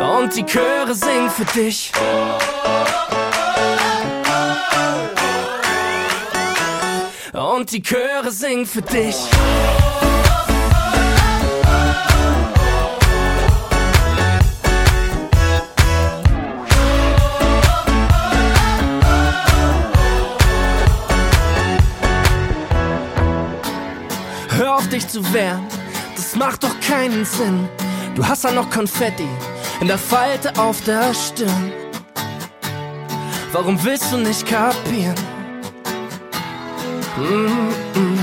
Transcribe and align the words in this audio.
Und 0.00 0.36
die 0.36 0.44
Chöre 0.44 0.94
singen 0.94 1.30
für 1.30 1.44
dich. 1.44 1.92
Und 7.32 7.72
die 7.72 7.82
Chöre 7.82 8.30
singen 8.30 8.64
für 8.64 8.80
dich. 8.80 9.16
Hör 24.56 24.76
auf 24.76 24.88
dich 24.88 25.06
zu 25.06 25.22
wehren, 25.32 25.66
das 26.16 26.36
macht 26.36 26.62
doch 26.64 26.80
keinen 26.80 27.24
Sinn. 27.24 27.68
Du 28.14 28.26
hast 28.26 28.44
ja 28.44 28.52
noch 28.52 28.68
Konfetti 28.70 29.28
in 29.80 29.86
der 29.86 29.98
Falte 29.98 30.52
auf 30.60 30.82
der 30.84 31.14
Stirn. 31.14 31.72
Warum 33.52 33.82
willst 33.82 34.12
du 34.12 34.18
nicht 34.18 34.46
kapieren? 34.46 35.14
Mm 37.16 37.70
-mm. 37.94 38.18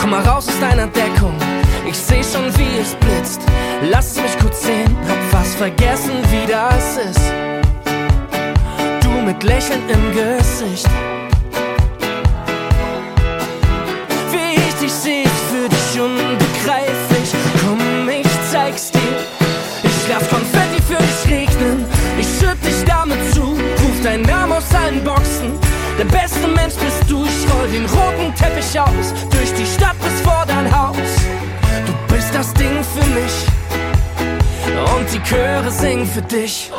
Komm 0.00 0.10
mal 0.10 0.22
raus 0.22 0.48
aus 0.48 0.60
deiner 0.60 0.88
Deckung, 0.88 1.36
ich 1.86 1.96
seh 1.96 2.22
schon 2.22 2.46
wie 2.58 2.80
es 2.80 2.94
blitzt. 2.94 3.40
Lass 3.90 4.16
mich 4.16 4.38
kurz 4.38 4.62
sehen, 4.62 4.96
hab 5.08 5.22
fast 5.30 5.54
vergessen 5.56 6.14
wie 6.30 6.46
das 6.50 6.96
ist. 6.96 7.20
Du 9.02 9.10
mit 9.10 9.42
Lächeln 9.42 9.82
im 9.88 10.04
Gesicht. 10.12 10.88
Wie 14.32 14.54
ich 14.54 14.74
dich 14.80 14.92
seh, 14.92 15.24
für 15.50 15.68
dich 15.68 16.00
unbegreiflich. 16.00 17.30
Komm, 17.60 18.08
ich 18.08 18.50
zeig's 18.50 18.90
dir. 18.90 19.41
Ich 20.12 20.18
lass 20.18 20.28
Konfetti 20.28 20.82
für 20.82 21.02
dich 21.02 21.32
regnen. 21.32 21.86
Ich 22.18 22.26
schütt 22.38 22.62
dich 22.62 22.84
damit 22.84 23.18
zu. 23.32 23.40
Ruf 23.52 24.02
deinen 24.02 24.24
Namen 24.24 24.52
aus 24.52 24.74
allen 24.74 25.02
Boxen. 25.02 25.58
Der 25.98 26.04
beste 26.04 26.46
Mensch 26.48 26.74
bist 26.74 27.08
du. 27.08 27.24
Ich 27.24 27.50
roll 27.50 27.68
den 27.68 27.86
roten 27.86 28.34
Teppich 28.34 28.78
aus. 28.78 29.14
Durch 29.30 29.54
die 29.54 29.64
Stadt 29.64 29.96
bis 30.00 30.20
vor 30.20 30.44
dein 30.46 30.70
Haus. 30.70 30.96
Du 31.86 32.14
bist 32.14 32.34
das 32.34 32.52
Ding 32.52 32.84
für 32.84 33.06
mich. 33.18 33.46
Und 34.94 35.10
die 35.14 35.22
Chöre 35.22 35.70
singen 35.70 36.06
für 36.06 36.20
dich. 36.20 36.70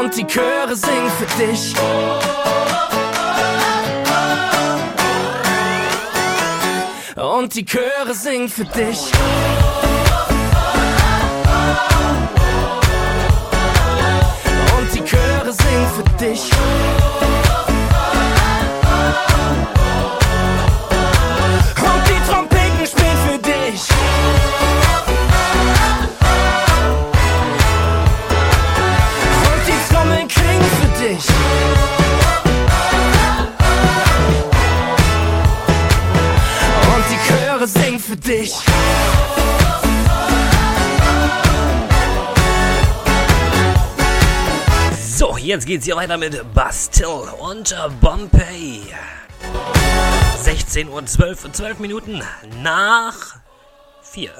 Und 0.00 0.16
die 0.16 0.26
Chöre 0.26 0.74
singen 0.74 1.10
für 1.16 1.46
dich. 1.46 1.74
Und 7.38 7.54
die 7.54 7.64
Chöre 7.64 8.14
singen 8.14 8.48
für 8.48 8.64
dich. 8.64 9.12
Und 14.76 14.92
die 14.92 15.04
Chöre 15.04 15.52
singen 15.52 15.86
für 15.94 16.24
dich. 16.24 16.50
Jetzt 45.48 45.66
geht's 45.66 45.86
hier 45.86 45.96
weiter 45.96 46.18
mit 46.18 46.52
Bastille 46.52 47.32
und 47.40 47.74
Bombay. 48.02 48.82
16 50.36 50.90
Uhr 50.90 51.06
12, 51.06 51.52
12 51.52 51.78
Minuten 51.78 52.22
nach 52.62 53.36
4. 54.02 54.30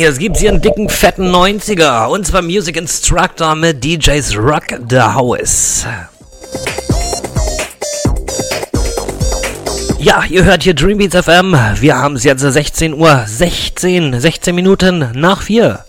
jetzt 0.00 0.18
gibt's 0.18 0.40
hier 0.40 0.50
einen 0.50 0.62
dicken, 0.62 0.88
fetten 0.88 1.30
90er. 1.30 2.06
Und 2.06 2.26
zwar 2.26 2.42
Music 2.42 2.76
Instructor 2.76 3.54
mit 3.54 3.84
DJs 3.84 4.36
Rock 4.36 4.78
the 4.88 5.00
House. 5.00 5.84
Ja, 9.98 10.24
ihr 10.28 10.44
hört 10.44 10.62
hier 10.62 10.74
Dreambeats 10.74 11.14
FM. 11.14 11.54
Wir 11.80 11.98
haben 11.98 12.16
es 12.16 12.24
jetzt 12.24 12.40
16 12.40 12.94
Uhr, 12.94 13.24
16, 13.26 14.18
16 14.18 14.54
Minuten 14.54 15.10
nach 15.14 15.42
4. 15.42 15.84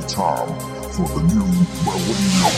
More 0.00 0.08
time 0.08 0.48
for 0.92 1.08
the 1.08 1.22
new 1.34 1.44
millennium. 1.84 2.54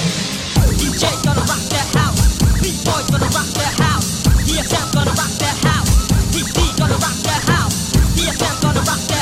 DJ's 0.78 1.22
gonna 1.22 1.40
rock 1.40 1.64
that 1.70 1.88
house. 1.96 2.38
B-boys 2.60 3.10
gonna 3.10 3.26
rock 3.26 3.46
that 3.58 3.74
house. 3.80 4.22
DFM 4.46 4.92
gonna 4.94 5.10
rock 5.10 5.32
that 5.38 5.56
house. 5.64 6.08
DD 6.32 6.78
gonna 6.78 6.94
rock 6.94 7.18
that 7.22 7.42
house. 7.48 7.92
DFM 8.16 8.62
gonna 8.62 8.80
rock 8.80 9.00
that 9.08 9.16
house. 9.16 9.21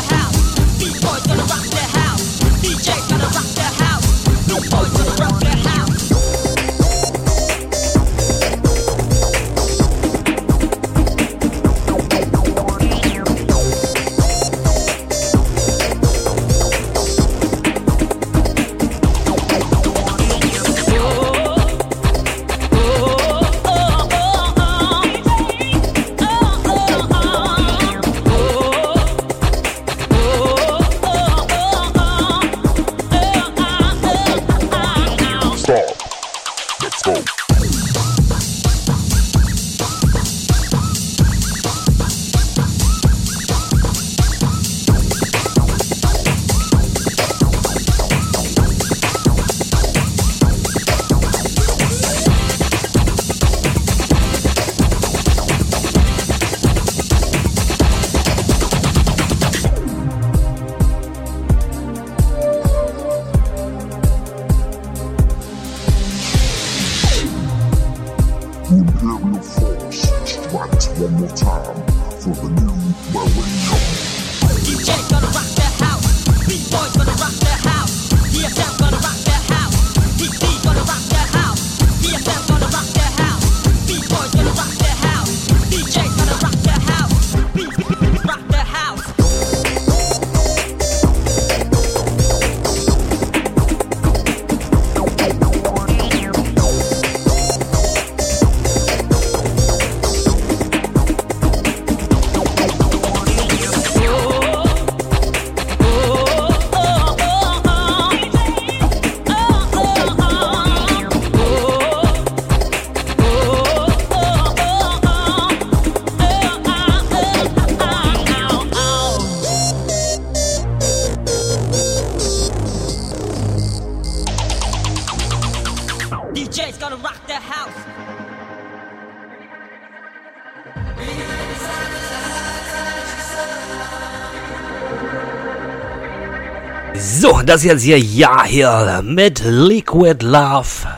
Das 137.50 137.64
jetzt 137.64 137.82
hier 137.82 137.98
Ja 137.98 138.44
hier 138.44 139.02
mit 139.02 139.42
Liquid 139.44 140.24
Love. 140.24 140.89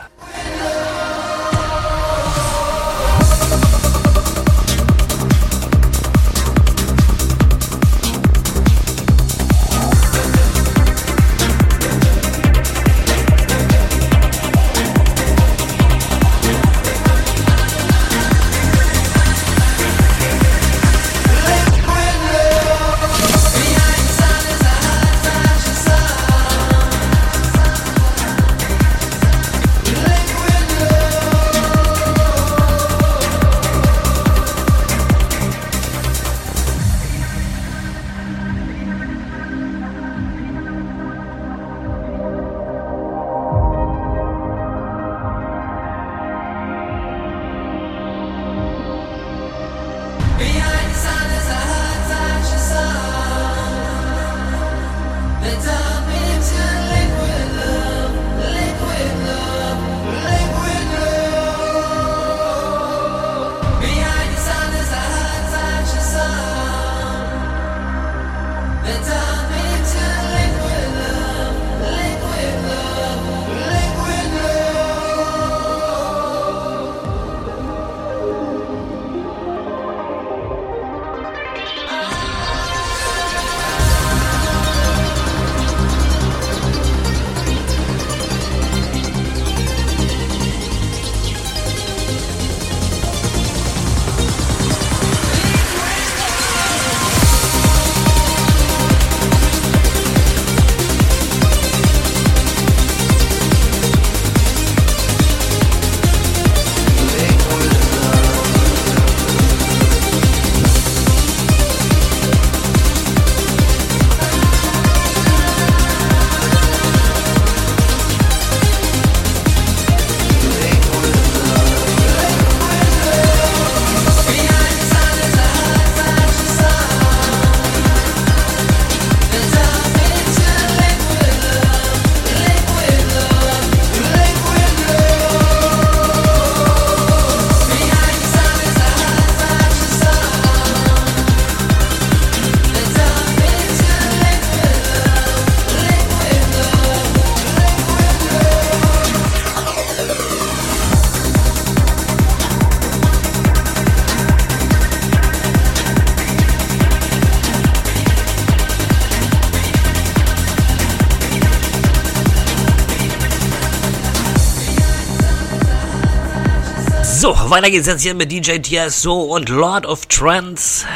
Weiter 167.53 167.71
geht's 167.71 167.87
jetzt 167.87 168.01
hier 168.01 168.15
mit 168.15 168.33
DJ 168.33 168.63
TSO 168.63 169.25
und 169.25 169.51
Lord 169.51 169.85
of 169.85 170.07
Trance. 170.07 170.87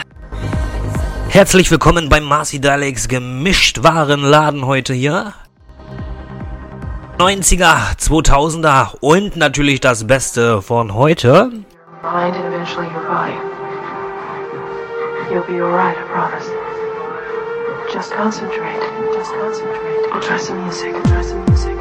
Herzlich 1.28 1.70
willkommen 1.70 2.08
beim 2.08 2.24
Marcy 2.24 2.58
Dialects 2.62 3.08
Gemischtwarenladen 3.08 4.64
heute 4.64 4.94
hier. 4.94 5.34
90er, 7.18 7.98
2000er 7.98 8.94
und 9.00 9.36
natürlich 9.36 9.80
das 9.80 10.06
Beste 10.06 10.62
von 10.62 10.94
heute. 10.94 11.50
mind 12.02 12.34
eventually 12.36 12.86
your 12.86 13.04
body. 13.04 13.36
You'll 15.30 15.44
be 15.46 15.60
alright, 15.60 15.98
I 15.98 16.04
promise. 16.08 16.48
Just 17.92 18.14
concentrate. 18.14 18.80
Just 19.12 19.30
concentrate. 19.34 20.10
I'll 20.10 20.22
try 20.22 20.38
some 20.38 20.62
music. 20.64 20.94
Try 21.04 21.22
some 21.22 21.44
music. 21.50 21.75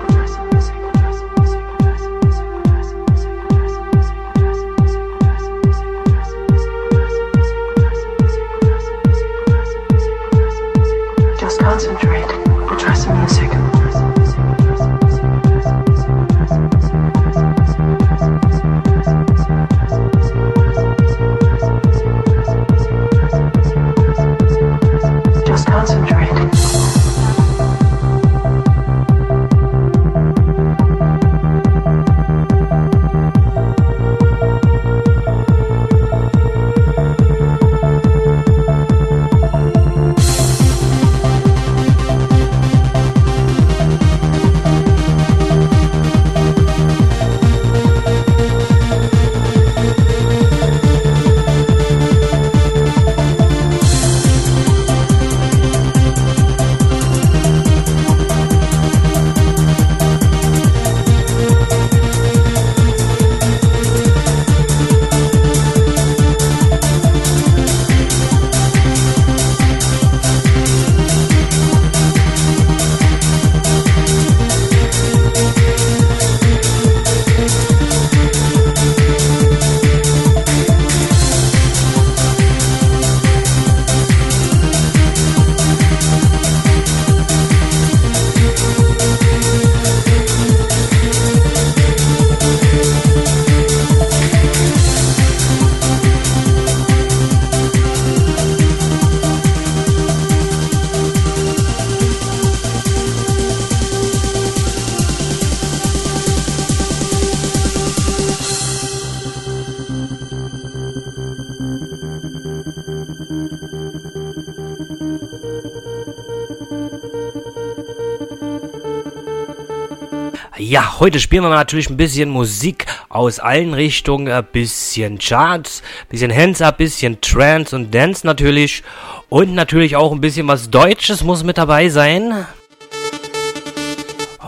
Heute 120.98 121.20
spielen 121.20 121.44
wir 121.44 121.50
natürlich 121.50 121.90
ein 121.90 121.98
bisschen 121.98 122.30
Musik 122.30 122.86
aus 123.10 123.40
allen 123.40 123.74
Richtungen, 123.74 124.32
ein 124.32 124.46
bisschen 124.46 125.20
Charts, 125.20 125.84
bisschen 126.08 126.34
Hands-Up, 126.34 126.78
bisschen 126.78 127.20
Trance 127.20 127.76
und 127.76 127.94
Dance 127.94 128.26
natürlich 128.26 128.82
und 129.28 129.54
natürlich 129.54 129.98
auch 129.98 130.14
ein 130.14 130.22
bisschen 130.22 130.48
was 130.48 130.70
Deutsches 130.70 131.22
muss 131.22 131.44
mit 131.44 131.58
dabei 131.58 131.90
sein. 131.90 132.46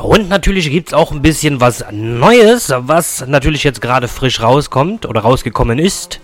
Und 0.01 0.29
natürlich 0.29 0.69
gibt's 0.69 0.93
auch 0.93 1.11
ein 1.11 1.21
bisschen 1.21 1.59
was 1.59 1.83
Neues, 1.91 2.71
was 2.73 3.27
natürlich 3.27 3.65
jetzt 3.65 3.81
gerade 3.81 4.07
frisch 4.07 4.39
rauskommt 4.39 5.05
oder 5.05 5.21
rausgekommen 5.21 5.79
ist. 5.79 6.21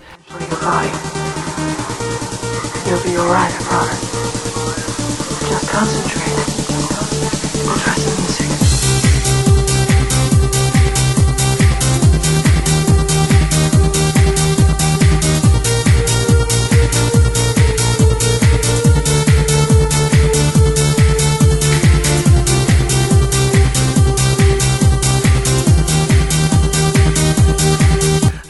You'll 2.85 3.23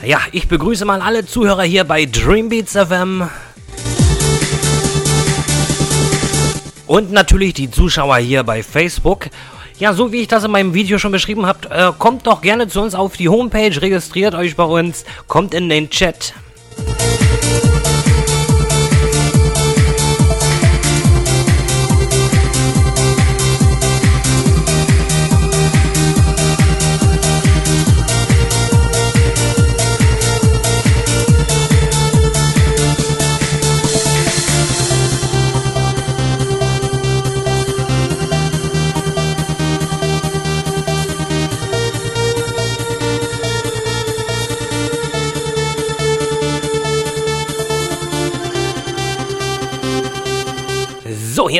Ja, 0.05 0.19
ich 0.33 0.49
begrüße 0.49 0.83
mal 0.83 0.99
alle 0.99 1.25
Zuhörer 1.25 1.63
hier 1.63 1.85
bei 1.85 2.05
Dreambeats 2.05 2.73
FM. 2.73 3.29
Und 6.87 7.13
natürlich 7.13 7.53
die 7.53 7.71
Zuschauer 7.71 8.17
hier 8.17 8.43
bei 8.43 8.63
Facebook. 8.63 9.27
Ja, 9.79 9.93
so 9.93 10.11
wie 10.11 10.21
ich 10.21 10.27
das 10.27 10.43
in 10.43 10.51
meinem 10.51 10.73
Video 10.73 10.97
schon 10.97 11.13
beschrieben 11.13 11.45
habe, 11.45 11.69
äh, 11.69 11.91
kommt 11.97 12.27
doch 12.27 12.41
gerne 12.41 12.67
zu 12.67 12.81
uns 12.81 12.95
auf 12.95 13.15
die 13.15 13.29
Homepage, 13.29 13.81
registriert 13.81 14.35
euch 14.35 14.57
bei 14.57 14.65
uns, 14.65 15.05
kommt 15.27 15.53
in 15.53 15.69
den 15.69 15.89
Chat. 15.89 16.33
So, 16.75 17.12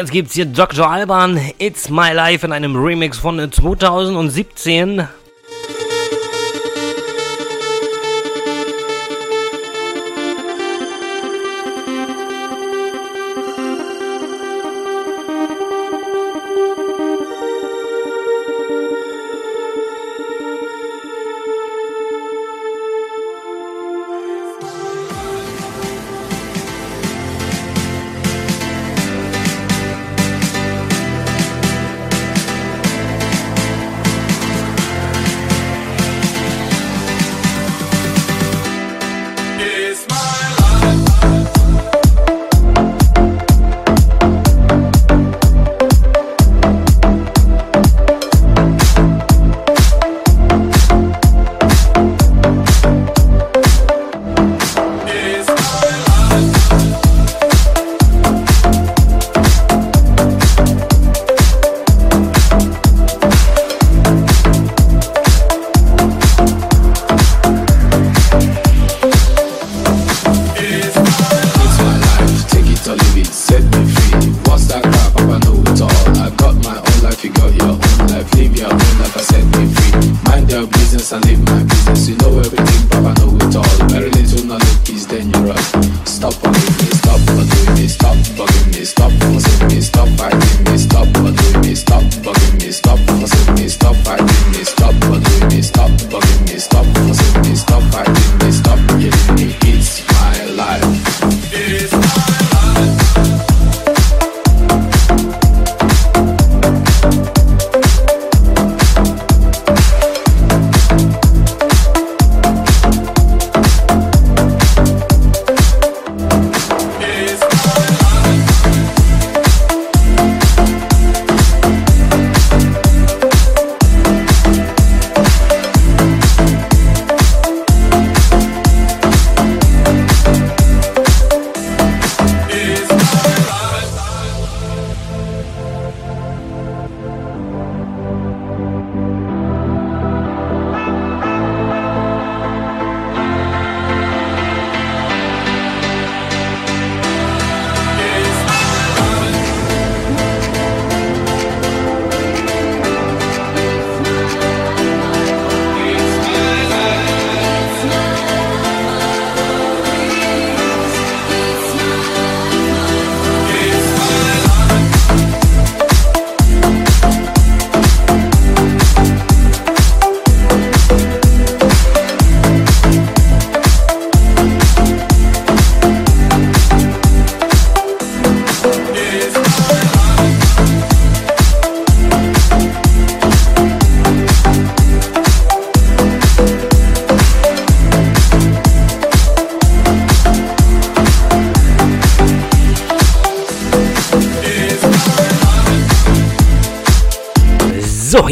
jetzt 0.04 0.12
gibt's 0.12 0.34
hier 0.34 0.46
Dr. 0.46 0.90
Alban, 0.90 1.40
It's 1.60 1.90
My 1.90 2.12
Life 2.12 2.46
in 2.46 2.52
einem 2.52 2.76
Remix 2.76 3.18
von 3.18 3.50
2017. 3.50 5.08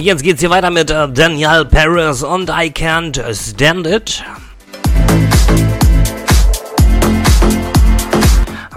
jetzt 0.01 0.23
geht's 0.23 0.41
hier 0.41 0.49
weiter 0.49 0.71
mit 0.71 0.89
äh, 0.89 1.07
Danielle 1.09 1.65
Paris 1.65 2.23
und 2.23 2.49
I 2.49 2.71
Can't 2.71 3.21
Stand 3.33 3.85
It. 3.87 4.23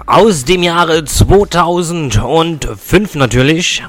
Aus 0.05 0.45
dem 0.45 0.61
Jahre 0.61 1.03
2005 1.03 3.15
natürlich. 3.15 3.83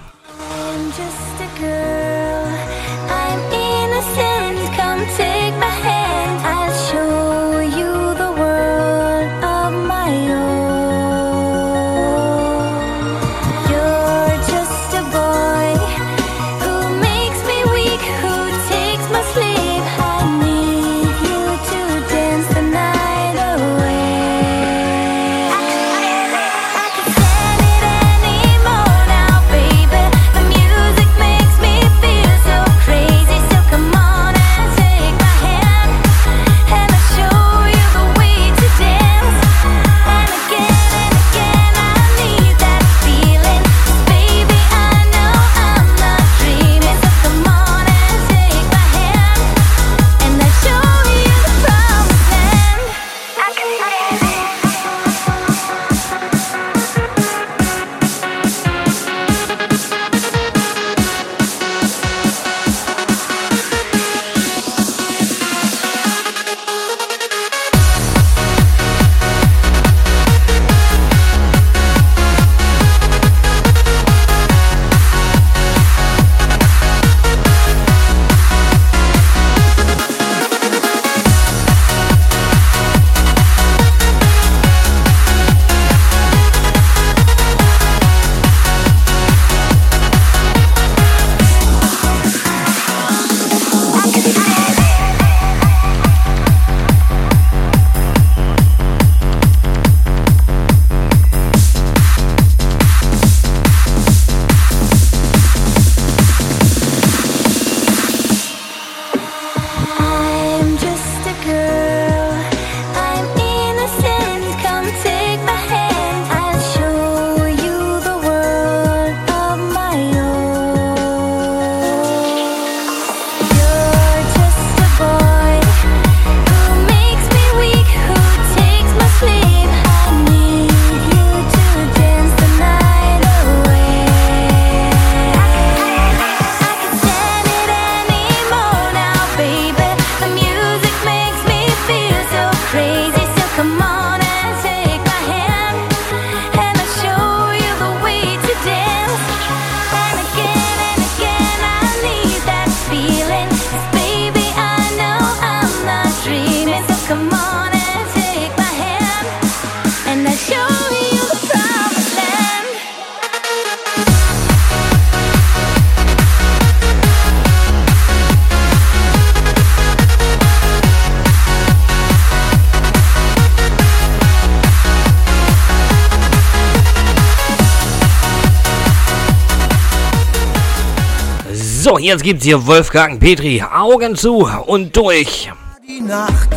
jetzt 182.06 182.22
gibt's 182.22 182.44
hier 182.44 182.64
Wolfgang 182.66 183.18
Petri. 183.18 183.62
Augen 183.62 184.14
zu 184.14 184.48
und 184.66 184.96
durch. 184.96 185.50
Die 185.86 186.00
Nacht, 186.00 186.50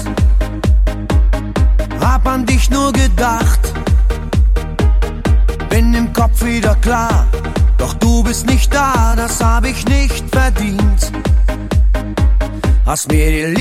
hab 2.00 2.28
an 2.28 2.46
dich 2.46 2.70
nur 2.70 2.94
gedacht. 2.94 3.60
Bin 5.70 5.94
im 5.94 6.14
Kopf 6.14 6.44
wieder 6.44 6.76
klar, 6.76 7.26
doch 7.78 7.94
du 7.96 8.24
bist 8.24 8.46
nicht 8.46 8.74
da, 8.74 9.14
das 9.16 9.44
hab 9.44 9.66
ich 9.66 9.86
nicht 9.88 10.24
verdient. 10.32 11.12
Hast 12.86 13.12
mir 13.12 13.32
die 13.32 13.59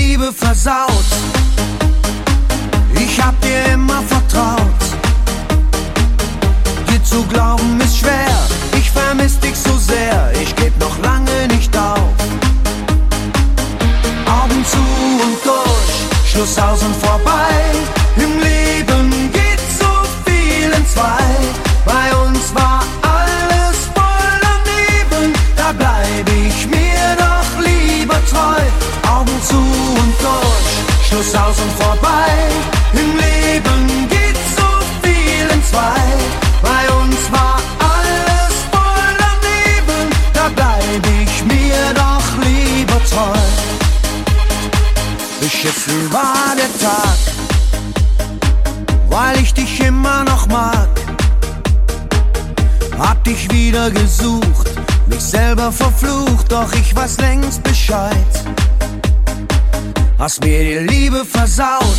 mir 60.41 60.63
die 60.63 60.93
Liebe 60.93 61.25
versaut. 61.25 61.97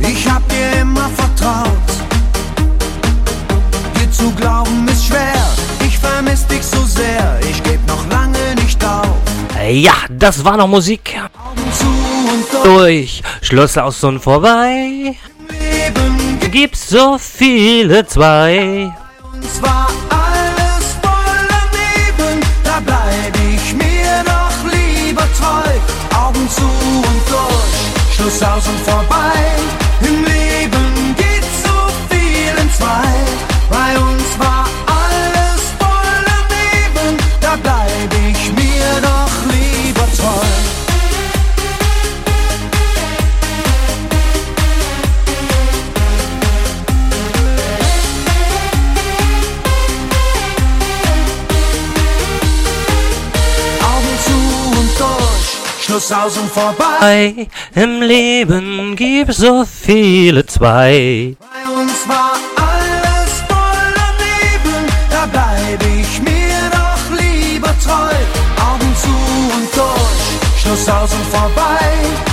Ich 0.00 0.30
hab 0.30 0.46
dir 0.48 0.80
immer 0.80 1.08
vertraut. 1.10 1.68
Dir 3.98 4.10
zu 4.10 4.30
glauben 4.32 4.86
ist 4.88 5.06
schwer. 5.06 5.46
Ich 5.86 5.98
vermiss 5.98 6.46
dich 6.46 6.62
so 6.62 6.84
sehr. 6.84 7.40
Ich 7.50 7.62
geb 7.62 7.80
noch 7.86 8.06
lange 8.08 8.54
nicht 8.56 8.82
auf. 8.84 9.16
Ja, 9.70 9.94
das 10.10 10.44
war 10.44 10.56
noch 10.56 10.68
Musik. 10.68 11.18
Zu 11.78 11.86
und 11.86 12.66
durch. 12.66 13.22
Schluss 13.40 13.76
aus 13.78 14.02
und 14.04 14.20
vorbei. 14.20 15.16
Gibt's 16.50 16.88
so 16.88 17.18
viele 17.18 18.06
zwei. 18.06 18.94
thousand 28.40 28.76
for 28.78 29.03
sausen 56.08 56.48
vorbei. 56.48 57.48
Im 57.74 58.02
Leben 58.02 58.94
gibt's 58.96 59.38
so 59.38 59.64
viele 59.64 60.44
zwei. 60.46 61.36
Bei 61.40 61.70
uns 61.70 62.08
war 62.08 62.32
alles 62.56 63.32
voller 63.48 64.10
Leben, 64.24 64.86
da 65.10 65.26
bleib 65.26 65.82
ich 65.82 66.20
mir 66.20 66.70
doch 66.70 67.18
lieber 67.18 67.74
treu. 67.84 68.14
Augen 68.68 68.94
zu 69.02 69.14
und 69.56 69.68
durch, 69.74 70.62
Schluss 70.62 70.84
sausen 70.84 71.24
vorbei. 71.30 72.23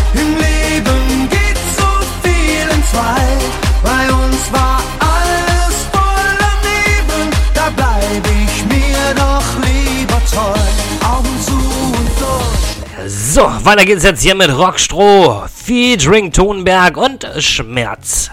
So, 13.34 13.44
weiter 13.64 13.86
geht's 13.86 14.04
jetzt 14.04 14.22
hier 14.22 14.36
mit 14.36 14.50
Rockstroh, 14.50 15.46
featuring 15.48 16.34
Thunberg 16.34 16.98
und 16.98 17.26
Schmerz. 17.40 18.31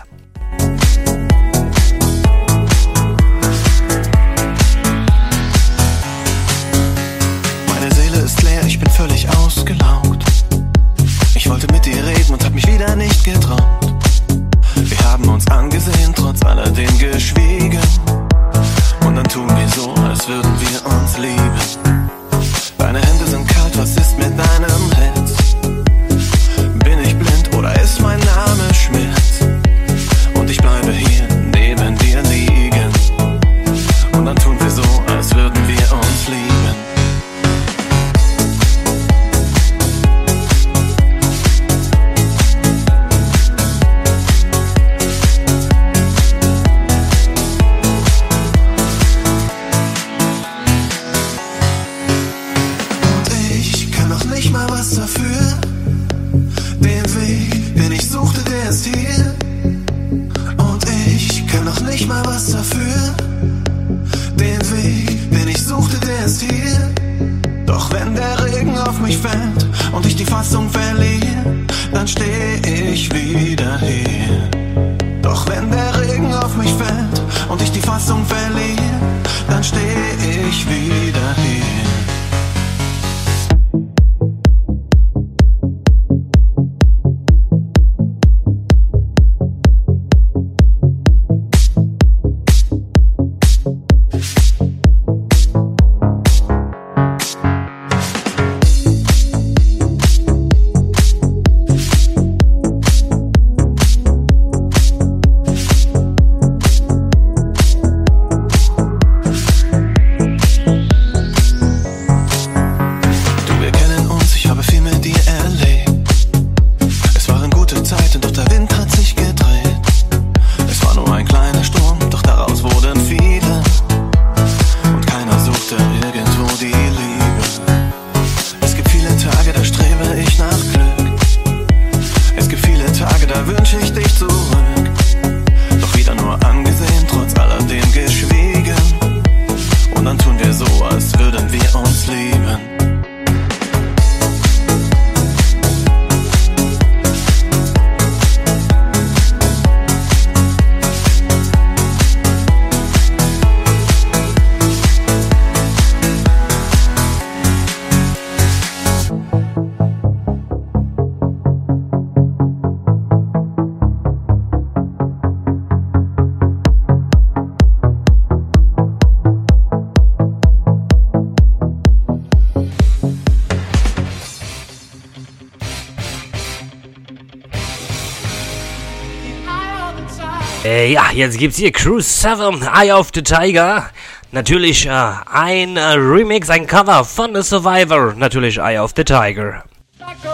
Äh, 180.68 180.98
ah, 180.98 181.12
ja, 181.12 181.24
jetzt 181.24 181.38
gibt's 181.38 181.57
hier 181.57 181.72
Cruise 181.72 182.07
7, 182.07 182.61
Eye 182.62 182.92
of 182.92 183.09
the 183.14 183.22
Tiger. 183.22 183.88
Natürlich 184.33 184.85
äh, 184.85 184.90
ein 184.90 185.78
äh, 185.78 185.94
Remix, 185.94 186.50
ein 186.50 186.66
Cover 186.66 187.07
von 187.07 187.35
The 187.35 187.42
Survivor. 187.42 188.12
Natürlich 188.14 188.61
Eye 188.61 188.78
of 188.78 188.92
the 188.94 189.02
Tiger. 189.02 189.64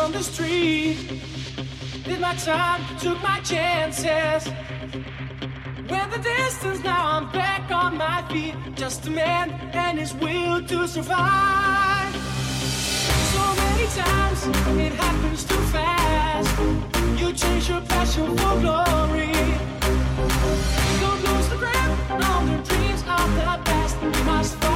On 0.05 0.13
the 0.13 0.25
street, 0.25 0.97
did 2.05 2.21
my 2.21 2.35
time, 2.35 2.81
took 3.01 3.23
my 3.23 3.39
chances. 3.45 4.51
The 5.87 6.19
distance, 6.21 6.83
now 6.83 7.17
I'm 7.17 7.31
back 7.31 7.71
on 7.71 7.97
my 7.97 8.25
feet. 8.29 8.57
Just 8.75 9.07
a 9.07 9.11
man 9.11 9.53
and 9.73 10.01
his 10.01 10.15
will 10.15 10.67
to 10.67 10.89
survive. 10.89 12.13
So 13.31 13.55
many 13.55 13.87
times 13.87 14.47
it 14.81 14.93
happens 14.95 15.45
too 15.45 15.63
fast. 15.71 16.59
You 17.21 17.33
change 17.33 17.69
your 17.69 17.83
passion 17.83 18.37
for 18.37 18.61
glory. 18.61 19.84
Don't 21.01 21.23
lose 21.25 21.49
the 21.49 21.57
grip 21.57 22.11
on 22.11 22.47
the 22.47 22.59
dreams 22.69 23.03
of 23.03 23.35
the 23.37 23.61
past. 23.65 23.97
You 24.03 24.25
must 24.25 24.74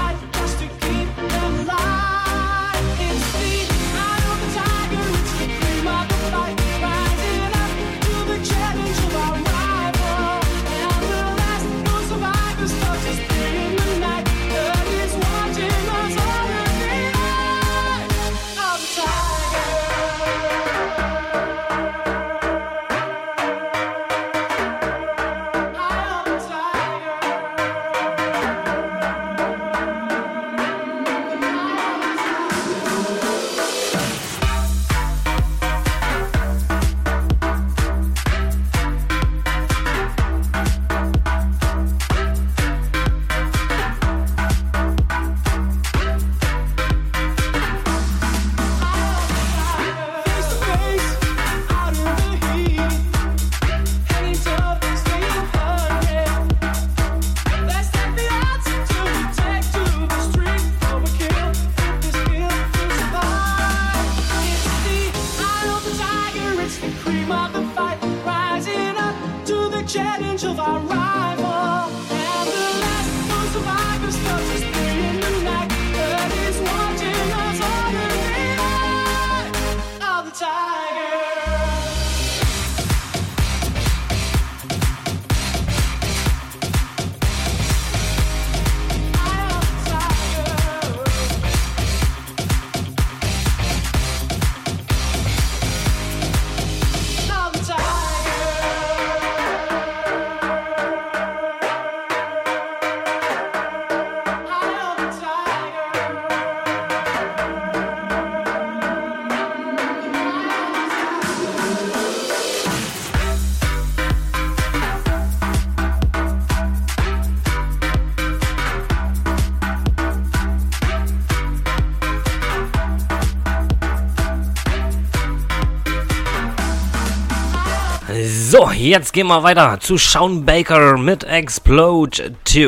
jetzt 128.88 129.12
gehen 129.12 129.26
wir 129.26 129.42
weiter 129.42 129.78
zu 129.80 129.98
Sean 129.98 130.44
Baker 130.46 130.96
mit 130.96 131.24
Explode 131.24 132.34
2. 132.44 132.64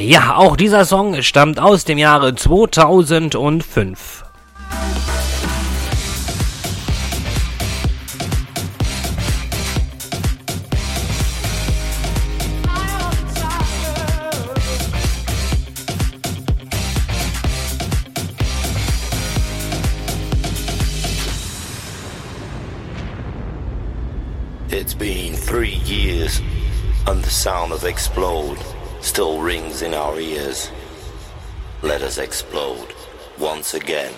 Ja, 0.00 0.36
auch 0.36 0.56
dieser 0.56 0.84
Song 0.84 1.20
stammt 1.22 1.58
aus 1.58 1.84
dem 1.84 1.98
Jahre 1.98 2.34
2005. 2.34 4.23
Still 29.14 29.40
rings 29.40 29.82
in 29.82 29.94
our 29.94 30.18
ears. 30.18 30.72
Let 31.82 32.02
us 32.02 32.18
explode 32.18 32.92
once 33.38 33.74
again. 33.74 34.12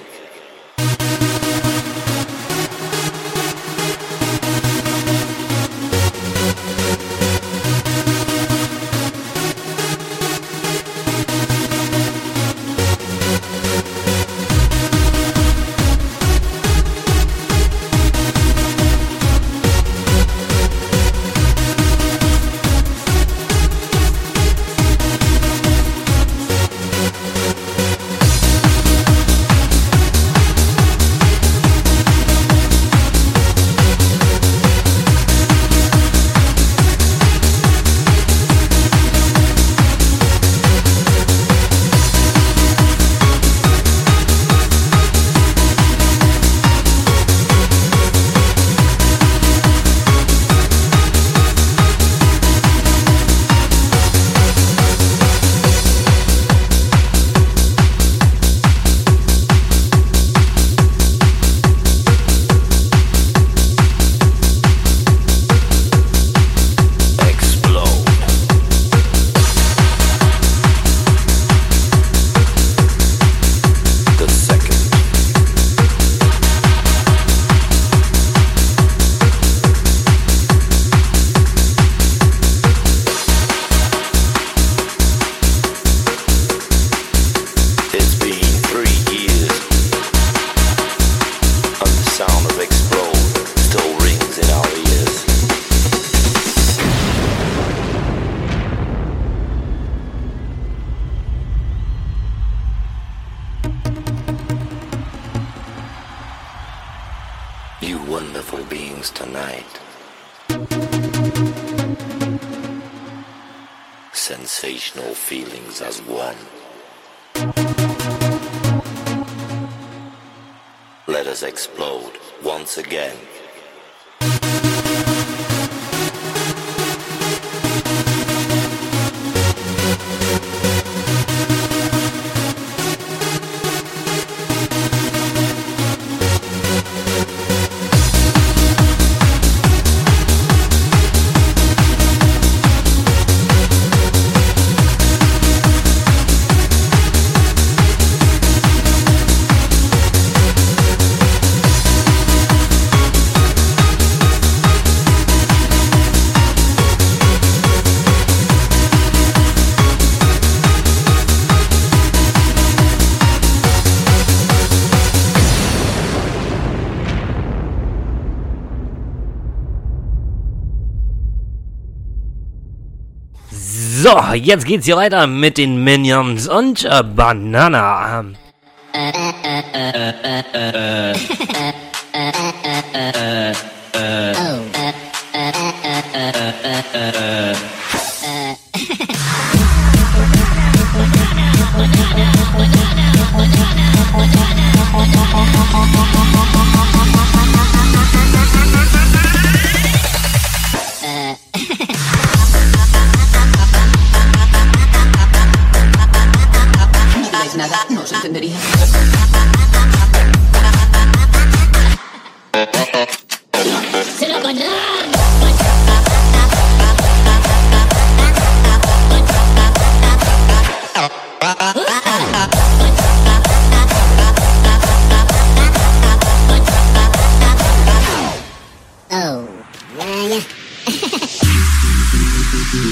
jetzt 174.37 174.67
geht's 174.67 174.87
hier 174.87 174.97
weiter 174.97 175.27
mit 175.27 175.59
den 175.59 175.83
Minions 175.83 176.49
und 176.49 176.85
äh, 176.85 177.03
Banana. 177.03 178.36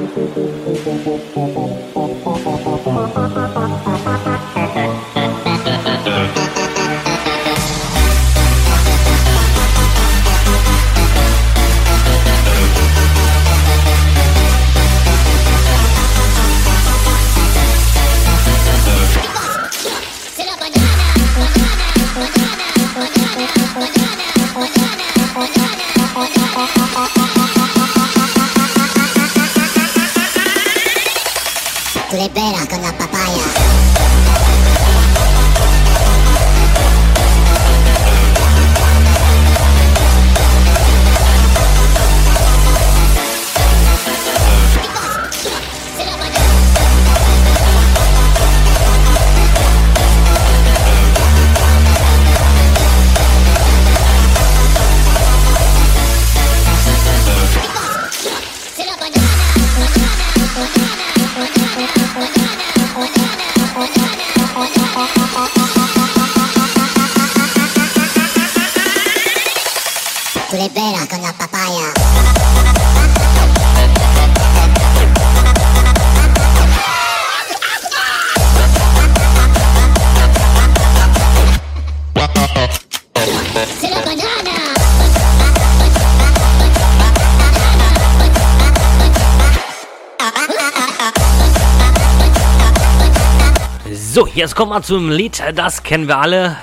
Jetzt 94.40 94.56
kommt 94.56 94.70
mal 94.70 94.82
zum 94.82 95.12
Lied, 95.12 95.44
das 95.54 95.84
kennen 95.84 96.08
wir 96.08 96.18
alle. 96.18 96.56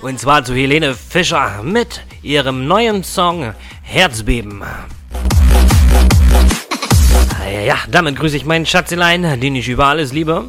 Und 0.00 0.20
zwar 0.20 0.44
zu 0.44 0.54
Helene 0.54 0.94
Fischer 0.94 1.64
mit 1.64 2.00
ihrem 2.22 2.68
neuen 2.68 3.02
Song 3.02 3.54
Herzbeben. 3.82 4.62
Ja, 7.66 7.74
damit 7.90 8.14
grüße 8.20 8.36
ich 8.36 8.44
meinen 8.44 8.66
Schatzelein, 8.66 9.40
den 9.40 9.56
ich 9.56 9.68
über 9.68 9.86
alles 9.86 10.12
liebe. 10.12 10.44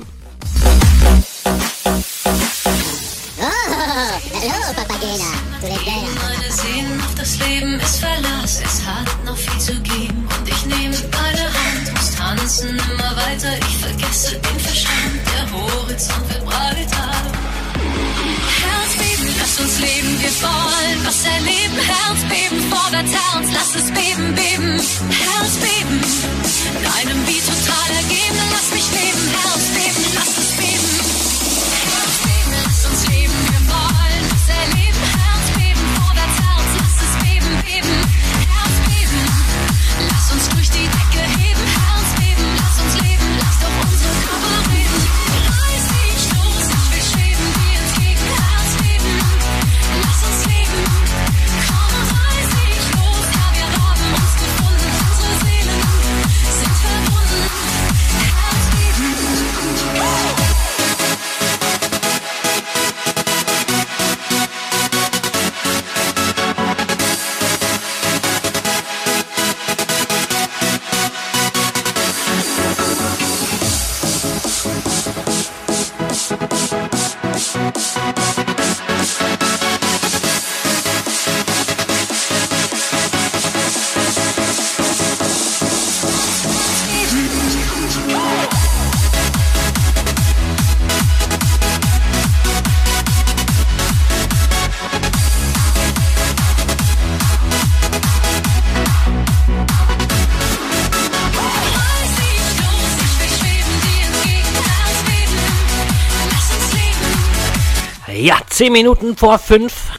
Zehn 108.55 108.71
Minuten 108.71 109.17
vor 109.17 109.37
fünf. 109.37 109.94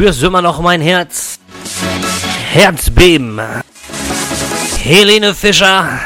spürst 0.00 0.22
du 0.22 0.28
immer 0.28 0.40
noch 0.40 0.60
mein 0.62 0.80
Herz? 0.80 1.38
Herzbeben. 2.52 3.38
Helene 4.82 5.34
Fischer. 5.34 6.00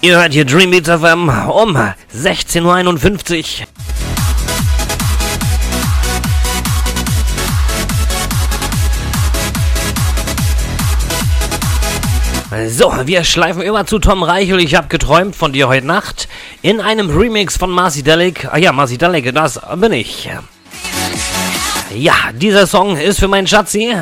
Ihr 0.00 0.16
hört 0.16 0.32
hier 0.32 0.44
Dreambeats 0.44 0.88
FM 0.88 1.28
um 1.28 1.76
16.51 2.14 3.62
Uhr. 3.62 3.66
So, 12.68 12.92
wir 13.04 13.24
schleifen 13.24 13.62
über 13.62 13.86
zu 13.86 13.98
Tom 13.98 14.22
Reichel. 14.22 14.60
Ich 14.60 14.76
habe 14.76 14.86
geträumt 14.86 15.34
von 15.34 15.52
dir 15.52 15.66
heute 15.66 15.88
Nacht 15.88 16.28
in 16.62 16.80
einem 16.80 17.10
Remix 17.10 17.56
von 17.56 17.70
Marcy 17.70 18.04
Delic. 18.04 18.46
Ah 18.52 18.58
ja, 18.58 18.70
Marcy 18.70 18.98
Delic, 18.98 19.34
das 19.34 19.60
bin 19.78 19.90
ich. 19.90 20.30
Ja, 21.94 22.14
dieser 22.32 22.66
Song 22.66 22.96
ist 22.96 23.18
für 23.18 23.28
meinen 23.28 23.46
Schatzi. 23.46 23.94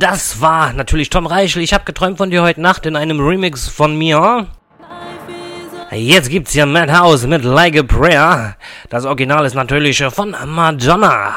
Das 0.00 0.40
war 0.40 0.72
natürlich 0.72 1.10
Tom 1.10 1.26
Reichel. 1.26 1.62
Ich 1.62 1.74
habe 1.74 1.84
geträumt 1.84 2.16
von 2.16 2.30
dir 2.30 2.42
heute 2.42 2.60
Nacht 2.60 2.86
in 2.86 2.96
einem 2.96 3.20
Remix 3.20 3.68
von 3.68 3.96
mir. 3.96 4.46
Jetzt 5.92 6.30
gibt's 6.30 6.52
hier 6.52 6.66
Madhouse 6.66 7.26
mit 7.26 7.44
Like 7.44 7.76
a 7.78 7.82
Prayer. 7.82 8.56
Das 8.88 9.04
Original 9.04 9.44
ist 9.44 9.54
natürlich 9.54 10.02
von 10.04 10.34
Madonna. 10.46 11.34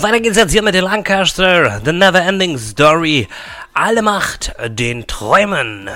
So, 0.00 0.06
weiter 0.06 0.20
geht's 0.20 0.38
jetzt 0.38 0.52
hier 0.52 0.62
mit 0.62 0.74
den 0.74 0.84
Lancaster, 0.84 1.78
The 1.84 1.92
Never 1.92 2.22
Ending 2.22 2.56
Story. 2.56 3.28
Alle 3.74 4.00
Macht 4.00 4.50
den 4.66 5.06
Träumen. 5.06 5.90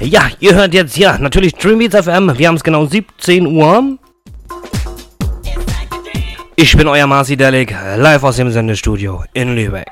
Ja, 0.00 0.22
ihr 0.40 0.54
hört 0.56 0.74
jetzt 0.74 0.96
hier 0.96 1.16
natürlich 1.20 1.54
Dreambeats 1.54 1.94
FM. 1.94 2.36
Wir 2.36 2.48
haben 2.48 2.56
es 2.56 2.64
genau 2.64 2.86
17 2.86 3.46
Uhr. 3.46 3.98
Ich 6.56 6.76
bin 6.76 6.88
euer 6.88 7.06
Marci 7.06 7.36
Delig, 7.36 7.72
live 7.96 8.24
aus 8.24 8.34
dem 8.34 8.50
Sendestudio 8.50 9.22
in 9.32 9.54
Lübeck. 9.54 9.85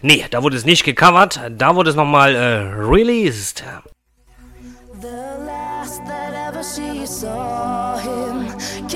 Nee, 0.00 0.24
da 0.30 0.42
wurde 0.42 0.56
es 0.56 0.64
nicht 0.64 0.84
gecovert, 0.84 1.38
da 1.50 1.76
wurde 1.76 1.90
es 1.90 1.96
nochmal 1.96 2.34
äh, 2.34 2.60
released. 2.82 3.62
The 5.00 5.08
last 5.44 6.00
that 6.06 6.32
ever 6.32 6.62
she 6.62 7.04
saw 7.06 7.81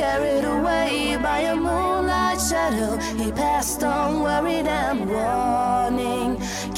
carried 0.06 0.44
away 0.56 1.18
by 1.20 1.40
a 1.52 1.56
moonlight 1.56 2.40
shadow. 2.50 2.92
He 3.22 3.28
passed 3.32 3.82
on, 3.82 4.22
worried 4.26 4.68
and 4.82 4.98
warning, 5.14 6.30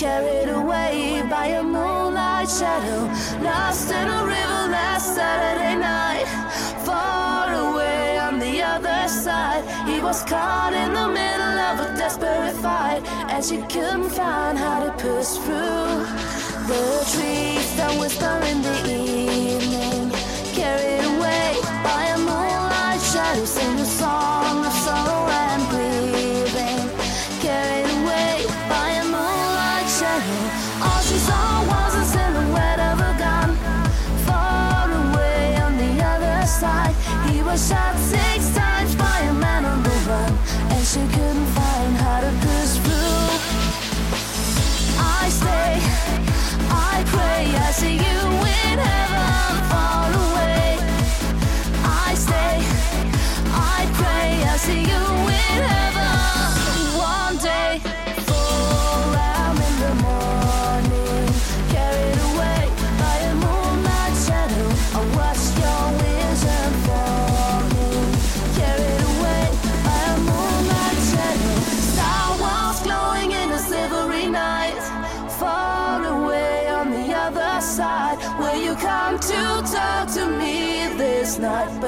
carried 0.03 0.51
away 0.61 1.23
by 1.35 1.47
a 1.61 1.63
moonlight 1.63 2.49
shadow. 2.59 3.01
Lost 3.49 3.89
in 3.99 4.07
a 4.19 4.21
river 4.37 4.63
last 4.77 5.07
Saturday 5.19 5.77
night, 5.95 6.29
far 6.89 7.47
away 7.67 8.19
on 8.27 8.35
the 8.45 8.55
other 8.75 9.01
side. 9.25 9.63
He 9.91 9.97
was 10.01 10.19
caught 10.33 10.73
in 10.83 10.91
the 11.01 11.09
middle 11.21 11.57
of 11.69 11.75
a 11.87 11.89
desperate 12.01 12.57
fight, 12.65 13.03
and 13.33 13.41
she 13.49 13.59
couldn't 13.75 14.11
find 14.21 14.57
how 14.65 14.79
to 14.85 14.91
push 15.05 15.31
through. 15.45 15.97
The 16.71 16.85
trees 17.13 17.69
that 17.79 17.93
whisper 18.01 18.37
in 18.51 18.59
the 18.69 18.77
evening, 18.99 19.68
shot 37.59 37.97
six 37.99 38.55
times 38.55 38.95
by 38.95 39.19
a 39.19 39.35
man 39.35 39.65
on 39.65 39.83
the 39.83 39.97
run, 40.09 40.33
and 40.71 40.87
she 40.87 41.01
couldn't 41.01 41.47
find 41.47 41.97
how 41.97 42.21
to 42.21 42.31
push 42.47 42.73
through. 42.85 43.27
I 45.01 45.29
stay. 45.29 45.81
I 46.71 47.03
pray 47.07 47.57
I 47.57 47.71
see 47.73 47.97
you 47.97 48.19
in 48.47 48.79
heaven 48.79 49.08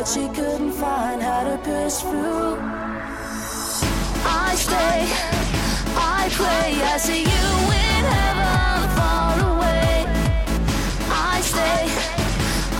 But 0.00 0.08
she 0.08 0.26
couldn't 0.28 0.72
find 0.72 1.20
how 1.20 1.44
to 1.44 1.58
push 1.58 1.96
through. 2.00 2.56
I 4.24 4.54
stay, 4.56 5.04
I 5.94 6.30
pray, 6.32 6.80
I 6.82 6.96
see 6.96 7.24
you 7.24 7.48
in 7.68 8.04
heaven 8.16 8.88
far 8.96 9.36
away. 9.52 10.06
I 11.10 11.40
stay, 11.42 11.84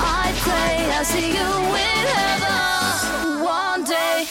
I 0.01 0.33
pray, 0.47 0.75
I 0.99 1.03
see 1.03 1.37
you 1.37 1.51
in 1.91 2.07
heaven 2.17 3.45
one 3.45 3.85
day. 3.85 4.27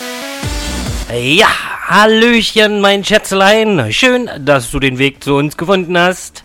Ja, 1.37 1.49
Hallöchen, 1.89 2.81
mein 2.81 3.03
Schätzelein. 3.03 3.93
Schön, 3.93 4.31
dass 4.39 4.71
du 4.71 4.79
den 4.79 4.97
Weg 4.97 5.23
zu 5.23 5.35
uns 5.35 5.57
gefunden 5.57 5.95
hast. 5.95 6.43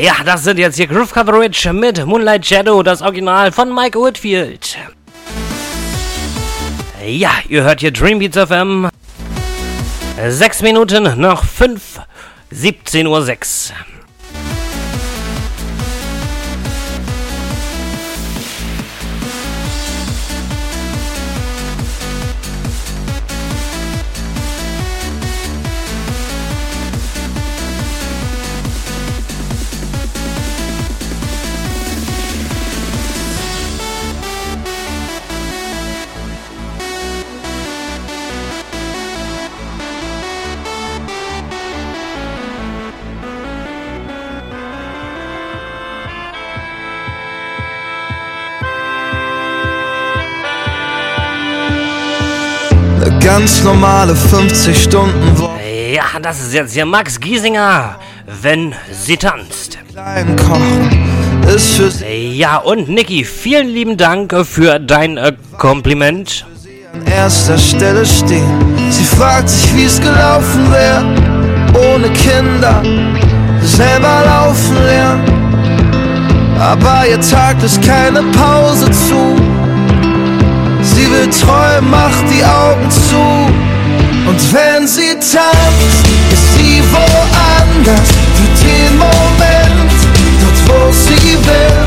Ja, 0.00 0.14
das 0.24 0.44
sind 0.44 0.58
jetzt 0.58 0.76
hier 0.76 0.86
Groove 0.86 1.12
Coverage 1.12 1.72
mit 1.72 2.06
Moonlight 2.06 2.46
Shadow, 2.46 2.84
das 2.84 3.02
Original 3.02 3.50
von 3.50 3.74
Mike 3.74 3.98
Whitfield. 3.98 4.78
Ja, 7.04 7.30
ihr 7.48 7.64
hört 7.64 7.80
hier 7.80 7.90
Dreambeats 7.90 8.38
FM. 8.38 8.88
Sechs 10.28 10.62
Minuten 10.62 11.20
nach 11.20 11.44
fünf, 11.44 12.00
17.06 12.52 13.70
Uhr. 13.70 13.97
Ganz 53.48 53.64
normale 53.64 54.14
50 54.14 54.82
Stunden 54.82 55.38
Woche. 55.38 55.58
Ja, 55.94 56.20
das 56.20 56.38
ist 56.40 56.52
jetzt 56.52 56.74
hier 56.74 56.84
Max 56.84 57.18
Giesinger, 57.18 57.96
wenn 58.42 58.74
sie 58.92 59.16
tanzt. 59.16 59.78
Ja, 62.34 62.58
und 62.58 62.90
Niki, 62.90 63.24
vielen 63.24 63.68
lieben 63.68 63.96
Dank 63.96 64.34
für 64.44 64.78
dein 64.78 65.16
äh, 65.16 65.32
Kompliment. 65.56 66.44
an 66.92 67.06
erster 67.06 67.56
Stelle 67.56 68.04
stehen. 68.04 68.74
Sie 68.90 69.04
fragt 69.04 69.48
sich, 69.48 69.74
wie 69.74 69.84
es 69.84 69.98
gelaufen 69.98 70.70
wäre, 70.70 71.06
ohne 71.94 72.10
Kinder, 72.10 72.82
selber 73.62 74.24
laufen 74.26 74.76
lernen. 74.84 75.24
Aber 76.60 77.08
ihr 77.08 77.20
Tag 77.22 77.62
ist 77.62 77.80
keine 77.82 78.22
Pause 78.24 78.90
zu. 78.90 79.67
Träumen, 81.26 81.90
macht 81.90 82.24
die 82.30 82.44
Augen 82.44 82.88
zu. 82.90 83.18
Und 84.28 84.52
wenn 84.52 84.86
sie 84.86 85.14
tanzt, 85.18 86.04
ist 86.30 86.54
sie 86.54 86.82
woanders 86.92 88.08
für 88.36 88.50
den 88.62 88.98
Moment, 88.98 89.90
dort 90.40 90.58
wo 90.68 90.92
sie 90.92 91.34
will. 91.42 91.82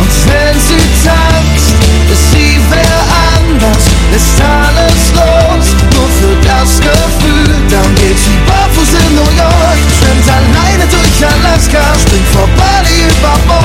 Und 0.00 0.10
wenn 0.26 0.58
sie 0.58 0.82
tanzt, 1.06 1.74
ist 2.10 2.32
sie 2.32 2.58
wer 2.68 2.98
anders, 3.38 3.84
ist 4.10 4.42
alles 4.42 5.02
los, 5.14 5.66
nur 5.94 6.08
für 6.18 6.36
das 6.42 6.80
Gefühl. 6.80 7.54
Dann 7.70 7.94
geht 7.94 8.18
sie 8.18 8.38
barfuß 8.48 8.92
in 9.06 9.14
New 9.14 9.30
York, 9.38 9.78
schwimmt 9.98 10.28
alleine 10.28 10.84
durch 10.90 11.18
Alaska, 11.22 11.82
springt 12.00 12.28
vor 12.32 12.48
Bali 12.58 13.06
über 13.06 13.38
Bord 13.46 13.63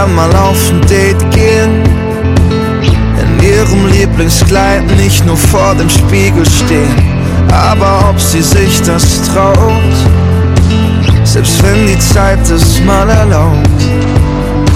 gern 0.00 0.14
mal 0.14 0.34
auf 0.36 0.70
ein 0.70 0.80
Date 0.88 1.30
gehen, 1.30 1.82
in 3.22 3.42
ihrem 3.42 3.86
Lieblingskleid 3.88 4.84
nicht 4.96 5.26
nur 5.26 5.36
vor 5.36 5.74
dem 5.74 5.90
Spiegel 5.90 6.44
stehen, 6.48 6.94
aber 7.52 8.08
ob 8.08 8.18
sie 8.18 8.40
sich 8.40 8.80
das 8.82 9.22
traut, 9.22 9.96
selbst 11.24 11.62
wenn 11.62 11.86
die 11.86 11.98
Zeit 11.98 12.40
es 12.48 12.80
mal 12.84 13.08
erlaubt. 13.10 13.80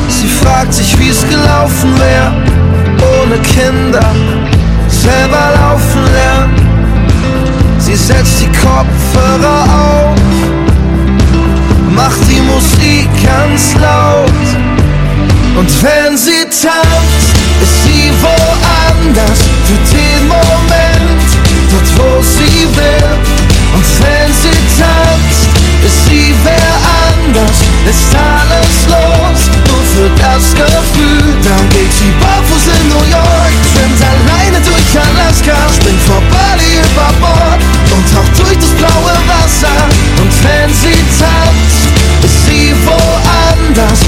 Sie 0.08 0.28
fragt 0.28 0.74
sich, 0.74 0.98
wie 0.98 1.08
es 1.08 1.22
gelaufen 1.26 1.94
wäre, 1.98 2.32
ohne 3.22 3.38
Kinder, 3.38 4.06
selber 4.88 5.44
laufen 5.58 6.04
lernen. 6.12 6.68
Sie 7.78 7.96
setzt 7.96 8.40
die 8.42 8.52
Kopfhörer 8.58 9.64
auf, 9.84 10.18
macht 11.94 12.20
die 12.28 12.42
Musik 12.42 13.08
ganz 13.24 13.74
laut. 13.80 14.63
Und 15.56 15.70
wenn 15.84 16.18
sie 16.18 16.42
tanzt, 16.50 17.30
ist 17.62 17.84
sie 17.84 18.10
woanders 18.20 19.38
für 19.66 19.78
den 19.94 20.26
Moment, 20.26 21.28
dort 21.70 21.90
wo 21.96 22.22
sie 22.22 22.66
will. 22.74 23.14
Und 23.72 23.86
wenn 24.02 24.32
sie 24.34 24.58
tanzt, 24.74 25.46
ist 25.86 26.06
sie 26.06 26.34
wer 26.42 26.74
anders, 27.06 27.58
ist 27.86 28.10
alles 28.18 28.74
los, 28.90 29.40
nur 29.70 29.84
für 29.94 30.10
das 30.18 30.42
Gefühl. 30.58 31.34
Dann 31.44 31.68
geht 31.70 31.92
sie 31.92 32.10
barfuß 32.18 32.66
in 32.74 32.88
New 32.88 33.04
York, 33.14 33.54
schwimmt 33.70 34.02
alleine 34.02 34.58
durch 34.58 34.90
Alaska, 34.98 35.54
springt 35.70 36.02
vor 36.02 36.22
Bali 36.34 36.82
über 36.82 37.10
Bord 37.22 37.62
und 37.94 38.04
taucht 38.10 38.34
durch 38.42 38.58
das 38.58 38.74
blaue 38.74 39.14
Wasser. 39.30 39.78
Und 40.18 40.32
wenn 40.42 40.70
sie 40.74 40.98
tanzt, 41.14 41.94
ist 42.24 42.46
sie 42.46 42.74
woanders 42.86 44.03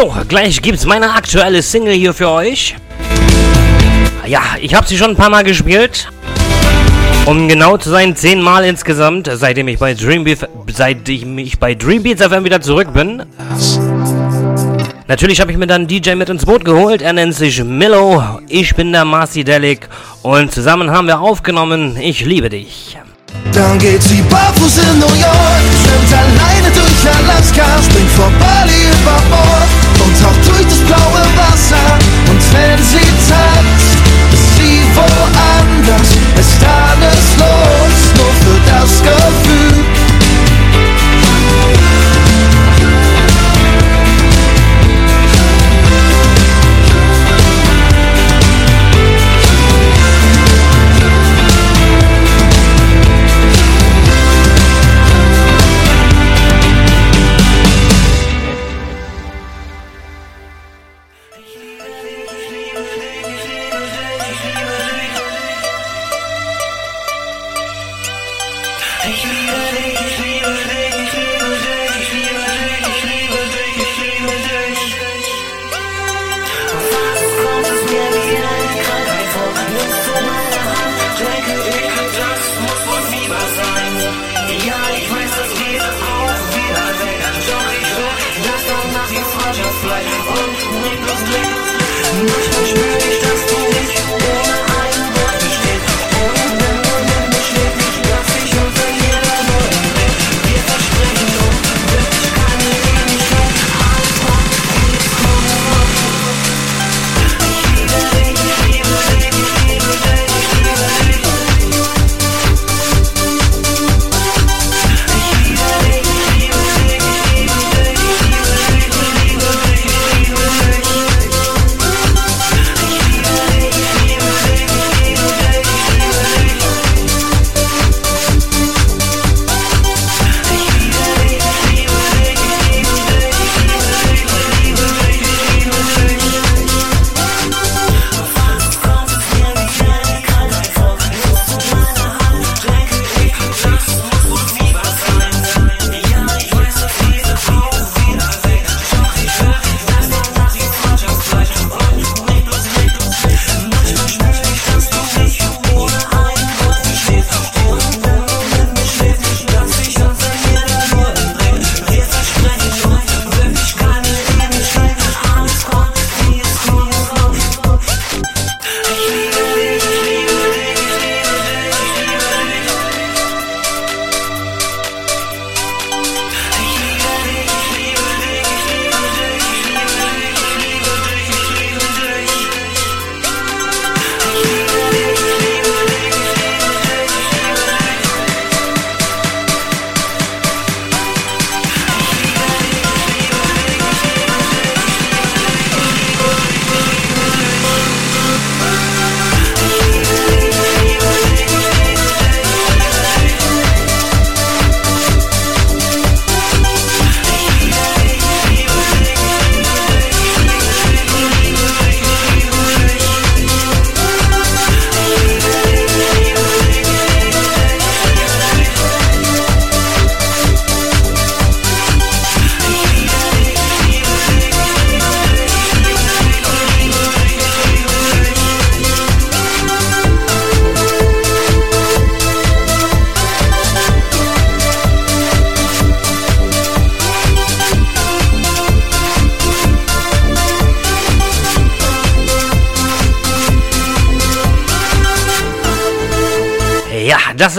so, 0.00 0.14
gleich 0.28 0.62
gibt's 0.62 0.86
meine 0.86 1.12
aktuelle 1.12 1.60
Single 1.60 1.92
hier 1.92 2.14
für 2.14 2.30
euch. 2.30 2.74
Ja, 4.26 4.40
ich 4.58 4.74
habe 4.74 4.86
sie 4.86 4.96
schon 4.96 5.10
ein 5.10 5.16
paar 5.16 5.28
Mal 5.28 5.44
gespielt. 5.44 6.08
Um 7.26 7.48
genau 7.48 7.76
zu 7.76 7.90
sein, 7.90 8.16
zehnmal 8.16 8.64
insgesamt, 8.64 9.28
seitdem 9.30 9.68
ich 9.68 9.78
bei 9.78 9.92
Dreambeats, 9.92 10.46
seit 10.72 11.06
ich 11.08 11.26
mich 11.26 11.58
bei 11.58 11.74
Dreambeats 11.74 12.22
FM 12.22 12.44
wieder 12.44 12.62
zurück 12.62 12.94
bin. 12.94 13.24
Natürlich 15.10 15.40
habe 15.40 15.50
ich 15.50 15.58
mir 15.58 15.66
dann 15.66 15.88
DJ 15.88 16.14
mit 16.14 16.28
ins 16.28 16.46
Boot 16.46 16.64
geholt. 16.64 17.02
Er 17.02 17.12
nennt 17.12 17.34
sich 17.34 17.64
Millo. 17.64 18.22
Ich 18.46 18.76
bin 18.76 18.92
der 18.92 19.04
Marcy 19.04 19.42
Delic. 19.42 19.88
Und 20.22 20.52
zusammen 20.52 20.88
haben 20.92 21.08
wir 21.08 21.18
aufgenommen 21.18 21.96
Ich 21.96 22.24
liebe 22.24 22.48
dich. 22.48 22.96
Dann 23.52 23.76
geht 23.80 24.00
sie 24.04 24.22
barfuß 24.30 24.78
in 24.78 25.00
New 25.00 25.06
York, 25.06 25.66
schwimmt 25.82 26.12
alleine 26.14 26.70
durch 26.72 27.02
Alaska, 27.12 27.82
springt 27.82 28.10
vor 28.12 28.30
Bali 28.38 28.70
über 28.70 29.18
Bord 29.34 29.70
und 29.98 30.22
taucht 30.22 30.46
durch 30.46 30.62
das 30.62 30.78
blaue 30.86 31.24
Wasser. 31.34 31.98
Und 32.30 32.40
wenn 32.52 32.78
sie 32.78 33.10
tanzt, 33.26 33.98
ist 34.32 34.56
sie 34.58 34.78
woanders, 34.94 36.10
ist 36.38 36.62
alles 36.62 37.24
los, 37.36 37.96
nur 38.14 38.32
für 38.44 38.60
das 38.70 39.02
Gefühl. 39.02 39.39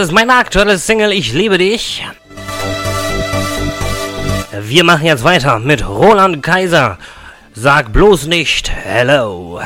Ist 0.02 0.12
meine 0.12 0.34
aktuelle 0.34 0.80
Single 0.80 1.12
Ich 1.12 1.32
liebe 1.32 1.60
dich. 1.60 2.04
Wir 4.60 4.84
machen 4.84 5.06
jetzt 5.06 5.24
weiter 5.24 5.60
mit 5.60 5.88
Roland 5.88 6.42
Kaiser. 6.42 6.98
Sag 7.54 7.94
bloß 7.94 8.26
nicht 8.26 8.72
Hello. 8.72 9.62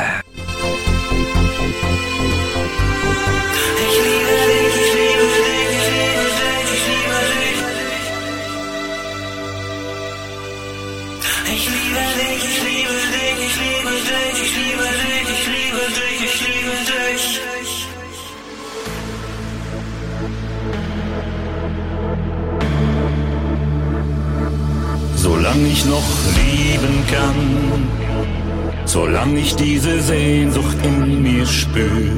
Solange 28.96 29.40
ich 29.42 29.54
diese 29.58 30.02
Sehnsucht 30.02 30.78
in 30.86 31.22
mir 31.22 31.46
spür, 31.46 32.14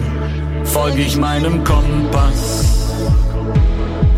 folge 0.63 1.01
ich 1.01 1.17
meinem 1.17 1.63
Kompass 1.63 2.93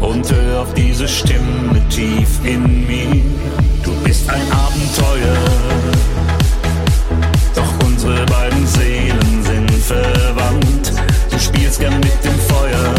und 0.02 0.30
hör 0.30 0.64
auf 0.64 0.74
diese 0.74 1.08
Stimme 1.08 1.82
tief 1.88 2.28
in 2.44 2.86
mir. 2.86 3.24
Du 3.82 3.92
bist 4.04 4.30
ein 4.30 4.42
Abenteuer, 4.52 5.38
doch 7.56 7.88
unsere 7.88 8.26
beiden 8.26 8.68
Seelen 8.68 9.42
sind 9.42 9.72
verwandt. 9.72 10.92
Du 11.32 11.40
spielst 11.40 11.80
gern 11.80 11.98
mit 12.02 12.26
dem 12.26 12.40
Feuer. 12.50 12.94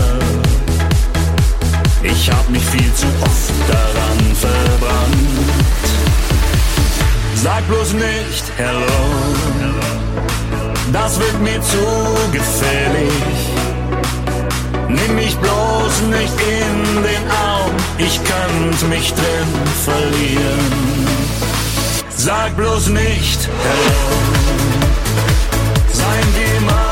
Ich 2.02 2.30
hab 2.30 2.48
mich 2.48 2.64
viel 2.64 2.94
zu 2.94 3.06
oft 3.20 3.52
daran 3.68 4.34
verbrannt. 4.36 5.50
Sag 7.42 7.66
bloß 7.68 7.94
nicht 7.94 8.44
hello, 8.58 8.84
das 10.92 11.18
wird 11.18 11.40
mir 11.40 11.58
zu 11.62 11.86
gefährlich. 12.32 13.38
Nimm 14.88 15.14
mich 15.14 15.34
bloß 15.38 16.02
nicht 16.10 16.34
in 16.38 17.02
den 17.02 17.30
Arm, 17.30 17.70
ich 17.96 18.20
könnte 18.22 18.84
mich 18.88 19.14
drin 19.14 19.52
verlieren. 19.86 21.06
Sag 22.14 22.54
bloß 22.58 22.88
nicht 22.88 23.48
hello, 23.62 24.00
sein 25.94 26.26
wir 26.34 26.60
mal. 26.66 26.89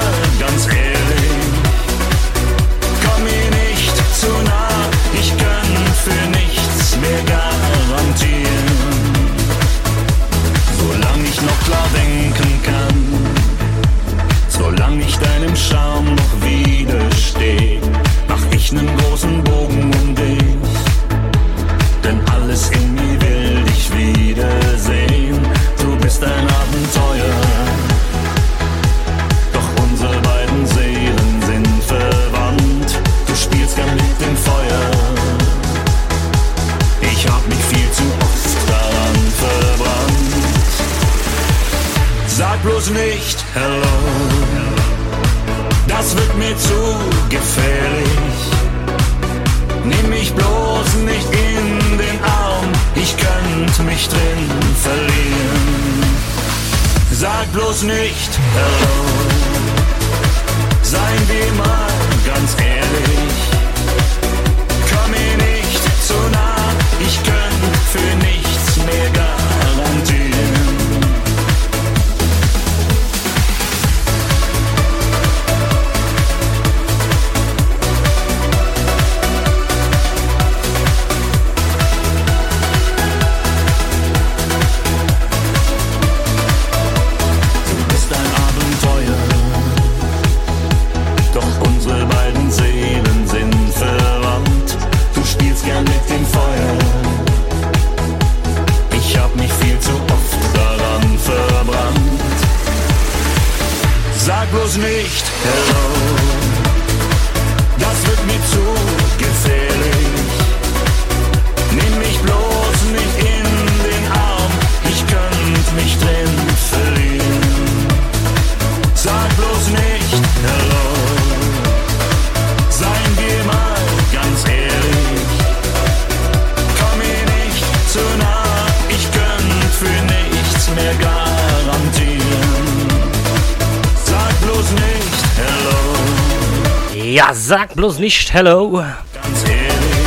nicht. 137.98 138.32
Hello. 138.32 138.84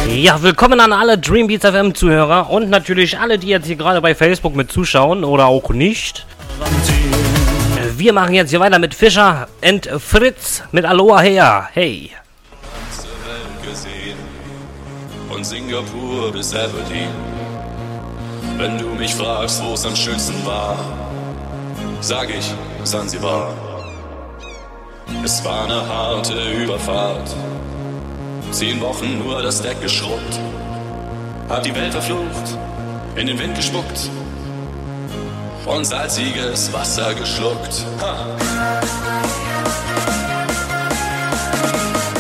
Ja, 0.08 0.42
willkommen 0.42 0.80
an 0.80 0.94
alle 0.94 1.18
Dreambeats 1.18 1.66
FM 1.66 1.94
Zuhörer 1.94 2.50
und 2.50 2.70
natürlich 2.70 3.20
alle, 3.20 3.38
die 3.38 3.48
jetzt 3.48 3.68
hier 3.68 3.76
gerade 3.76 4.02
bei 4.02 4.16
Facebook 4.16 4.56
mit 4.56 4.72
zuschauen 4.72 5.24
oder 5.24 5.48
auch 5.48 5.70
nicht. 5.70 6.26
Wir 7.98 8.14
machen 8.14 8.34
jetzt 8.34 8.50
hier 8.50 8.60
weiter 8.60 8.80
mit 8.80 8.94
Fischer 8.94 9.48
und 9.64 9.88
Fritz 10.00 10.64
mit 10.72 10.86
Aloha 10.86 11.22
her. 11.22 11.70
Hey. 11.74 12.12
Von 15.30 15.44
Singapur 15.44 16.32
bis 16.32 16.54
Aberdeen. 16.54 17.10
Wenn 18.58 18.78
du 18.78 18.88
mich 18.88 19.16
fragst, 19.16 19.64
wo 19.64 19.74
es 19.74 19.86
am 19.86 19.96
schönsten 19.96 20.46
war, 20.46 20.78
sag 22.00 22.30
ich 22.30 22.54
Sansibar. 22.84 23.54
Es 25.24 25.44
war 25.44 25.66
eine 25.66 25.88
harte 25.88 26.34
Überfahrt 26.64 27.36
Zehn 28.52 28.80
Wochen 28.82 29.18
nur 29.20 29.42
das 29.42 29.62
Deck 29.62 29.82
geschrubbt. 29.82 30.40
hat 31.50 31.66
die 31.66 31.76
Welt 31.76 31.92
verflucht, 31.92 32.58
in 33.16 33.28
den 33.28 33.38
Wind 33.38 33.56
gespuckt 33.56 34.10
und 35.66 35.86
salziges 35.86 36.72
Wasser 36.72 37.14
geschluckt. 37.14 37.86
Ha. 38.02 38.26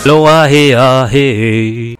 Loa, 0.03 0.45
hea, 0.45 1.07
he. 1.07 1.90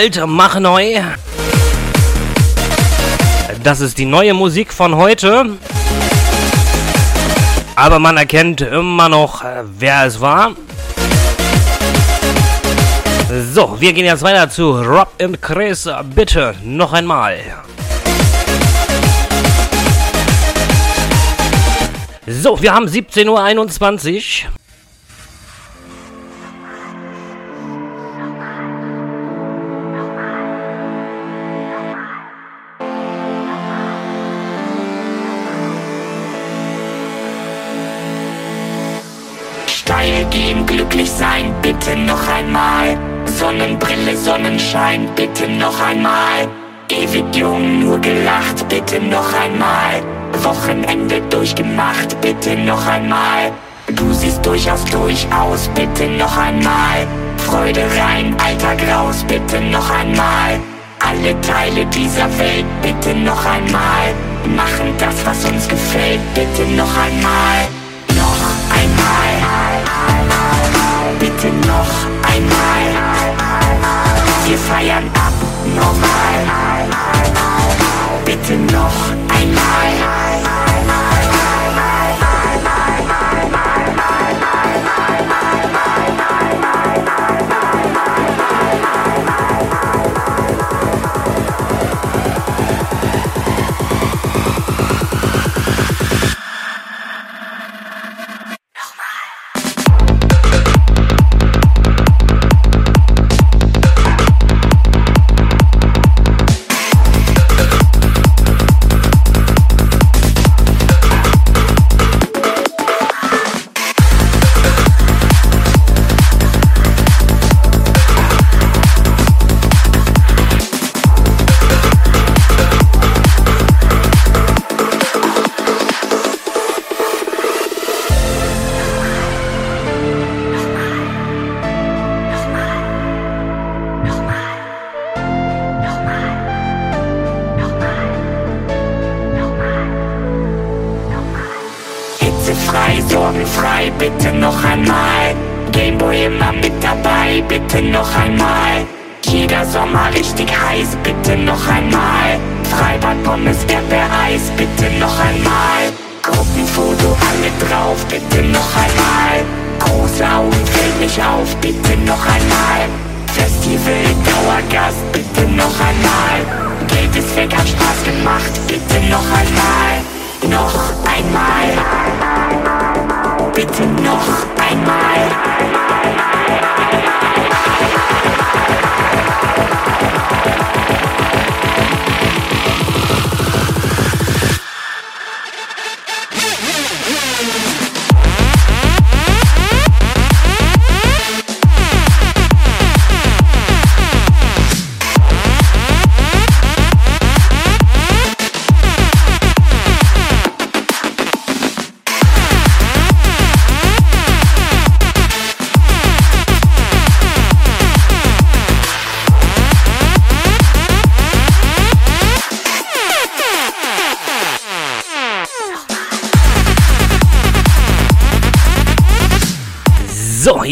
alt, 0.00 0.22
mach 0.26 0.58
neu. 0.58 1.02
Das 3.62 3.80
ist 3.80 3.98
die 3.98 4.06
neue 4.06 4.32
Musik 4.32 4.72
von 4.72 4.96
heute. 4.96 5.58
Aber 7.76 7.98
man 7.98 8.16
erkennt 8.16 8.62
immer 8.62 9.10
noch, 9.10 9.44
äh, 9.44 9.62
wer 9.78 10.06
es 10.06 10.18
war. 10.20 10.52
So, 13.52 13.76
wir 13.78 13.92
gehen 13.92 14.06
jetzt 14.06 14.22
weiter 14.22 14.48
zu 14.48 14.72
Rob 14.80 15.08
und 15.22 15.42
Chris. 15.42 15.88
Bitte 16.14 16.54
noch 16.64 16.94
einmal. 16.94 17.36
So, 22.26 22.60
wir 22.62 22.72
haben 22.72 22.86
17.21 22.86 24.44
Uhr. 24.46 24.49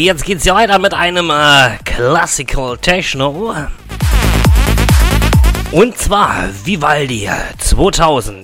Jetzt 0.09 0.25
geht's 0.25 0.43
ja 0.43 0.55
weiter 0.55 0.79
mit 0.79 0.95
einem 0.95 1.29
äh, 1.29 1.77
Classical 1.85 2.79
Techno. 2.79 3.53
Und 5.71 5.97
zwar 5.99 6.49
Vivaldi 6.63 7.29
2000. 7.59 8.38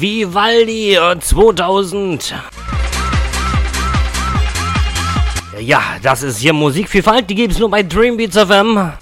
Vivaldi 0.00 0.94
äh, 0.94 1.18
2000. 1.18 2.34
Ja, 5.60 5.82
das 6.02 6.22
ist 6.22 6.38
hier 6.38 6.52
Musikvielfalt, 6.52 7.28
die 7.28 7.34
gibt 7.34 7.52
es 7.52 7.58
nur 7.58 7.68
bei 7.68 7.82
Dreambeats 7.82 8.38
FM. 8.38 8.92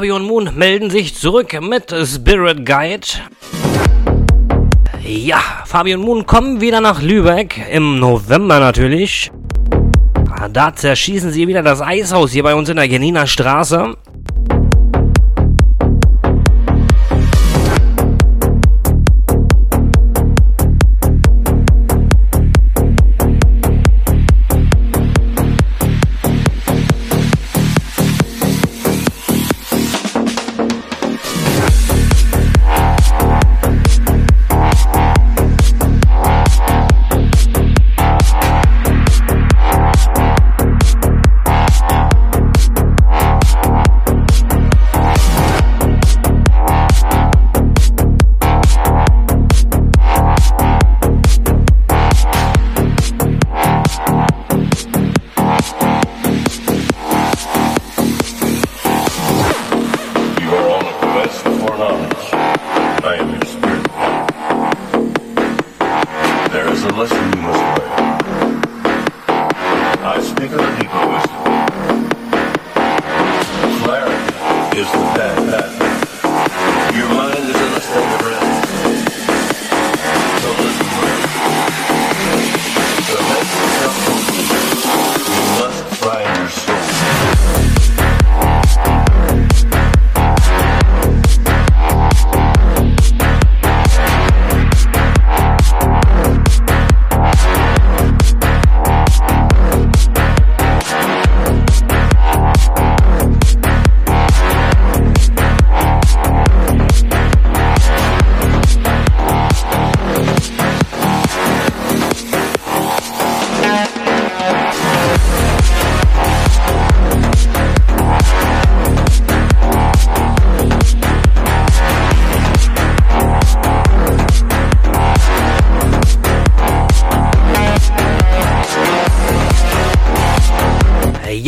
Und 0.00 0.22
Moon 0.24 0.50
melden 0.56 0.88
sich 0.88 1.14
zurück 1.14 1.60
mit 1.60 1.94
Spirit 2.06 2.64
Guide. 2.64 3.06
Ja, 5.04 5.42
Fabio 5.66 5.98
und 5.98 6.04
Moon 6.06 6.24
kommen 6.24 6.62
wieder 6.62 6.80
nach 6.80 7.02
Lübeck, 7.02 7.60
im 7.70 7.98
November 7.98 8.60
natürlich. 8.60 9.30
Da 10.52 10.74
zerschießen 10.74 11.32
sie 11.32 11.46
wieder 11.48 11.62
das 11.62 11.82
Eishaus 11.82 12.32
hier 12.32 12.42
bei 12.42 12.54
uns 12.54 12.70
in 12.70 12.76
der 12.76 12.88
Geniner 12.88 13.26
Straße. 13.26 13.94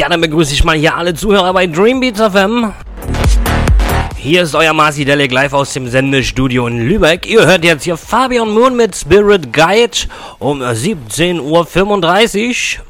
Ja, 0.02 0.08
dann 0.08 0.20
begrüße 0.20 0.52
ich 0.52 0.64
mal 0.64 0.76
hier 0.76 0.96
alle 0.96 1.14
Zuhörer 1.14 1.52
bei 1.52 1.68
Dreambeats 1.68 2.20
FM. 2.20 2.72
Hier 4.16 4.42
ist 4.42 4.56
euer 4.56 4.72
Marci 4.72 5.04
Delic 5.04 5.30
live 5.30 5.52
aus 5.52 5.74
dem 5.74 5.86
Sendestudio 5.86 6.66
in 6.66 6.88
Lübeck. 6.88 7.24
Ihr 7.24 7.46
hört 7.46 7.64
jetzt 7.64 7.84
hier 7.84 7.96
Fabian 7.96 8.50
Moon 8.50 8.74
mit 8.74 8.96
Spirit 8.96 9.52
Guide 9.52 9.96
um 10.40 10.60
17.35 10.60 12.78
Uhr. 12.78 12.81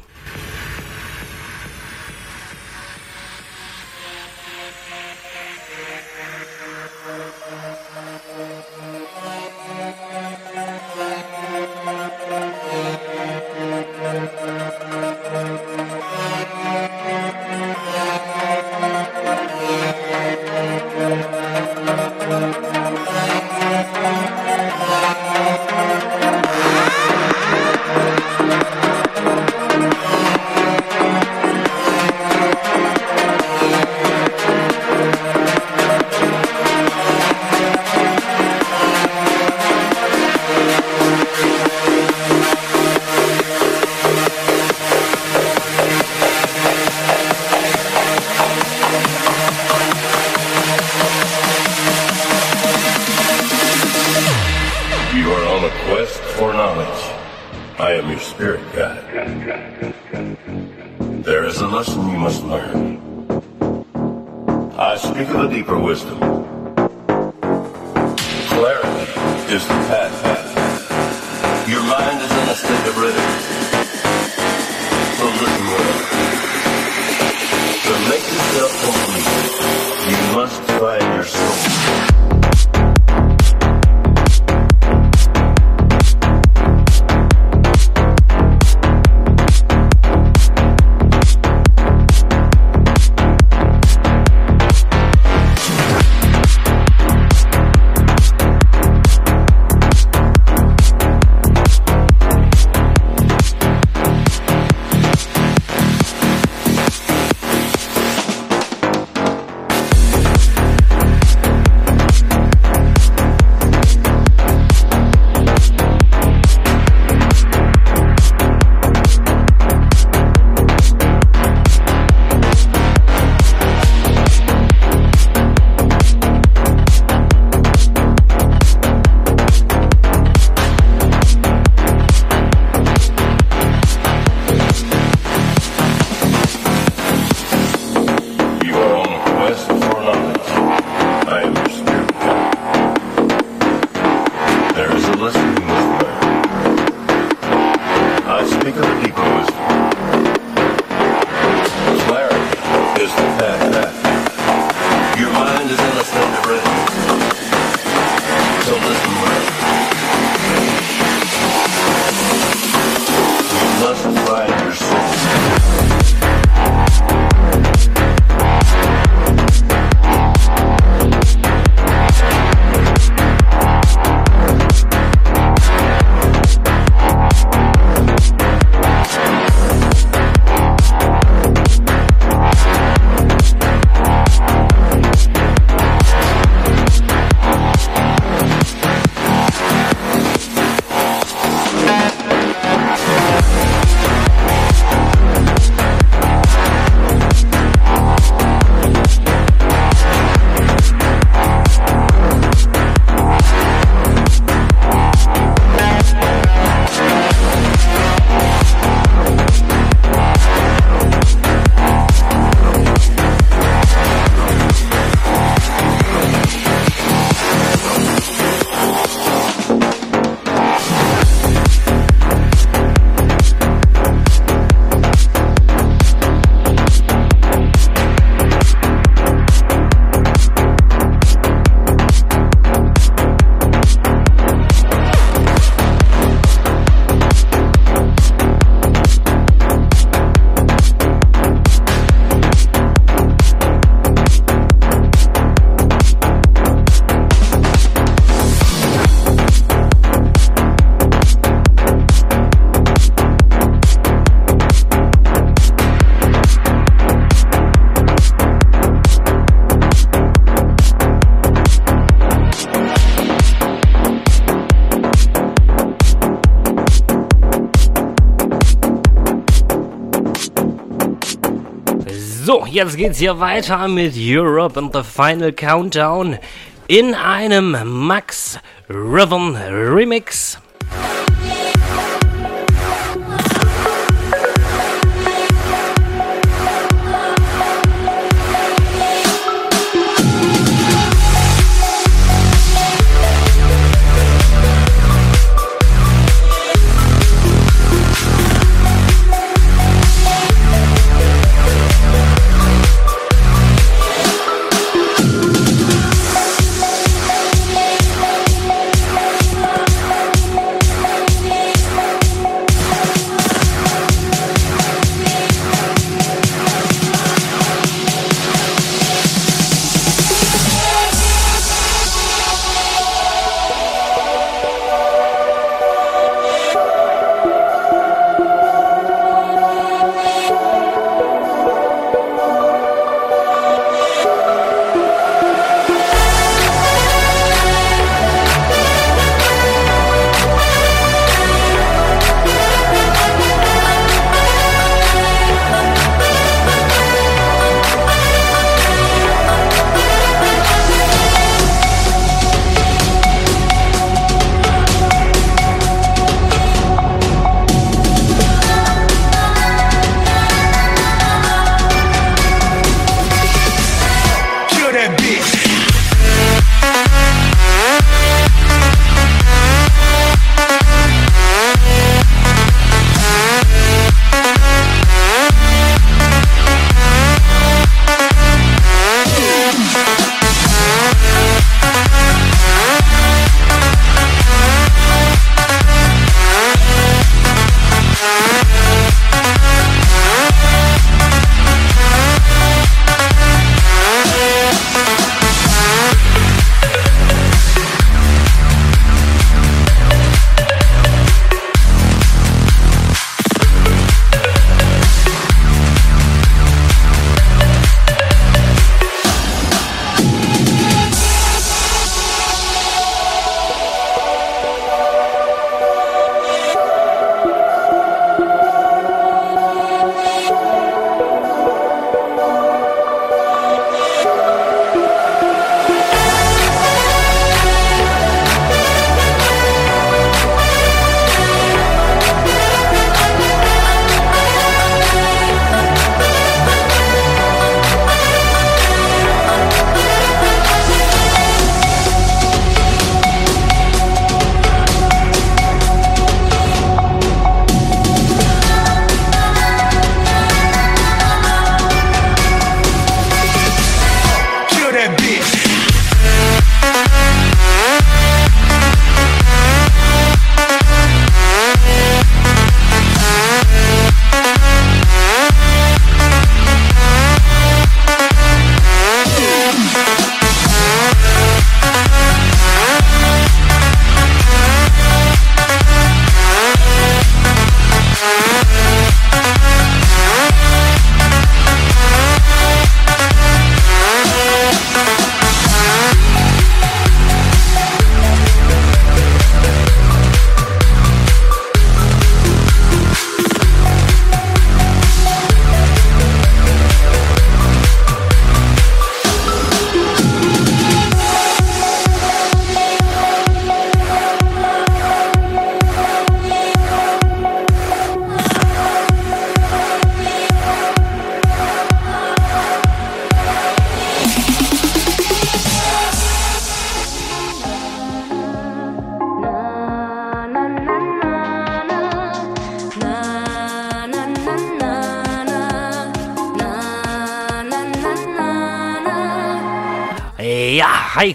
jetzt 272.73 272.97
geht's 272.97 273.19
hier 273.19 273.39
weiter 273.39 273.87
mit 273.87 274.15
Europe 274.17 274.79
and 274.79 274.91
the 274.93 275.03
Final 275.03 275.51
Countdown 275.51 276.39
in 276.87 277.13
einem 277.13 277.77
Max 277.85 278.57
Riven 278.89 279.55
Remix. 279.55 280.42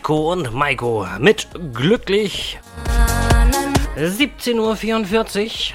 Heiko 0.09 0.32
und 0.32 0.55
Maiko 0.55 1.06
mit 1.18 1.48
glücklich 1.74 2.59
17.44 3.98 5.74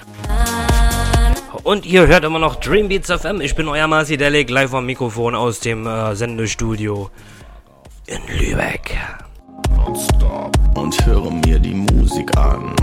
Uhr. 1.53 1.61
Und 1.64 1.85
ihr 1.85 2.07
hört 2.07 2.23
immer 2.23 2.39
noch 2.39 2.55
Dreambeats 2.55 3.11
FM. 3.11 3.41
Ich 3.41 3.53
bin 3.53 3.68
euer 3.68 3.85
Marci 3.88 4.18
Delic, 4.18 4.49
live 4.49 4.73
am 4.73 4.88
Mikrofon 4.88 5.35
aus 5.35 5.60
dem 5.60 5.85
äh, 5.85 6.15
Sendestudio 6.15 7.11
in 8.07 8.22
Lübeck. 8.39 8.97
und 10.73 11.05
höre 11.05 11.30
mir 11.30 11.60
die 11.60 11.76
Musik 11.76 12.35
an. 12.35 12.76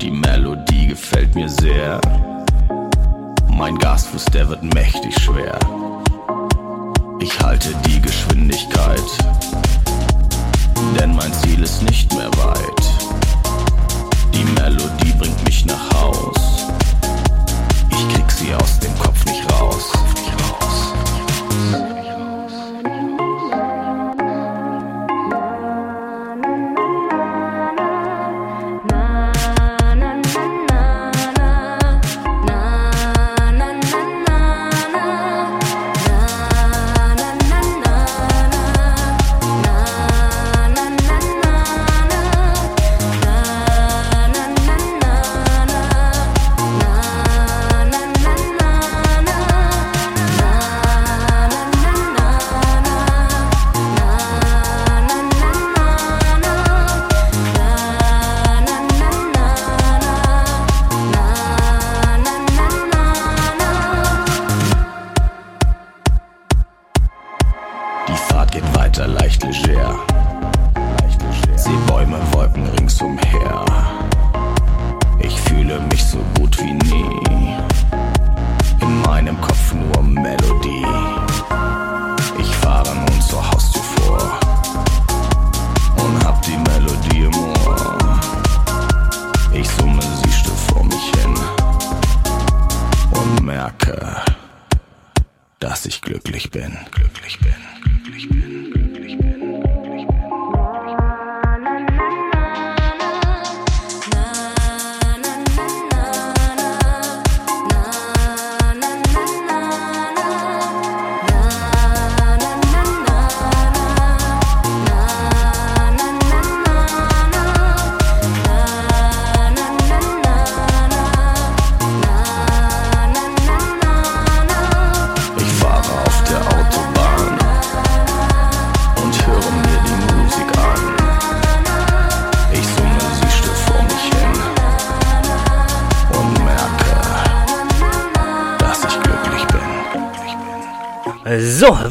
Die 0.00 0.10
Melodie 0.10 0.86
gefällt 0.86 1.34
mir 1.34 1.50
sehr. 1.50 2.00
Mein 3.50 3.76
Gasfuß, 3.76 4.24
der 4.32 4.48
wird 4.48 4.62
mächtig 4.62 5.14
schwer. 5.20 5.58
Ich 7.20 7.38
halte 7.38 7.68
die 7.84 8.00
Geschwindigkeit, 8.00 9.02
denn 10.98 11.14
mein 11.14 11.32
Ziel 11.42 11.62
ist 11.62 11.82
nicht 11.82 12.12
mehr 12.14 12.30
weit. 12.38 12.84
Die 14.34 14.44
Melodie 14.60 15.12
bringt 15.18 15.44
mich 15.44 15.64
nach 15.64 15.92
Haus. 15.94 16.66
Ich 17.90 18.14
krieg 18.14 18.30
sie 18.30 18.54
aus 18.54 18.78
dem 18.80 18.96
Kopf 18.98 19.24
nicht 19.24 19.50
raus. 19.52 19.92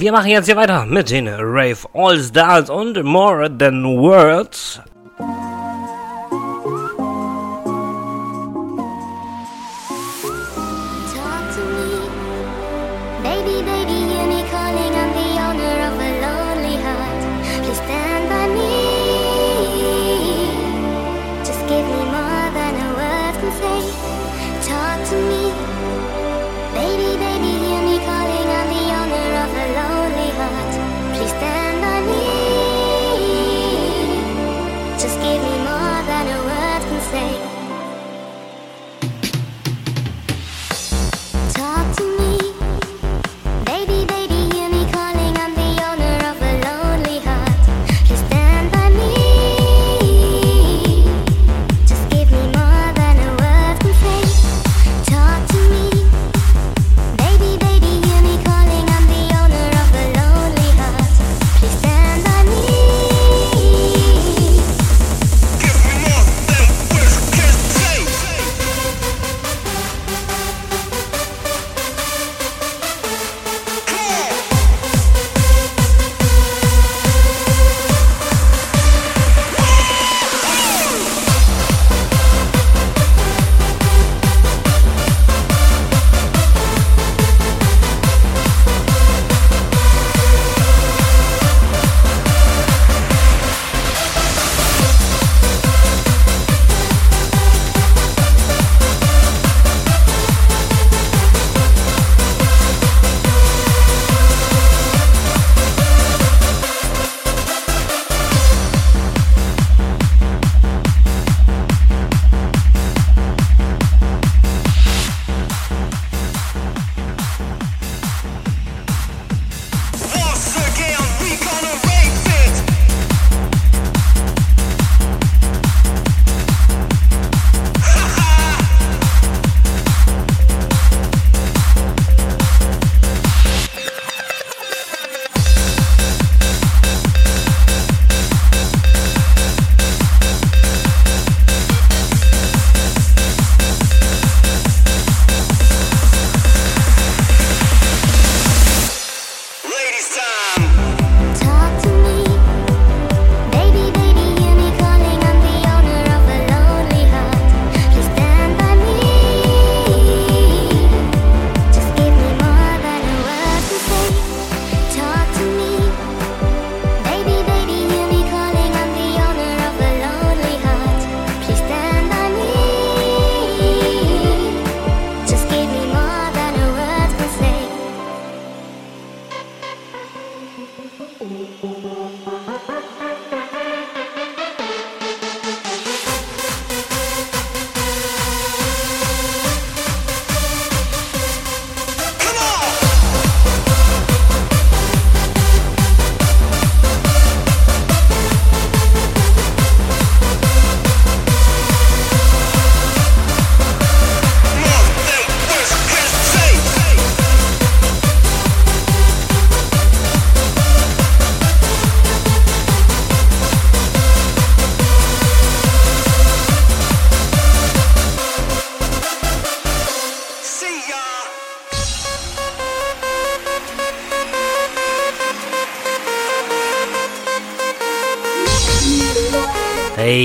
wir 0.10 0.14
machen 0.14 0.32
jetzt 0.32 0.48
hier 0.48 0.56
weiter 0.56 0.88
mit 0.88 1.12
den 1.12 1.28
Rave 1.28 1.78
All 1.94 2.18
Stars 2.20 2.72
und 2.72 3.04
More 3.04 3.48
Than 3.56 3.84
Words. 3.84 4.82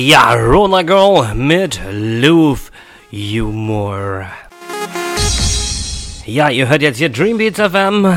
Ja, 0.06 0.34
Rona 0.34 0.82
Girl 0.82 1.34
mit 1.34 1.80
Louvre 1.90 2.70
Humor. 3.10 4.26
Ja, 6.26 6.50
ihr 6.50 6.68
hört 6.68 6.82
jetzt 6.82 6.98
hier 6.98 7.08
Dreambeats 7.08 7.58
FM 7.58 8.14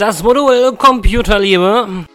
das 0.00 0.22
Modul 0.22 0.76
Computerliebe. 0.76 2.06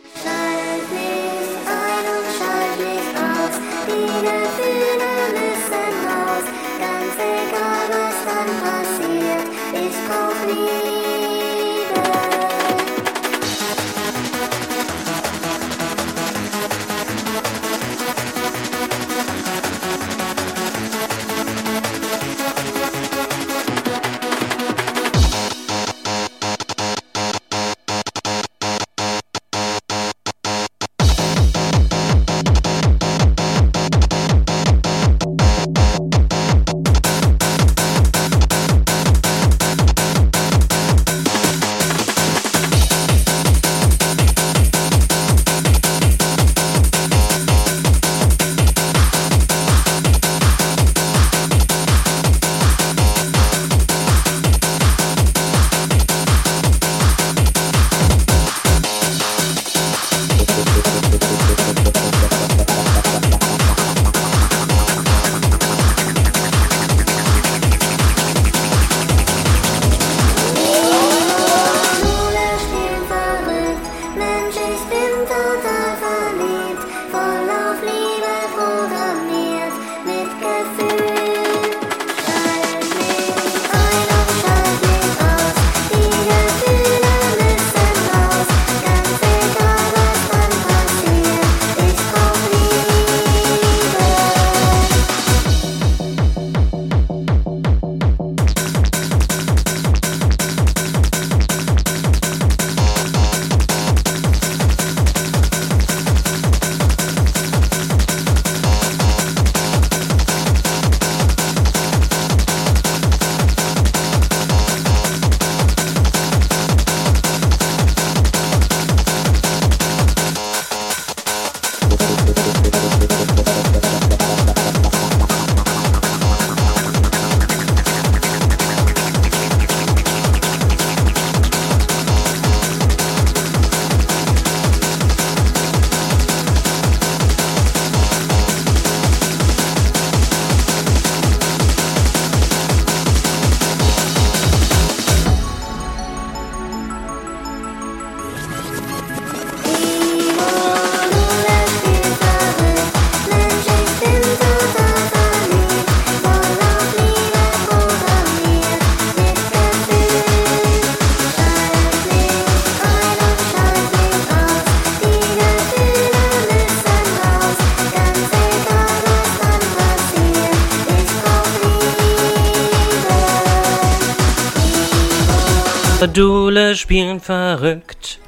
verrückt, 177.26 178.20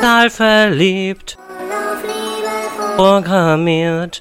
total 0.00 0.30
verliebt, 0.30 1.38
programmiert. 2.96 4.20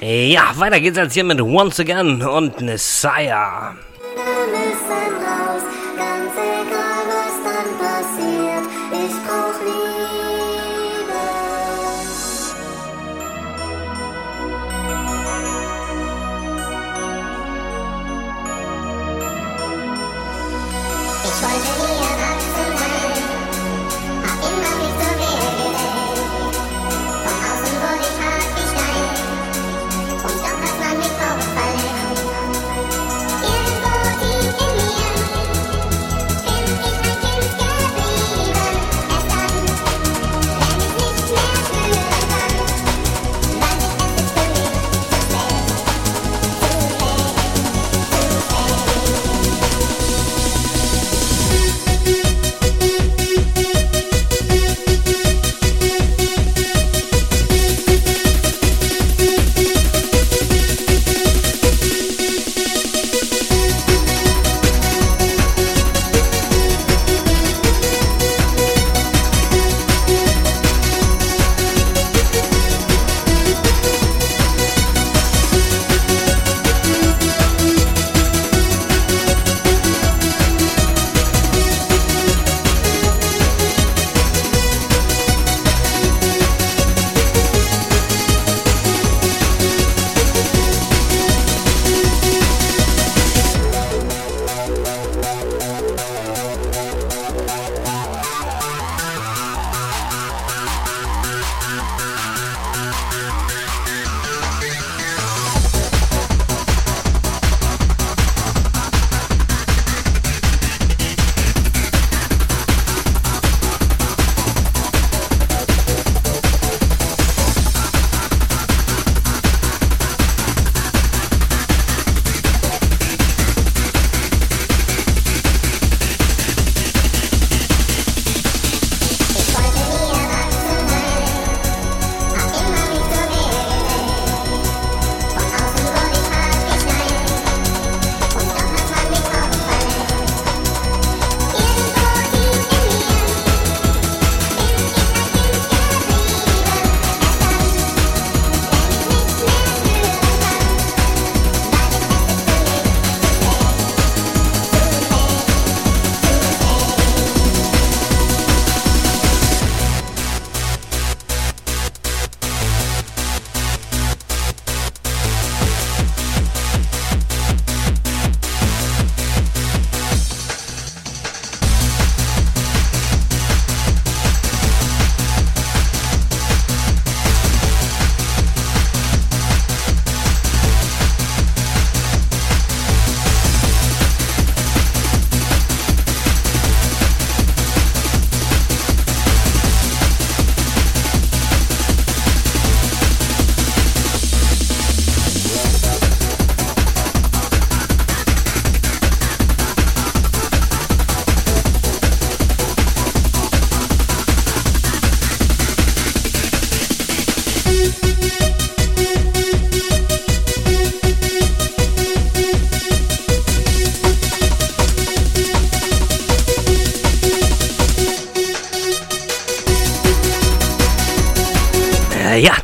Ja, 0.00 0.52
weiter 0.54 0.80
geht's 0.80 0.96
jetzt 0.96 1.12
hier 1.12 1.24
mit 1.24 1.42
Once 1.42 1.78
Again 1.78 2.22
und 2.22 2.58
Nessiah. 2.62 3.74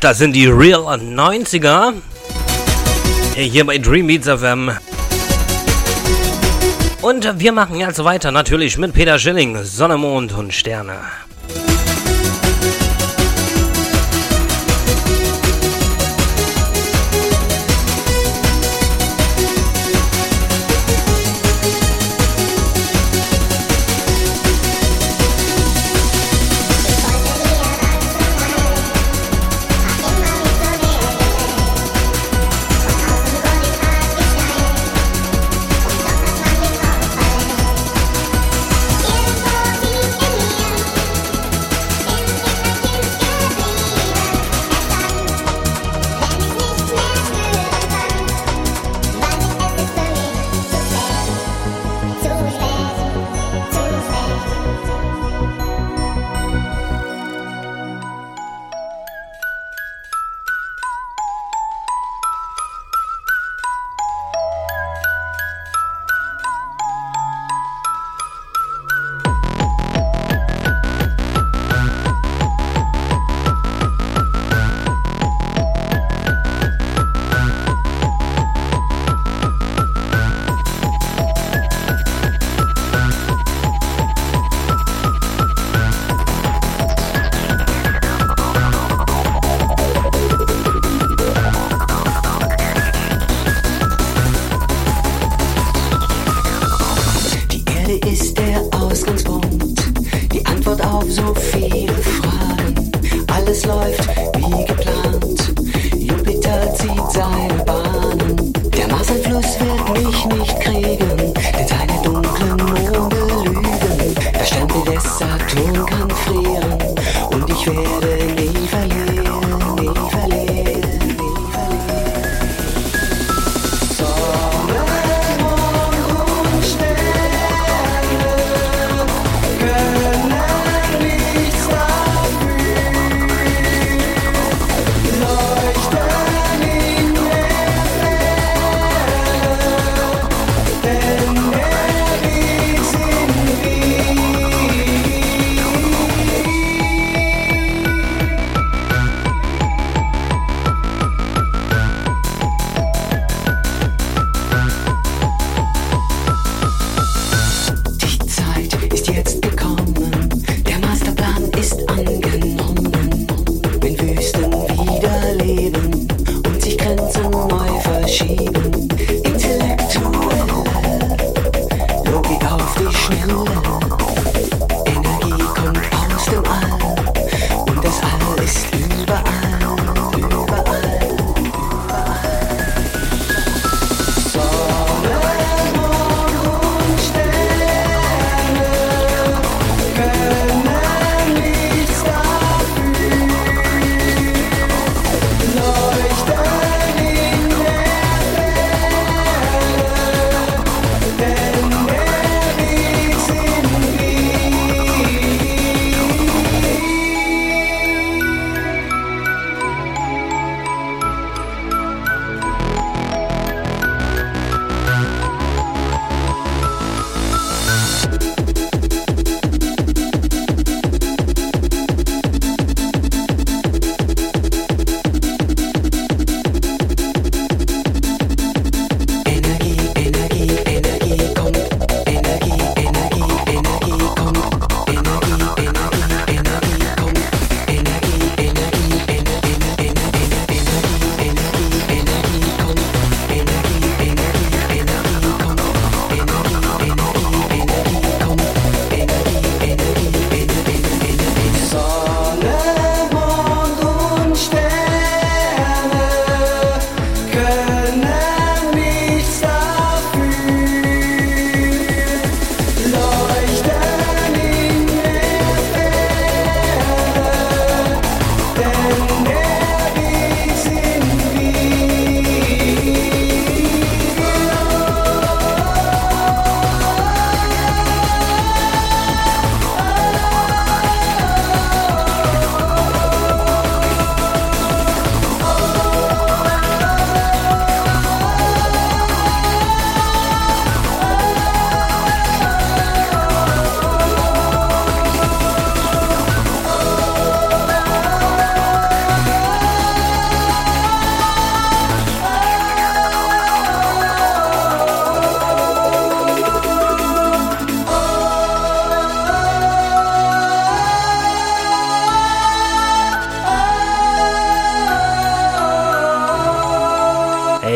Das 0.07 0.19
sind 0.19 0.31
die 0.31 0.47
Real 0.47 0.83
90er. 1.01 1.91
Hier 3.35 3.65
bei 3.65 3.77
Dream 3.77 4.07
Beats 4.07 4.25
FM. 4.25 4.71
Und 7.01 7.39
wir 7.41 7.51
machen 7.51 7.75
jetzt 7.75 8.01
weiter 8.01 8.31
natürlich 8.31 8.77
mit 8.77 8.93
Peter 8.93 9.19
Schilling, 9.19 9.61
Sonne, 9.65 9.97
Mond 9.97 10.31
und 10.31 10.53
Sterne. 10.53 11.01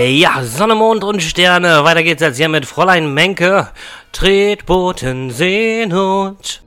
Äh, 0.01 0.09
ja, 0.09 0.43
Sonne, 0.43 0.73
Mond 0.73 1.03
und 1.03 1.21
Sterne. 1.21 1.83
Weiter 1.83 2.01
geht's 2.01 2.23
jetzt 2.23 2.37
hier 2.37 2.49
mit 2.49 2.65
Fräulein 2.65 3.13
Menke. 3.13 3.67
Tretboten 4.11 5.29
Seenot. 5.29 6.63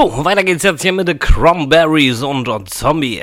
So, 0.00 0.24
weiter 0.24 0.42
geht's 0.42 0.62
jetzt 0.62 0.80
hier 0.80 0.94
mit 0.94 1.08
den 1.08 1.18
Cranberries 1.18 2.22
und 2.22 2.48
Zombie. 2.70 3.22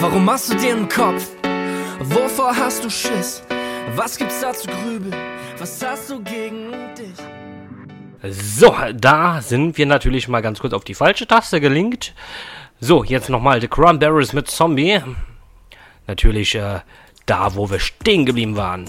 Warum 0.00 0.24
machst 0.24 0.52
du 0.52 0.56
dir 0.56 0.76
einen 0.76 0.88
Kopf? 0.88 1.26
Wovor 1.98 2.56
hast 2.56 2.84
du 2.84 2.88
Schiss? 2.88 3.42
Was 3.96 4.16
gibt's 4.16 4.40
da 4.40 4.52
zu 4.52 4.68
grübeln? 4.68 5.12
Was 5.58 5.84
hast 5.84 6.08
du 6.10 6.22
gegen 6.22 6.70
dich? 6.96 7.16
So, 8.22 8.76
da 8.94 9.40
sind 9.42 9.76
wir 9.76 9.86
natürlich 9.86 10.28
mal 10.28 10.40
ganz 10.40 10.60
kurz 10.60 10.72
auf 10.72 10.84
die 10.84 10.94
falsche 10.94 11.26
Taste 11.26 11.60
gelinkt. 11.60 12.14
So, 12.78 13.02
jetzt 13.02 13.28
nochmal 13.28 13.60
The 13.60 13.66
Cranberries 13.66 14.32
mit 14.32 14.48
Zombie. 14.48 15.00
Natürlich 16.06 16.54
äh, 16.54 16.78
da, 17.26 17.56
wo 17.56 17.68
wir 17.68 17.80
stehen 17.80 18.24
geblieben 18.24 18.56
waren. 18.56 18.88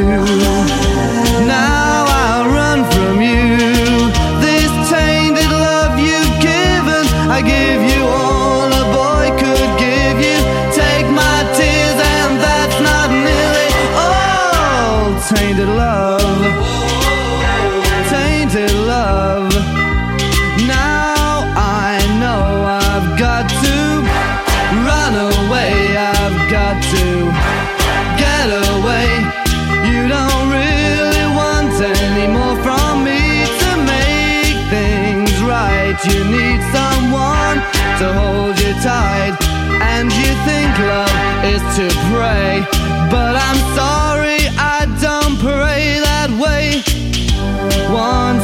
one 47.91 48.40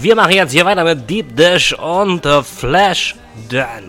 wir 0.00 0.14
machen 0.14 0.32
jetzt 0.32 0.52
hier 0.52 0.64
weiter 0.64 0.84
mit 0.84 1.08
Deep 1.08 1.36
Dish 1.36 1.72
und 1.72 2.24
äh, 2.26 2.42
Flash 2.42 3.14
Dance. 3.48 3.85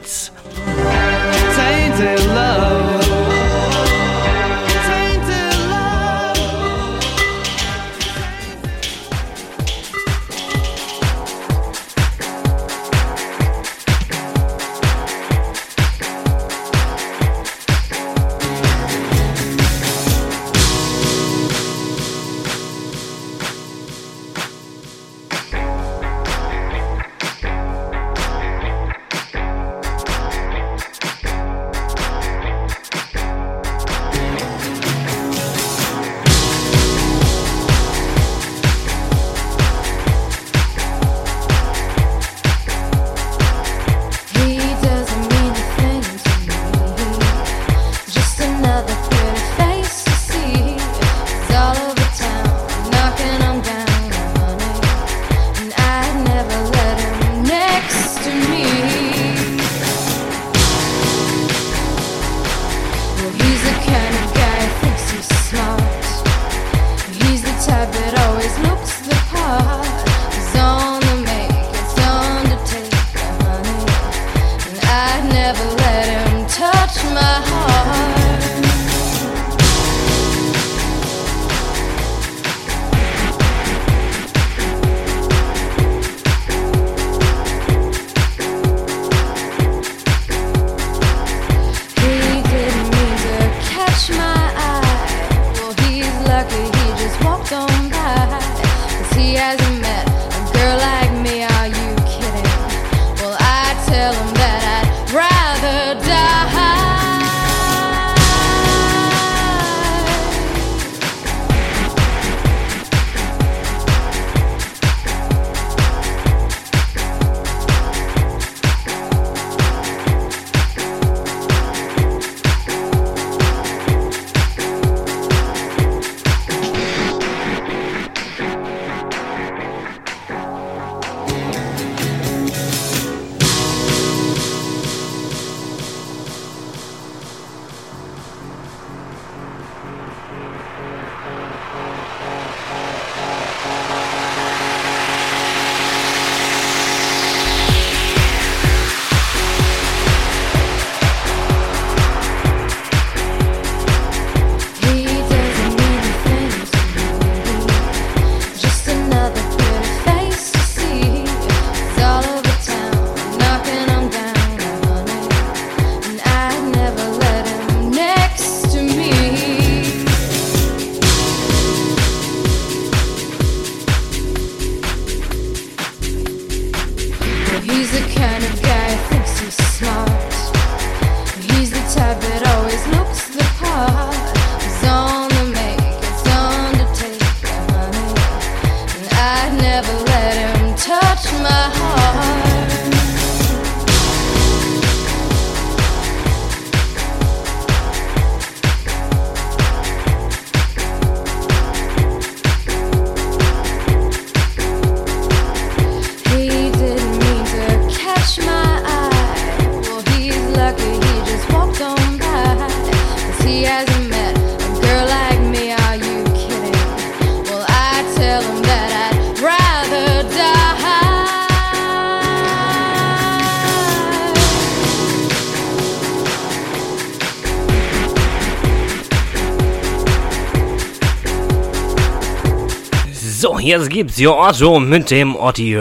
Jetzt 233.68 233.90
gibt's 233.90 234.18
ja 234.18 234.54
so 234.54 234.80
mit 234.80 235.12
dem 235.12 235.36
Otti. 235.36 235.78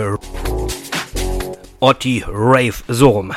Otti 1.79 2.25
Rave 2.27 2.75
so 2.89 3.11
rum. 3.11 3.33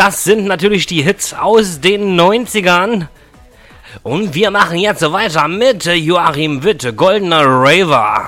das 0.00 0.24
sind 0.24 0.46
natürlich 0.46 0.86
die 0.86 1.02
Hits 1.02 1.34
aus 1.34 1.82
den 1.82 2.18
90ern. 2.18 3.08
Und 4.02 4.34
wir 4.34 4.50
machen 4.50 4.78
jetzt 4.78 5.02
weiter 5.12 5.46
mit 5.46 5.84
Joachim 5.84 6.62
Witt, 6.64 6.96
Goldener 6.96 7.42
Raver. 7.44 8.19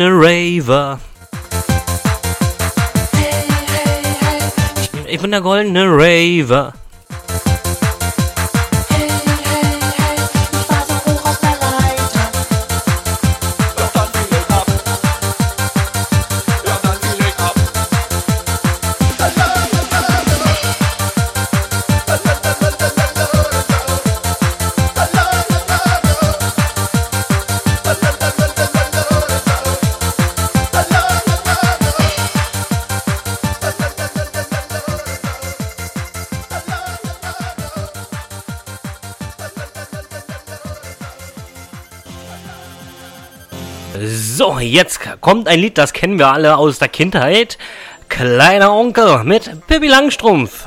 Goldene 0.00 0.18
Raver. 0.18 0.98
Ich 5.06 5.20
bin 5.20 5.30
der 5.30 5.42
goldene 5.42 5.84
Raver. 5.84 6.72
So, 44.60 44.66
jetzt 44.66 45.00
kommt 45.22 45.48
ein 45.48 45.58
Lied, 45.58 45.78
das 45.78 45.94
kennen 45.94 46.18
wir 46.18 46.30
alle 46.30 46.58
aus 46.58 46.78
der 46.78 46.88
Kindheit. 46.88 47.56
Kleiner 48.10 48.74
Onkel 48.74 49.24
mit 49.24 49.66
Pippi 49.66 49.88
Langstrumpf. 49.88 50.59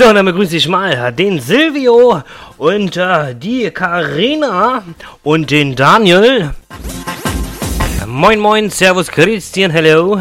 So, 0.00 0.14
dann 0.14 0.24
begrüße 0.24 0.56
ich 0.56 0.66
mal 0.66 1.12
den 1.12 1.40
Silvio 1.40 2.22
und 2.56 2.96
äh, 2.96 3.34
die 3.34 3.70
Karina 3.70 4.82
und 5.22 5.50
den 5.50 5.76
Daniel. 5.76 6.54
Moin, 8.06 8.40
moin, 8.40 8.70
Servus, 8.70 9.08
Christian, 9.08 9.70
hello. 9.70 10.18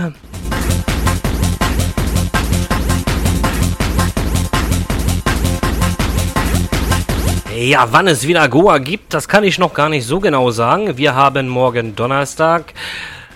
Ja, 7.56 7.88
wann 7.90 8.08
es 8.10 8.28
wieder 8.28 8.50
Goa 8.50 8.80
gibt, 8.80 9.14
das 9.14 9.30
kann 9.30 9.46
ich 9.46 9.60
noch 9.60 9.74
gar 9.74 9.88
nicht 9.88 10.06
so 10.06 10.20
genau 10.20 10.52
sagen. 10.52 10.98
Wir 10.98 11.16
haben 11.16 11.48
morgen 11.48 11.96
Donnerstag, 11.96 12.74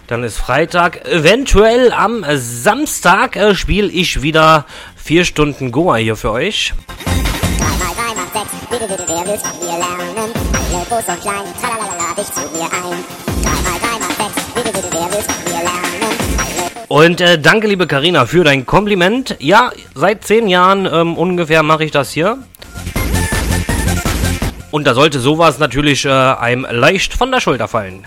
dann 0.07 0.25
ist 0.25 0.39
Freitag. 0.39 1.07
Eventuell 1.07 1.93
am 1.93 2.25
Samstag 2.35 3.37
äh, 3.37 3.55
spiele 3.55 3.87
ich 3.87 4.21
wieder 4.21 4.65
vier 5.03 5.25
Stunden 5.25 5.71
Goa 5.71 5.97
hier 5.97 6.15
für 6.15 6.31
euch. 6.31 6.73
Und 16.87 17.21
äh, 17.21 17.39
danke, 17.39 17.67
liebe 17.67 17.85
Karina, 17.85 18.25
für 18.25 18.45
dein 18.45 18.65
Kompliment. 18.65 19.35
Ja, 19.39 19.71
seit 19.93 20.23
zehn 20.23 20.47
Jahren 20.47 20.87
ähm, 20.91 21.17
ungefähr 21.17 21.63
mache 21.63 21.83
ich 21.83 21.91
das 21.91 22.11
hier. 22.11 22.37
Und 24.71 24.87
da 24.87 24.93
sollte 24.93 25.19
sowas 25.19 25.59
natürlich 25.59 26.05
äh, 26.05 26.09
einem 26.09 26.65
leicht 26.69 27.13
von 27.13 27.29
der 27.29 27.41
Schulter 27.41 27.67
fallen. 27.67 28.05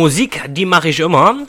Musik, 0.00 0.40
die 0.48 0.64
mache 0.64 0.88
ich 0.88 0.98
immer. 1.00 1.46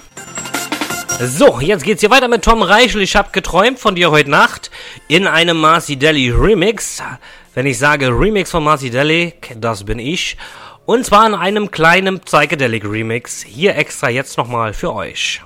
So, 1.22 1.62
jetzt 1.62 1.86
geht's 1.86 2.02
hier 2.02 2.10
weiter 2.10 2.28
mit 2.28 2.44
Tom 2.44 2.62
Reichel. 2.62 3.02
Ich 3.02 3.16
habe 3.16 3.30
geträumt 3.32 3.80
von 3.80 3.96
dir 3.96 4.12
heute 4.12 4.30
Nacht 4.30 4.70
in 5.08 5.26
einem 5.26 5.56
Marcy 5.56 5.96
Deli 5.96 6.32
Remix. 6.32 7.02
Wenn 7.54 7.66
ich 7.66 7.78
sage 7.78 8.08
Remix 8.08 8.52
von 8.52 8.66
Marcy 8.66 8.90
Deli, 8.90 9.36
das 9.56 9.86
bin 9.86 10.00
ich. 10.00 10.36
Und 10.86 11.06
zwar 11.06 11.26
in 11.28 11.34
einem 11.34 11.72
kleinen 11.72 12.20
Psychedelic 12.20 12.84
Remix. 12.84 13.42
Hier 13.42 13.78
extra 13.78 14.10
jetzt 14.10 14.38
nochmal 14.38 14.74
für 14.74 14.94
euch. 14.94 15.40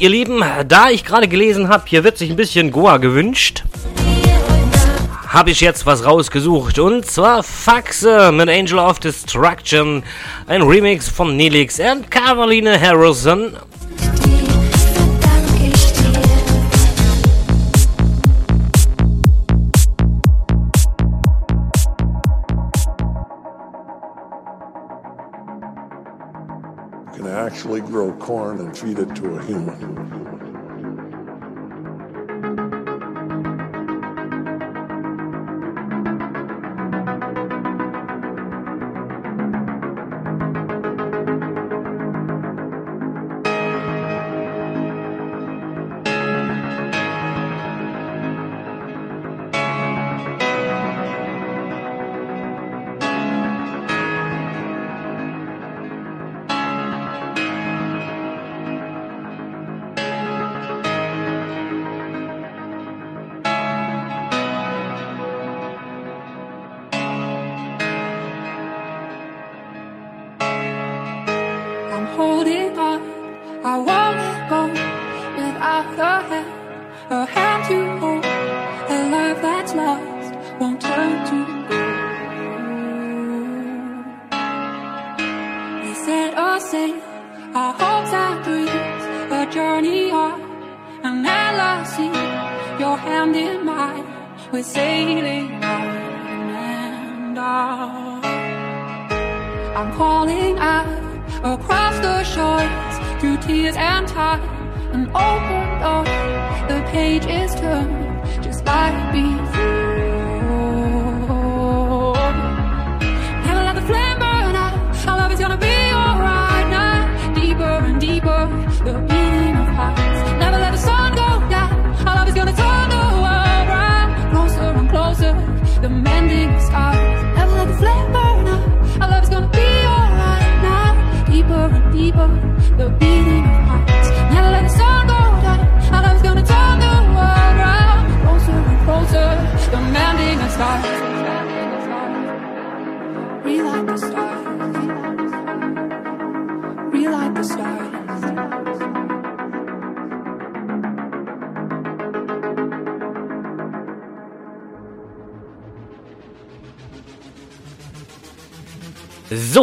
ihr 0.00 0.08
Lieben, 0.08 0.42
da 0.66 0.88
ich 0.88 1.04
gerade 1.04 1.28
gelesen 1.28 1.68
habe, 1.68 1.84
hier 1.86 2.04
wird 2.04 2.16
sich 2.16 2.30
ein 2.30 2.36
bisschen 2.36 2.70
Goa 2.70 2.96
gewünscht, 2.96 3.64
habe 5.28 5.50
ich 5.50 5.60
jetzt 5.60 5.84
was 5.84 6.06
rausgesucht. 6.06 6.78
Und 6.78 7.04
zwar 7.04 7.42
Faxe 7.42 8.32
mit 8.32 8.48
Angel 8.48 8.78
of 8.78 8.98
Destruction, 8.98 10.02
ein 10.46 10.62
Remix 10.62 11.08
von 11.08 11.36
Nelix 11.36 11.78
und 11.78 12.10
Caroline 12.10 12.80
Harrison 12.80 13.56
actually 27.50 27.80
grow 27.80 28.12
corn 28.12 28.60
and 28.60 28.78
feed 28.78 28.96
it 28.96 29.12
to 29.16 29.34
a 29.34 29.42
human. 29.42 30.49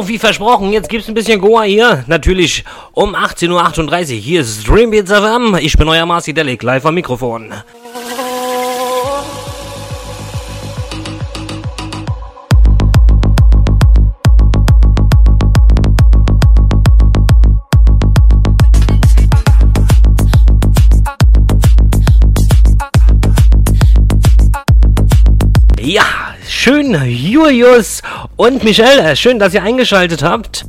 Wie 0.07 0.17
versprochen, 0.17 0.71
jetzt 0.71 0.87
gibt 0.87 1.03
es 1.03 1.09
ein 1.09 1.15
bisschen 1.15 1.41
Goa 1.41 1.63
hier. 1.63 2.05
Natürlich 2.07 2.63
um 2.93 3.13
18.38 3.13 3.91
Uhr. 3.91 4.21
Hier 4.21 4.39
ist 4.39 4.65
Dreambeats 4.65 5.11
FM. 5.11 5.57
Ich 5.59 5.77
bin 5.77 5.89
euer 5.89 6.05
Marci 6.05 6.33
Delic, 6.33 6.63
live 6.63 6.85
am 6.85 6.95
Mikrofon. 6.95 7.53
Ja, 25.81 26.03
schön 26.47 26.97
Julius 27.05 28.01
und 28.37 28.63
Michelle. 28.63 29.15
Schön, 29.15 29.39
dass 29.39 29.53
ihr 29.53 29.63
eingeschaltet 29.63 30.23
habt. 30.23 30.65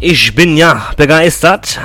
Ich 0.00 0.34
bin 0.34 0.56
ja 0.58 0.90
begeistert. 0.98 1.80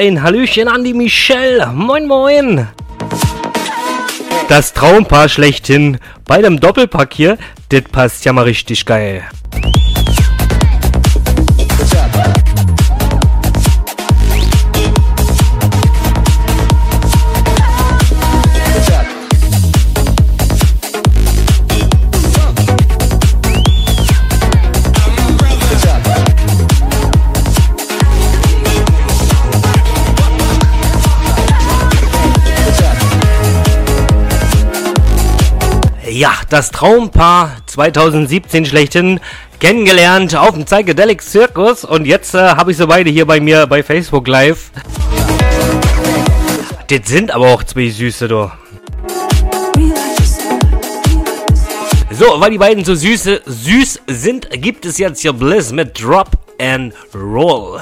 ein 0.00 0.22
Hallöchen 0.22 0.66
an 0.66 0.82
die 0.82 0.94
Michelle. 0.94 1.66
Moin, 1.74 2.06
moin. 2.06 2.66
Das 4.48 4.72
Traumpaar 4.72 5.28
schlechthin 5.28 5.98
bei 6.24 6.40
dem 6.40 6.58
Doppelpack 6.58 7.12
hier, 7.12 7.36
das 7.68 7.82
passt 7.82 8.24
ja 8.24 8.32
mal 8.32 8.44
richtig 8.44 8.86
geil. 8.86 9.24
Ja, 36.20 36.34
das 36.50 36.70
Traumpaar 36.70 37.56
2017 37.64 38.66
schlechthin 38.66 39.20
kennengelernt 39.58 40.36
auf 40.36 40.52
dem 40.52 40.66
Psychedelic 40.66 41.22
Circus 41.22 41.82
und 41.82 42.04
jetzt 42.04 42.34
äh, 42.34 42.40
habe 42.40 42.72
ich 42.72 42.76
sie 42.76 42.86
beide 42.86 43.08
hier 43.08 43.24
bei 43.24 43.40
mir 43.40 43.66
bei 43.66 43.82
Facebook 43.82 44.28
Live. 44.28 44.70
Das 46.88 47.08
sind 47.08 47.30
aber 47.30 47.46
auch 47.46 47.62
zwei 47.64 47.88
Süße, 47.88 48.28
du. 48.28 48.52
So, 52.10 52.38
weil 52.38 52.50
die 52.50 52.58
beiden 52.58 52.84
so 52.84 52.94
süße, 52.94 53.40
süß 53.46 54.02
sind, 54.06 54.50
gibt 54.50 54.84
es 54.84 54.98
jetzt 54.98 55.22
hier 55.22 55.32
Bliss 55.32 55.72
mit 55.72 56.02
Drop 56.02 56.32
and 56.60 56.92
Roll. 57.14 57.80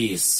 Peace. 0.00 0.39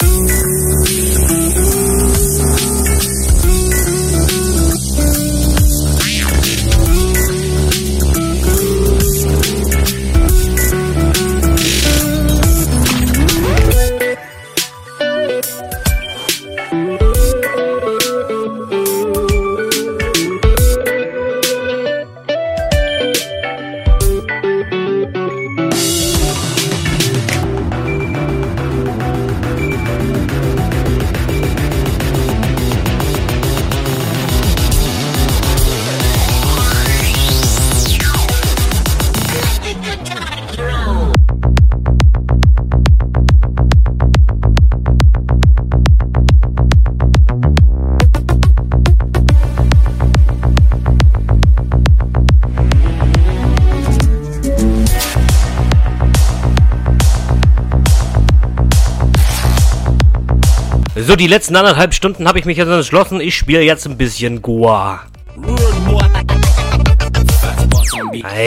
So, 61.10 61.16
die 61.16 61.26
letzten 61.26 61.56
anderthalb 61.56 61.92
Stunden 61.92 62.28
habe 62.28 62.39
ich 62.39 62.44
mich 62.44 62.56
jetzt 62.56 62.68
entschlossen, 62.68 63.20
ich 63.20 63.34
spiele 63.34 63.62
jetzt 63.62 63.84
ein 63.84 63.98
bisschen 63.98 64.42
Goa. 64.42 65.00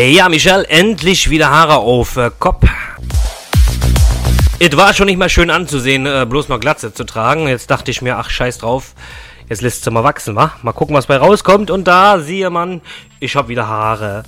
Ja, 0.07 0.29
Michel, 0.29 0.65
endlich 0.69 1.29
wieder 1.29 1.49
Haare 1.49 1.75
auf 1.75 2.15
äh, 2.15 2.31
Kopf. 2.39 2.65
Es 4.59 4.77
war 4.77 4.93
schon 4.93 5.07
nicht 5.07 5.17
mal 5.17 5.27
schön 5.27 5.49
anzusehen, 5.49 6.05
äh, 6.05 6.25
bloß 6.25 6.47
noch 6.47 6.61
Glatze 6.61 6.93
zu 6.93 7.03
tragen. 7.03 7.49
Jetzt 7.49 7.69
dachte 7.69 7.91
ich 7.91 8.01
mir, 8.01 8.17
ach, 8.17 8.29
scheiß 8.29 8.59
drauf. 8.59 8.93
Jetzt 9.49 9.61
lässt 9.61 9.83
sie 9.83 9.91
mal 9.91 10.05
wachsen, 10.05 10.37
wa? 10.37 10.53
Mal 10.61 10.71
gucken, 10.71 10.95
was 10.95 11.07
bei 11.07 11.17
rauskommt. 11.17 11.69
Und 11.69 11.85
da, 11.85 12.19
siehe 12.19 12.49
man, 12.49 12.79
ich 13.19 13.35
hab 13.35 13.49
wieder 13.49 13.67
Haare. 13.67 14.23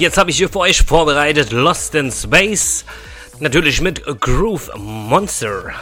Jetzt 0.00 0.18
habe 0.18 0.30
ich 0.30 0.36
hier 0.36 0.48
für 0.48 0.60
euch 0.60 0.82
vorbereitet 0.82 1.52
Lost 1.52 1.94
in 1.94 2.10
Space. 2.10 2.84
Natürlich 3.40 3.80
mit 3.80 4.04
Groove 4.20 4.70
Monster. 4.76 5.74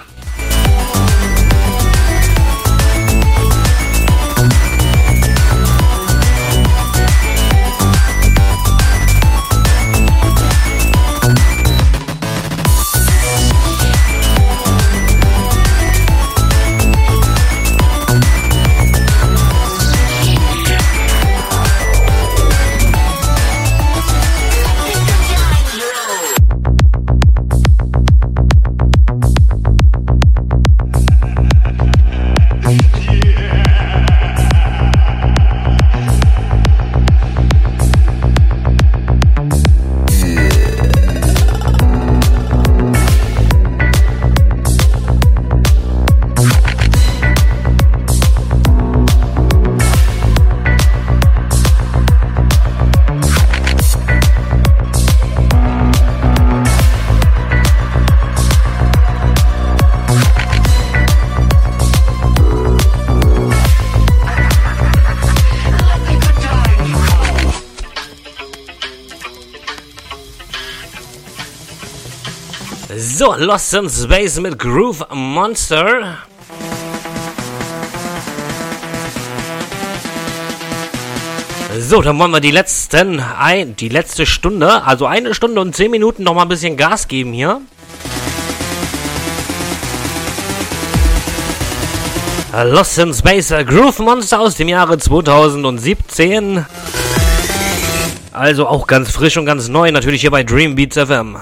So, 73.22 73.36
Lost 73.38 73.72
in 73.74 73.88
Space 73.88 74.40
mit 74.40 74.58
Groove 74.58 75.06
Monster. 75.14 76.18
So, 81.78 82.02
dann 82.02 82.18
wollen 82.18 82.32
wir 82.32 82.40
die 82.40 82.50
letzten, 82.50 83.20
ein, 83.20 83.76
die 83.76 83.90
letzte 83.90 84.26
Stunde, 84.26 84.82
also 84.82 85.06
eine 85.06 85.34
Stunde 85.34 85.60
und 85.60 85.76
zehn 85.76 85.92
Minuten 85.92 86.24
noch 86.24 86.34
mal 86.34 86.42
ein 86.42 86.48
bisschen 86.48 86.76
Gas 86.76 87.06
geben 87.06 87.32
hier. 87.32 87.60
Lost 92.52 92.98
in 92.98 93.14
Space 93.14 93.52
äh, 93.52 93.64
Groove 93.64 94.00
Monster 94.00 94.40
aus 94.40 94.56
dem 94.56 94.66
Jahre 94.66 94.98
2017. 94.98 96.66
Also 98.32 98.66
auch 98.66 98.88
ganz 98.88 99.12
frisch 99.12 99.36
und 99.36 99.46
ganz 99.46 99.68
neu, 99.68 99.92
natürlich 99.92 100.22
hier 100.22 100.32
bei 100.32 100.42
Dream 100.42 100.74
Beats 100.74 100.96
FM. 100.96 101.38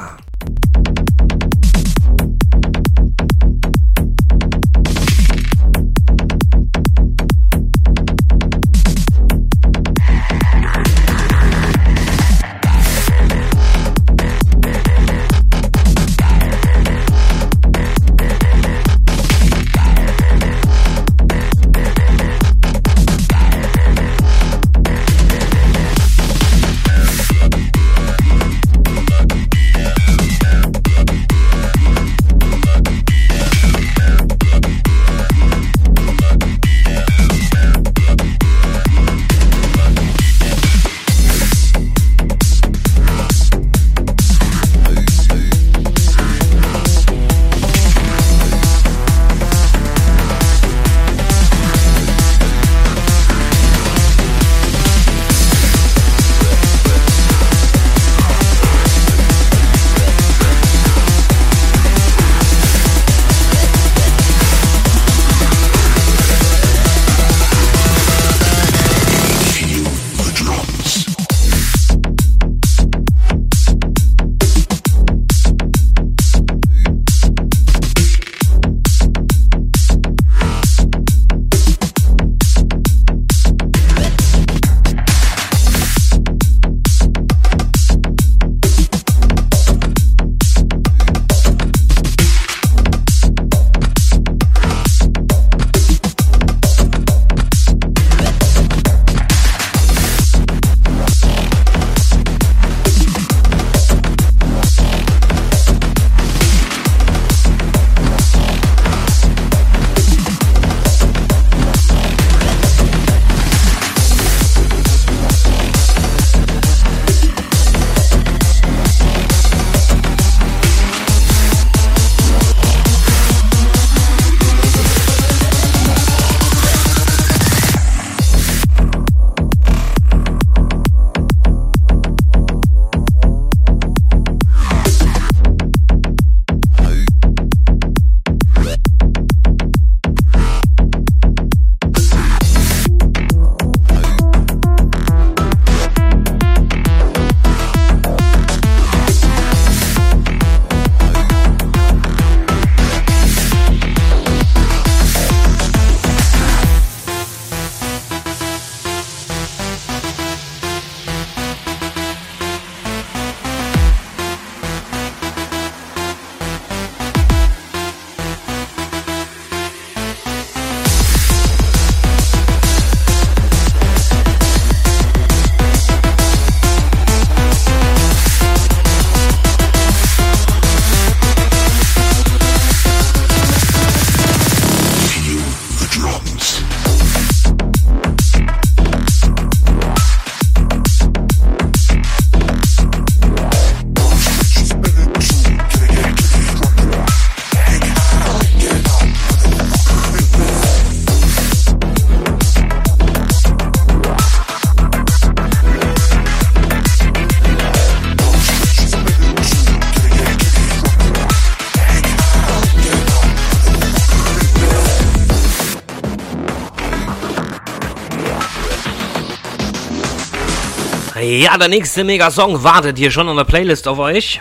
Ja, 221.51 221.59
der 221.59 221.67
nächste 221.67 222.05
Mega-Song 222.05 222.63
wartet 222.63 222.97
hier 222.97 223.11
schon 223.11 223.29
an 223.29 223.37
der 223.37 223.43
Playlist 223.43 223.89
auf 223.89 223.99
euch. 223.99 224.41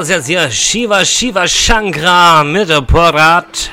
Das 0.00 0.08
jetzt 0.08 0.26
hier 0.28 0.50
Shiva 0.50 1.04
Shiva 1.04 1.46
Shankra 1.46 2.42
mit 2.42 2.70
Porat. 2.86 3.70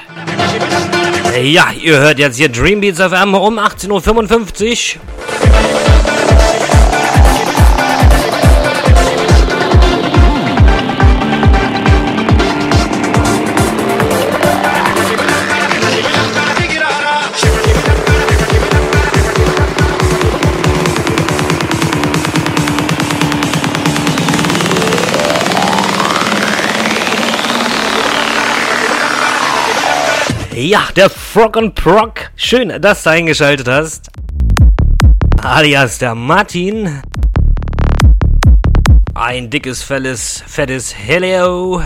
Ja, 1.41 1.67
ihr 1.81 1.99
hört 1.99 2.19
jetzt 2.19 2.35
hier 2.35 2.49
Dreambeats 2.49 2.99
FM 2.99 3.33
um 3.33 3.57
18.55 3.57 4.97
Uhr. 4.97 5.01
Ja, 30.69 30.89
der 30.97 31.09
Frog 31.09 31.55
und 31.55 31.75
Proc. 31.75 32.29
Schön, 32.35 32.81
dass 32.81 33.03
du 33.03 33.11
eingeschaltet 33.11 33.69
hast. 33.69 34.09
Alias 35.41 35.97
der 35.97 36.13
Martin. 36.13 37.01
Ein 39.15 39.49
dickes, 39.49 39.81
felles, 39.81 40.43
fettes 40.45 40.93
Hello. 40.93 41.81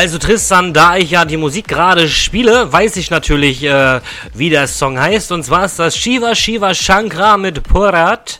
Also 0.00 0.16
Tristan, 0.16 0.72
da 0.72 0.96
ich 0.96 1.10
ja 1.10 1.26
die 1.26 1.36
Musik 1.36 1.68
gerade 1.68 2.08
spiele, 2.08 2.72
weiß 2.72 2.96
ich 2.96 3.10
natürlich, 3.10 3.62
äh, 3.62 4.00
wie 4.32 4.48
der 4.48 4.66
Song 4.66 4.98
heißt. 4.98 5.30
Und 5.30 5.42
zwar 5.44 5.66
ist 5.66 5.78
das 5.78 5.94
Shiva 5.94 6.34
Shiva 6.34 6.72
Shankra 6.72 7.36
mit 7.36 7.62
Purat. 7.64 8.39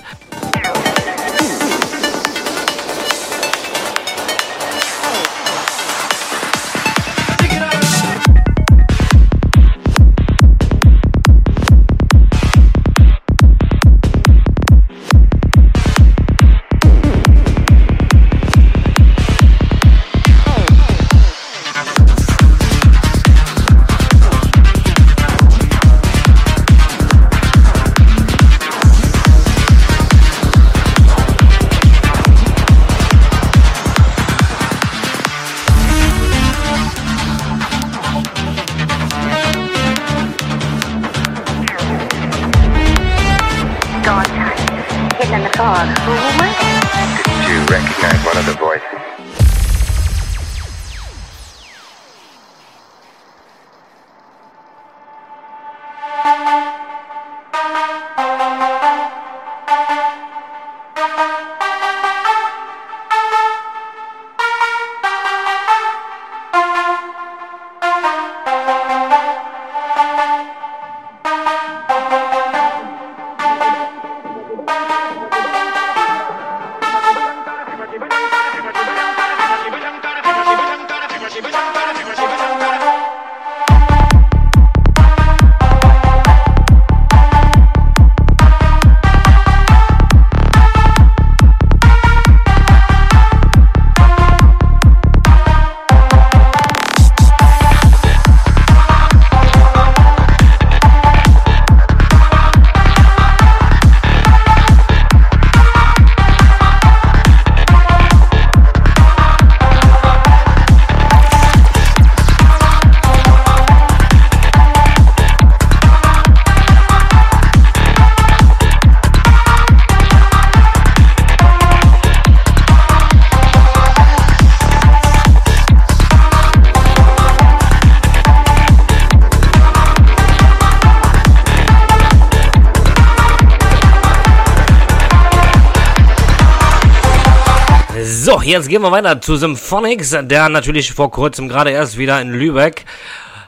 Jetzt 138.50 138.68
gehen 138.68 138.82
wir 138.82 138.90
weiter 138.90 139.20
zu 139.20 139.36
Symphonics, 139.36 140.10
der 140.22 140.48
natürlich 140.48 140.92
vor 140.92 141.10
kurzem 141.10 141.48
gerade 141.48 141.70
erst 141.70 141.98
wieder 141.98 142.20
in 142.20 142.32
Lübeck 142.32 142.84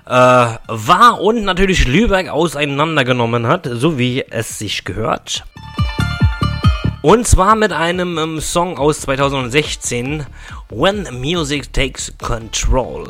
äh, 0.07 0.11
war 0.11 1.21
und 1.21 1.43
natürlich 1.43 1.89
Lübeck 1.89 2.29
auseinandergenommen 2.29 3.49
hat, 3.49 3.69
so 3.71 3.99
wie 3.99 4.25
es 4.31 4.59
sich 4.61 4.85
gehört. 4.85 5.45
Und 7.03 7.27
zwar 7.27 7.57
mit 7.57 7.73
einem 7.73 8.17
ähm, 8.17 8.41
Song 8.41 8.79
aus 8.79 9.01
2016, 9.01 10.25
When 10.71 11.09
Music 11.21 11.73
Takes 11.73 12.13
Control. 12.19 13.09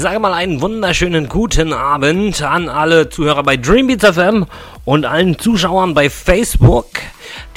Ich 0.00 0.04
sage 0.04 0.18
mal 0.18 0.32
einen 0.32 0.62
wunderschönen 0.62 1.28
guten 1.28 1.74
Abend 1.74 2.40
an 2.40 2.70
alle 2.70 3.10
Zuhörer 3.10 3.42
bei 3.42 3.58
Dreambeats 3.58 4.16
FM 4.16 4.46
und 4.86 5.04
allen 5.04 5.38
Zuschauern 5.38 5.92
bei 5.92 6.08
Facebook. 6.08 6.86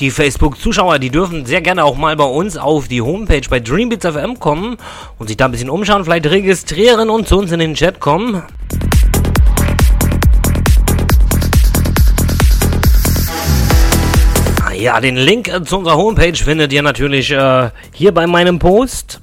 Die 0.01 0.11
Facebook-Zuschauer, 0.11 0.99
die 0.99 1.09
dürfen 1.09 1.45
sehr 1.45 1.61
gerne 1.61 1.85
auch 1.85 1.95
mal 1.95 2.17
bei 2.17 2.25
uns 2.25 2.57
auf 2.57 2.89
die 2.89 3.01
Homepage 3.01 3.47
bei 3.49 3.61
Dreambeats 3.61 4.05
FM 4.05 4.41
kommen 4.41 4.75
und 5.19 5.27
sich 5.27 5.37
da 5.37 5.45
ein 5.45 5.51
bisschen 5.51 5.69
umschauen, 5.69 6.03
vielleicht 6.03 6.25
registrieren 6.25 7.09
und 7.09 7.29
zu 7.29 7.37
uns 7.37 7.53
in 7.53 7.59
den 7.59 7.75
Chat 7.75 8.01
kommen. 8.01 8.43
Ja, 14.77 14.99
den 14.99 15.15
Link 15.15 15.49
zu 15.63 15.77
unserer 15.77 15.95
Homepage 15.95 16.35
findet 16.35 16.73
ihr 16.73 16.81
natürlich 16.81 17.31
äh, 17.31 17.69
hier 17.93 18.13
bei 18.13 18.27
meinem 18.27 18.59
Post. 18.59 19.21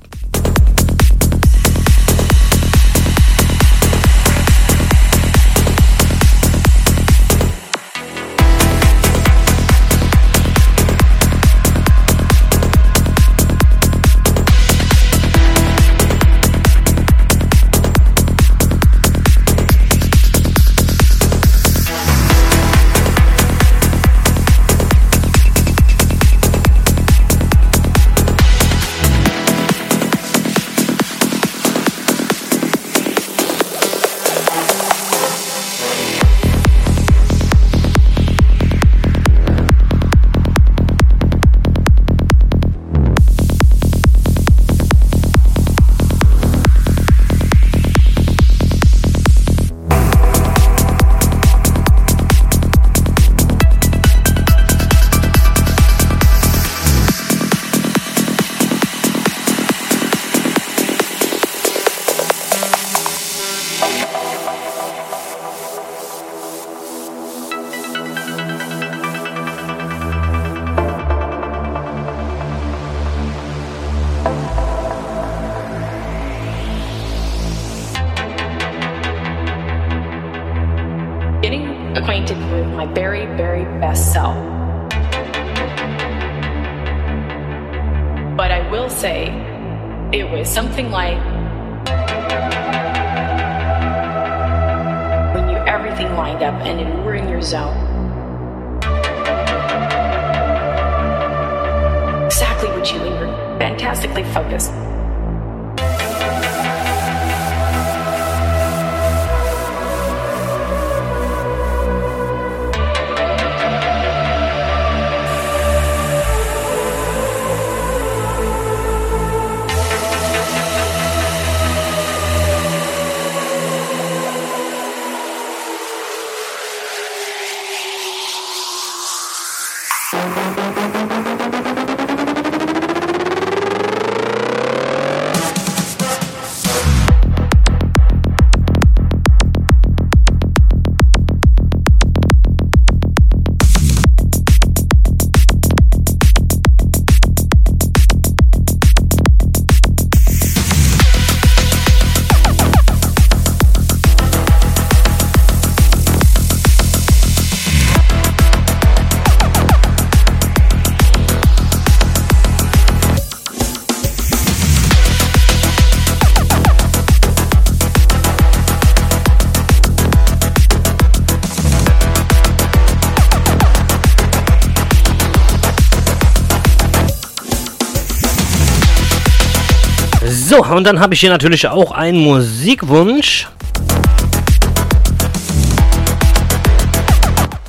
Und 180.71 180.85
dann 180.85 181.01
habe 181.01 181.15
ich 181.15 181.21
hier 181.21 181.31
natürlich 181.31 181.67
auch 181.67 181.91
einen 181.91 182.19
Musikwunsch. 182.19 183.49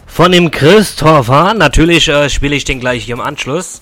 Von 0.06 0.32
dem 0.32 0.52
Christopher. 0.52 1.56
Natürlich 1.56 2.08
äh, 2.08 2.30
spiele 2.30 2.56
ich 2.56 2.64
den 2.64 2.80
gleich 2.80 3.06
hier 3.06 3.16
im 3.16 3.22
Anschluss. 3.22 3.82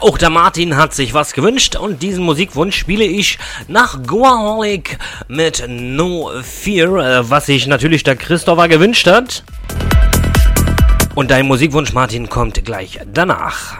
Auch 0.00 0.16
der 0.16 0.30
Martin 0.30 0.78
hat 0.78 0.94
sich 0.94 1.12
was 1.12 1.34
gewünscht 1.34 1.76
und 1.76 2.02
diesen 2.02 2.24
Musikwunsch 2.24 2.74
spiele 2.74 3.04
ich 3.04 3.38
nach 3.68 4.02
Goaholic 4.02 4.96
mit 5.28 5.62
No 5.68 6.30
Fear, 6.42 7.18
äh, 7.18 7.30
was 7.30 7.44
sich 7.44 7.66
natürlich 7.66 8.02
der 8.02 8.16
Christopher 8.16 8.66
gewünscht 8.68 9.06
hat. 9.06 9.44
Und 11.14 11.30
dein 11.30 11.46
Musikwunsch, 11.46 11.92
Martin, 11.92 12.30
kommt 12.30 12.64
gleich 12.64 12.98
danach. 13.12 13.79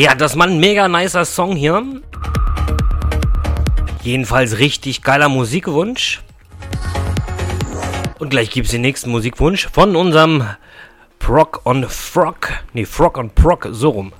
Ja, 0.00 0.14
das 0.14 0.38
war 0.38 0.46
ein 0.46 0.58
mega 0.58 0.88
nicer 0.88 1.26
Song 1.26 1.54
hier. 1.54 1.84
Jedenfalls 4.02 4.58
richtig 4.58 5.02
geiler 5.02 5.28
Musikwunsch. 5.28 6.22
Und 8.18 8.30
gleich 8.30 8.48
gibt's 8.48 8.70
den 8.70 8.80
nächsten 8.80 9.10
Musikwunsch 9.10 9.68
von 9.70 9.96
unserem 9.96 10.46
Proc 11.18 11.66
on 11.66 11.86
Frog. 11.86 12.48
Nee, 12.72 12.86
Frog 12.86 13.18
on 13.18 13.28
Proc, 13.28 13.68
so 13.72 13.90
rum. 13.90 14.12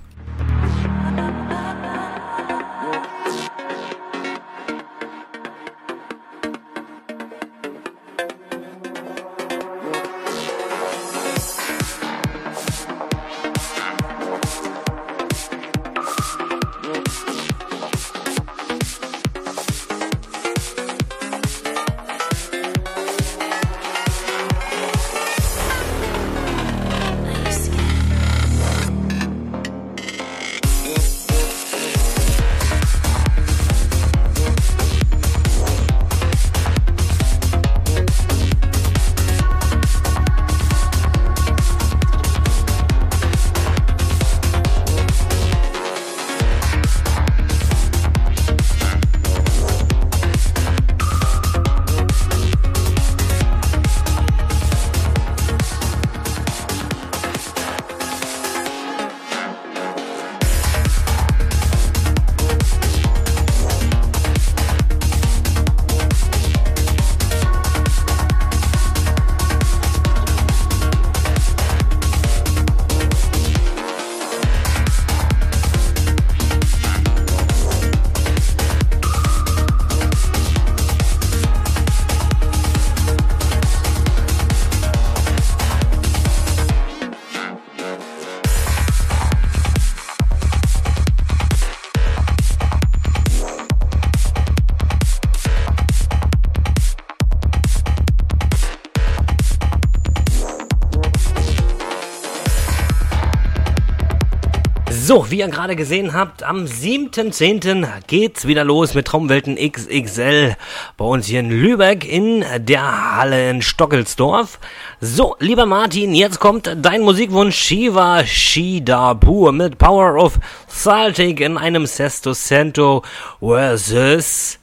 Wie 105.31 105.39
ihr 105.39 105.49
gerade 105.49 105.76
gesehen 105.76 106.12
habt, 106.12 106.42
am 106.42 106.65
7.10. 106.65 107.86
geht's 108.07 108.47
wieder 108.47 108.65
los 108.65 108.94
mit 108.94 109.07
Traumwelten 109.07 109.57
XXL 109.57 110.57
bei 110.97 111.05
uns 111.05 111.26
hier 111.26 111.41
in 111.41 111.50
Lübeck 111.50 112.05
in 112.05 112.44
der 112.59 113.17
Halle 113.17 113.50
in 113.50 113.62
Stockelsdorf. 113.62 114.59
So, 115.00 115.36
lieber 115.39 115.67
Martin, 115.67 116.15
jetzt 116.15 116.41
kommt 116.41 116.76
dein 116.83 117.02
Musikwunsch 117.02 117.57
Shiva 117.57 118.25
Shidapur 118.25 119.52
mit 119.52 119.78
Power 119.78 120.17
of 120.17 120.39
Celtic 120.68 121.41
in 121.41 121.57
einem 121.57 121.86
Sesto 121.86 122.34
Cento 122.34 123.02
vs. 123.41 124.59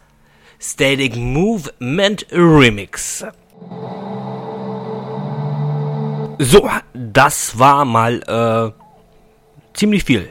Static 0.60 1.16
Movement 1.16 2.26
Remix. 2.32 3.26
So, 6.40 6.70
das 6.94 7.58
war 7.58 7.86
mal 7.86 8.22
äh, 8.28 8.72
ziemlich 9.74 10.04
viel. 10.04 10.30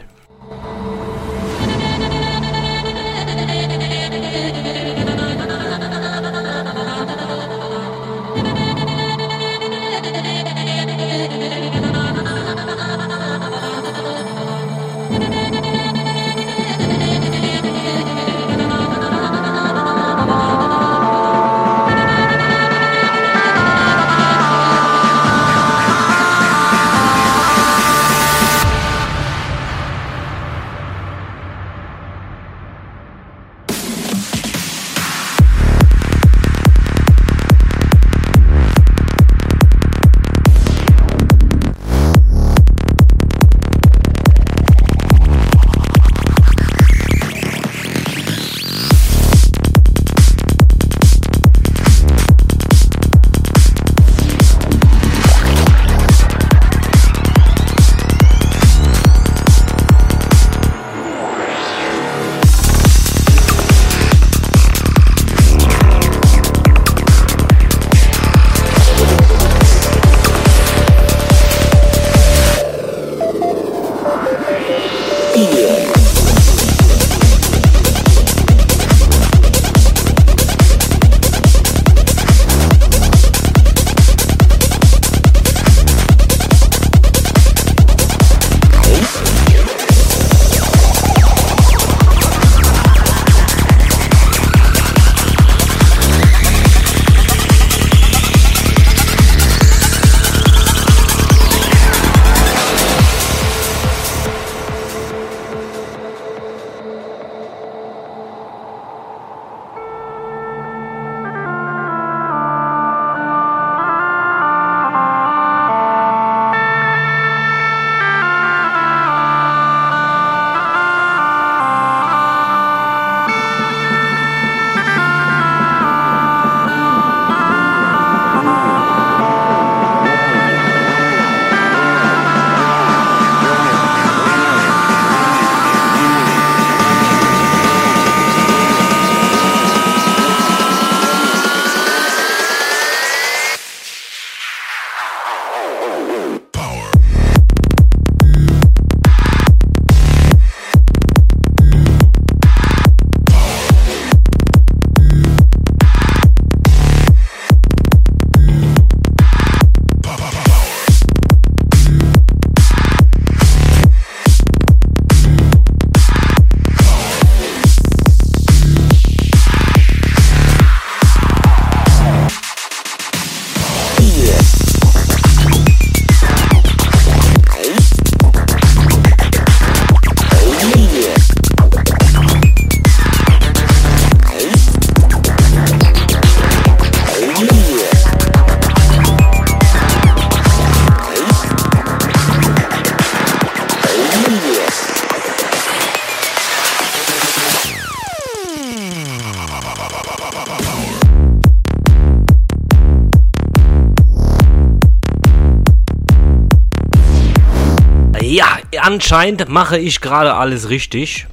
Anscheinend 208.87 209.49
mache 209.49 209.79
ich 209.79 210.01
gerade 210.01 210.35
alles 210.35 210.71
richtig. 210.71 211.27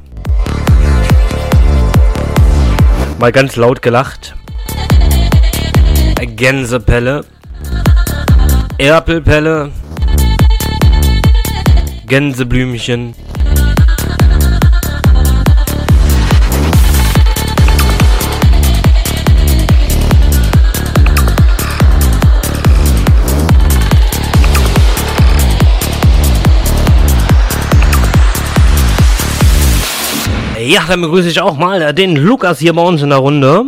Mal 3.19 3.31
ganz 3.31 3.55
laut 3.55 3.83
gelacht. 3.83 4.35
Gänsepelle. 6.35 7.25
Erpelpelle. 8.79 9.71
Gänseblümchen. 12.07 13.13
Ja, 30.65 30.83
dann 30.87 31.01
begrüße 31.01 31.27
ich 31.27 31.41
auch 31.41 31.57
mal 31.57 31.93
den 31.93 32.15
Lukas 32.15 32.59
hier 32.59 32.71
bei 32.71 32.81
uns 32.81 33.01
in 33.01 33.09
der 33.09 33.17
Runde. 33.17 33.65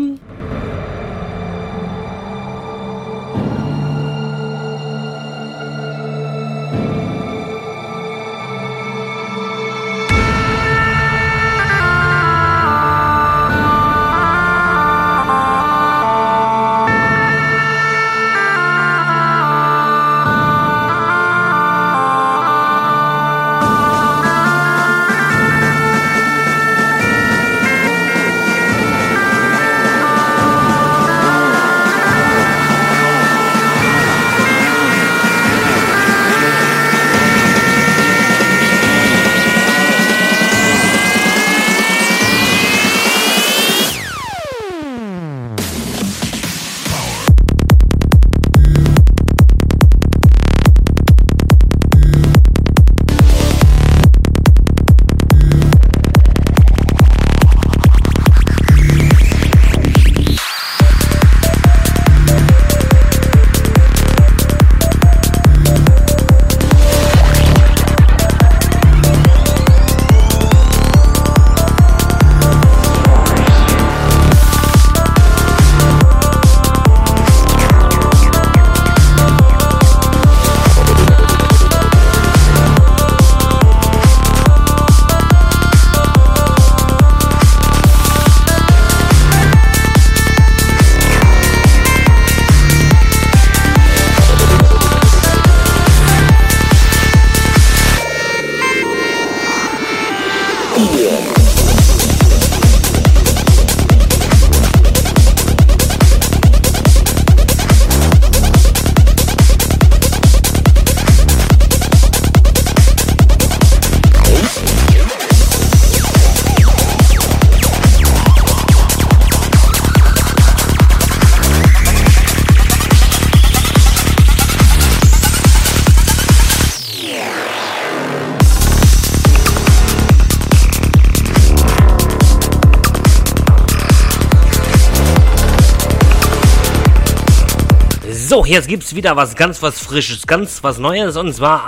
So, 138.45 138.51
jetzt 138.51 138.67
gibt's 138.67 138.93
wieder 138.93 139.15
was 139.15 139.35
ganz 139.35 139.63
was 139.63 139.79
Frisches, 139.79 140.27
ganz 140.27 140.63
was 140.63 140.77
Neues 140.77 141.17
und 141.17 141.33
zwar 141.33 141.63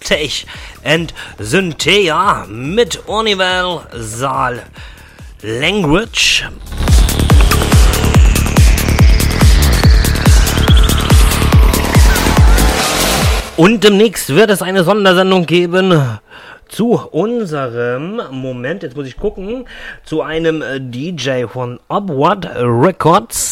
Artech 0.00 0.46
and 0.84 1.12
Synthea 1.40 2.46
mit 2.48 3.08
Universal 3.08 4.62
Language. 5.42 6.44
Und 13.56 13.82
demnächst 13.82 14.28
wird 14.28 14.50
es 14.50 14.62
eine 14.62 14.84
Sondersendung 14.84 15.44
geben 15.44 16.20
zu 16.68 16.92
unserem, 17.10 18.22
Moment, 18.30 18.84
jetzt 18.84 18.96
muss 18.96 19.08
ich 19.08 19.16
gucken, 19.16 19.66
zu 20.04 20.22
einem 20.22 20.62
äh, 20.62 20.80
DJ 20.80 21.46
von 21.46 21.80
Upward 21.88 22.48
Records. 22.54 23.51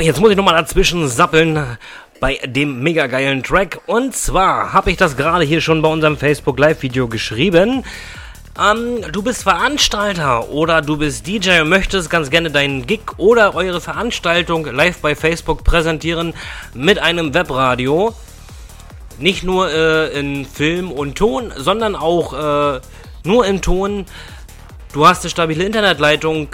Jetzt 0.00 0.18
muss 0.18 0.30
ich 0.30 0.36
nochmal 0.36 0.54
dazwischen 0.54 1.08
sappeln 1.08 1.76
bei 2.20 2.38
dem 2.46 2.82
mega 2.82 3.06
geilen 3.06 3.42
Track. 3.42 3.80
Und 3.86 4.16
zwar 4.16 4.72
habe 4.72 4.90
ich 4.90 4.96
das 4.96 5.14
gerade 5.14 5.44
hier 5.44 5.60
schon 5.60 5.82
bei 5.82 5.90
unserem 5.90 6.16
Facebook 6.16 6.58
Live-Video 6.58 7.06
geschrieben. 7.06 7.84
Ähm, 8.58 9.04
du 9.12 9.22
bist 9.22 9.42
Veranstalter 9.42 10.48
oder 10.48 10.80
du 10.80 10.96
bist 10.96 11.26
DJ 11.26 11.60
und 11.60 11.68
möchtest 11.68 12.08
ganz 12.08 12.30
gerne 12.30 12.50
deinen 12.50 12.86
Gig 12.86 13.00
oder 13.18 13.54
eure 13.54 13.82
Veranstaltung 13.82 14.64
live 14.64 14.98
bei 15.00 15.14
Facebook 15.14 15.64
präsentieren 15.64 16.32
mit 16.72 16.98
einem 16.98 17.34
Webradio. 17.34 18.14
Nicht 19.18 19.44
nur 19.44 19.70
äh, 19.70 20.18
in 20.18 20.46
Film 20.46 20.90
und 20.90 21.18
Ton, 21.18 21.52
sondern 21.54 21.94
auch 21.94 22.32
äh, 22.32 22.80
nur 23.24 23.44
im 23.44 23.60
Ton. 23.60 24.06
Du 24.94 25.06
hast 25.06 25.24
eine 25.24 25.30
stabile 25.30 25.64
Internetleitung 25.64 26.48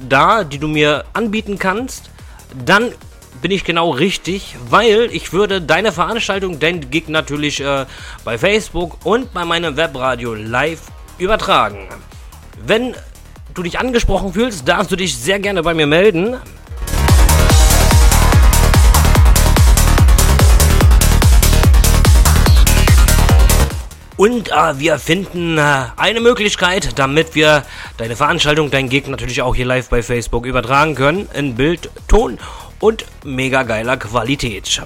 da, 0.00 0.44
die 0.44 0.58
du 0.58 0.68
mir 0.68 1.04
anbieten 1.12 1.58
kannst. 1.58 2.10
Dann 2.64 2.92
bin 3.42 3.50
ich 3.50 3.64
genau 3.64 3.90
richtig, 3.90 4.56
weil 4.70 5.08
ich 5.12 5.32
würde 5.32 5.60
deine 5.60 5.92
Veranstaltung, 5.92 6.60
dein 6.60 6.90
Gig 6.90 7.08
natürlich 7.08 7.60
äh, 7.60 7.86
bei 8.24 8.38
Facebook 8.38 8.98
und 9.04 9.32
bei 9.34 9.44
meinem 9.44 9.76
Webradio 9.76 10.34
live 10.34 10.82
übertragen. 11.18 11.88
Wenn 12.64 12.94
du 13.54 13.62
dich 13.62 13.78
angesprochen 13.78 14.32
fühlst, 14.32 14.66
darfst 14.68 14.90
du 14.90 14.96
dich 14.96 15.16
sehr 15.16 15.38
gerne 15.38 15.62
bei 15.62 15.74
mir 15.74 15.86
melden. 15.86 16.36
Und 24.16 24.50
äh, 24.50 24.78
wir 24.78 24.98
finden 24.98 25.58
äh, 25.58 25.86
eine 25.96 26.20
Möglichkeit, 26.20 26.98
damit 26.98 27.34
wir 27.34 27.64
deine 27.96 28.14
Veranstaltung, 28.14 28.70
dein 28.70 28.88
Gig 28.88 29.08
natürlich 29.08 29.42
auch 29.42 29.54
hier 29.54 29.66
live 29.66 29.88
bei 29.88 30.02
Facebook 30.02 30.46
übertragen 30.46 30.94
können. 30.94 31.28
In 31.34 31.56
Bild, 31.56 31.90
Ton 32.06 32.38
und 32.78 33.04
mega 33.24 33.64
geiler 33.64 33.96
Qualität. 33.96 34.82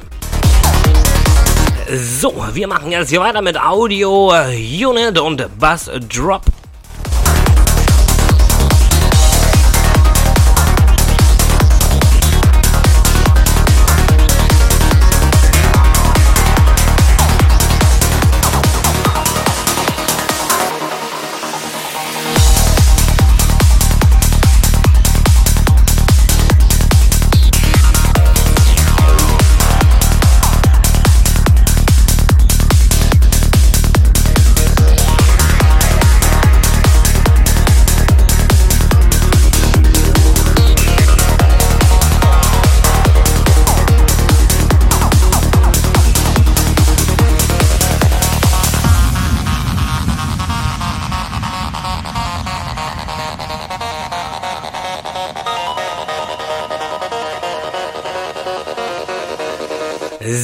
So, 1.90 2.44
wir 2.52 2.68
machen 2.68 2.90
jetzt 2.90 3.10
hier 3.10 3.20
weiter 3.20 3.42
mit 3.42 3.60
Audio 3.60 4.32
äh, 4.34 4.86
Unit 4.86 5.18
und 5.18 5.47
Bass 5.58 5.90
Drop. 6.08 6.42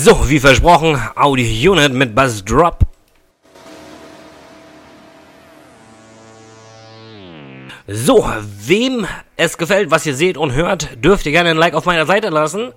So, 0.05 0.29
wie 0.29 0.39
versprochen, 0.39 1.01
Audio 1.17 1.73
Unit 1.73 1.95
mit 1.95 2.15
Bass 2.15 2.45
Drop. 2.45 2.81
So, 7.87 8.31
wem 8.67 9.07
es 9.39 9.57
gefällt, 9.57 9.91
was 9.91 10.05
ihr 10.05 10.15
seht 10.15 10.37
und 10.37 10.53
hört, 10.53 11.03
dürft 11.03 11.25
ihr 11.25 11.33
gerne 11.33 11.49
ein 11.49 11.57
Like 11.57 11.73
auf 11.73 11.87
meiner 11.87 12.05
Seite 12.05 12.29
lassen. 12.29 12.73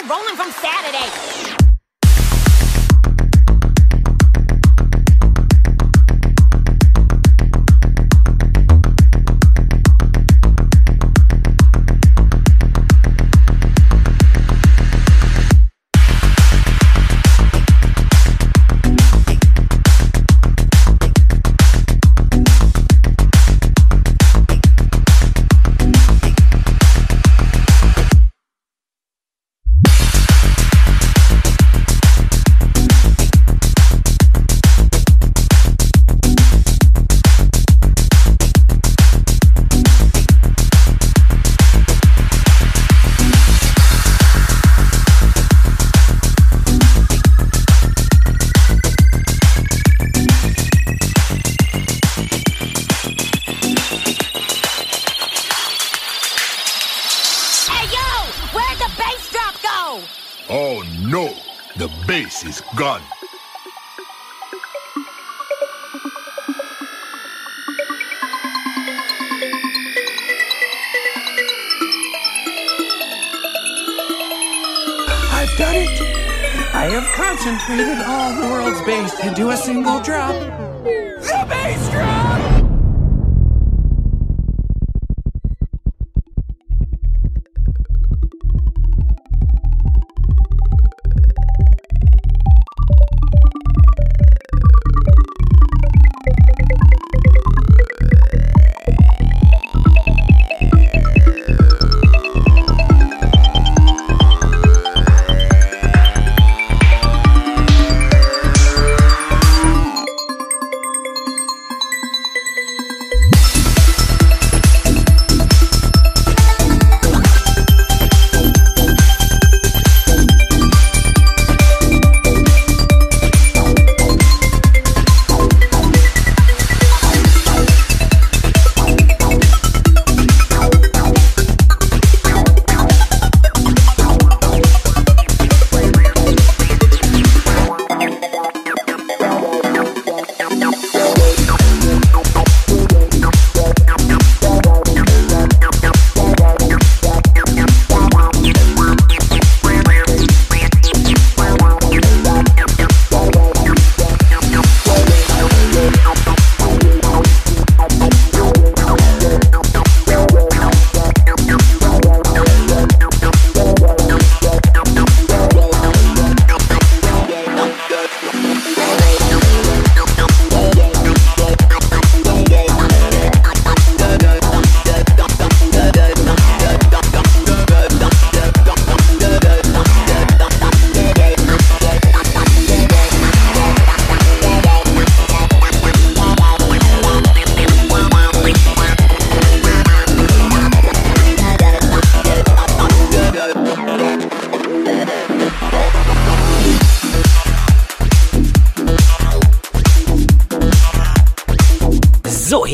still 0.00 0.16
rolling 0.16 0.36
from 0.36 0.50
Saturday. 0.52 1.59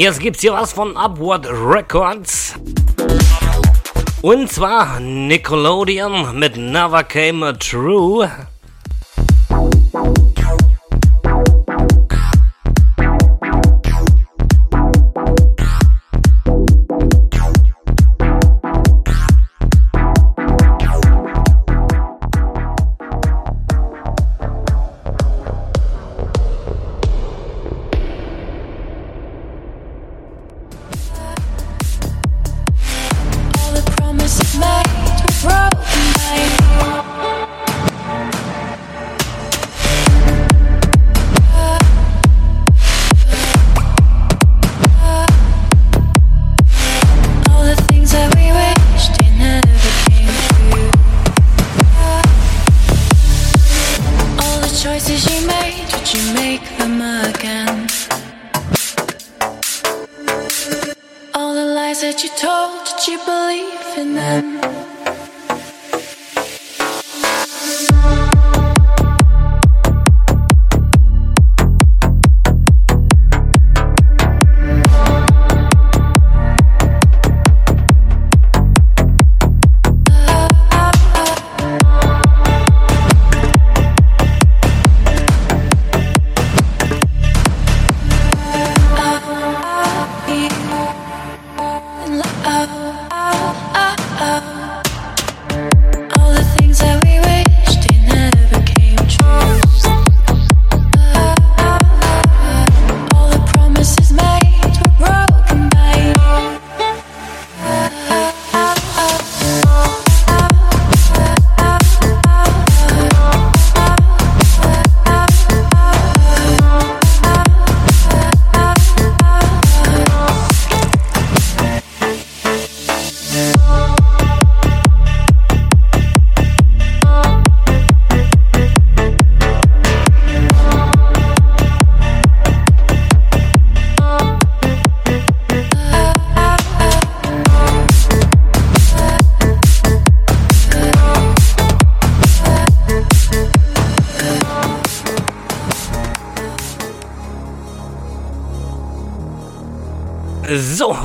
Jetzt 0.07 0.21
gibt's 0.21 0.41
hier 0.41 0.53
was 0.53 0.73
von 0.73 0.97
Upward 0.97 1.49
Records. 1.51 2.55
Und 4.23 4.53
zwar 4.53 5.01
Nickelodeon 5.01 6.39
mit 6.39 6.57
Never 6.57 7.03
Came 7.03 7.59
True. 7.59 8.46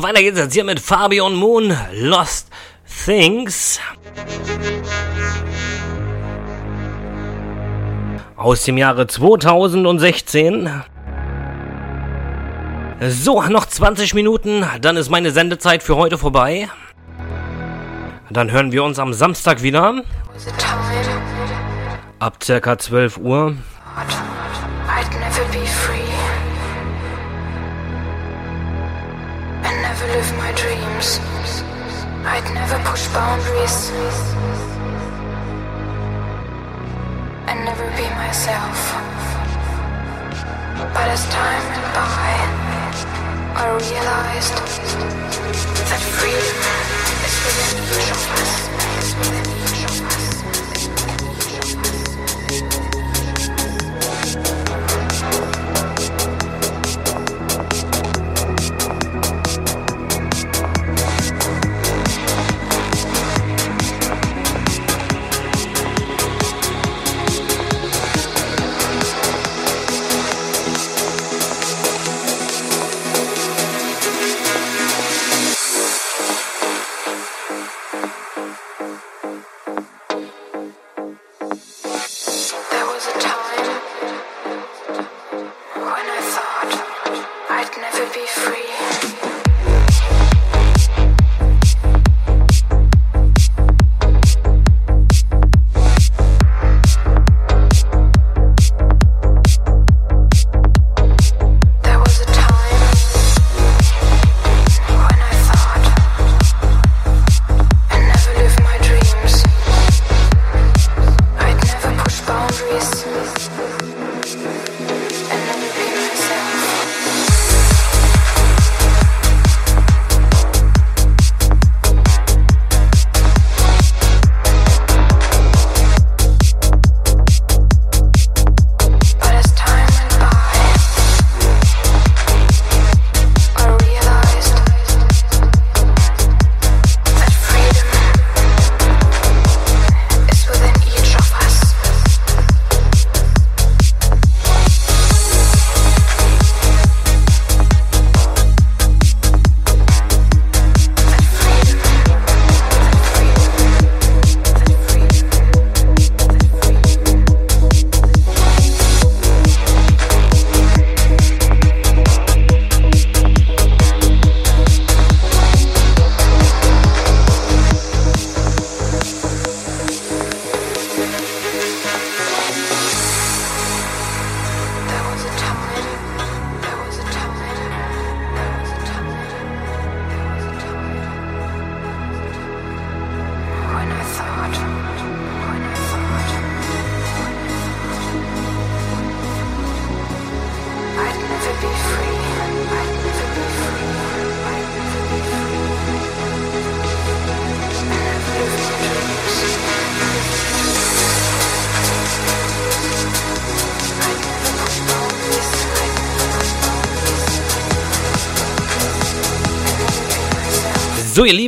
Weiter 0.03 0.21
geht's 0.21 0.39
jetzt 0.39 0.53
hier 0.53 0.63
mit 0.63 0.80
Fabian 0.80 1.35
Moon, 1.35 1.75
Lost 1.93 2.49
Things. 3.05 3.80
Aus 8.35 8.63
dem 8.63 8.77
Jahre 8.77 9.07
2016. 9.07 10.69
So, 13.09 13.41
noch 13.43 13.65
20 13.65 14.13
Minuten, 14.13 14.65
dann 14.80 14.97
ist 14.97 15.09
meine 15.09 15.31
Sendezeit 15.31 15.83
für 15.83 15.95
heute 15.95 16.17
vorbei. 16.17 16.69
Dann 18.30 18.51
hören 18.51 18.71
wir 18.71 18.83
uns 18.83 18.99
am 18.99 19.13
Samstag 19.13 19.61
wieder. 19.61 20.03
Ab 22.19 22.43
circa 22.43 22.77
12 22.77 23.17
Uhr. 23.17 23.55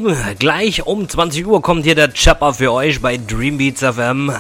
7. 0.04 0.36
Gleich 0.38 0.86
um 0.86 1.08
20 1.08 1.48
Uhr 1.48 1.62
kommt 1.62 1.86
hier 1.86 1.96
der 1.96 2.10
Chopper 2.12 2.54
für 2.54 2.74
euch 2.74 3.02
bei 3.02 3.18
Dreambeats 3.18 3.82
FM. 3.82 4.32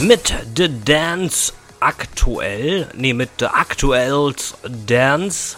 Mit 0.00 0.34
The 0.56 0.70
Dance 0.84 1.52
aktuell. 1.80 2.88
Nee, 2.94 3.14
mit 3.14 3.30
The 3.38 3.46
Aktuell's 3.46 4.54
Dance. 4.86 5.56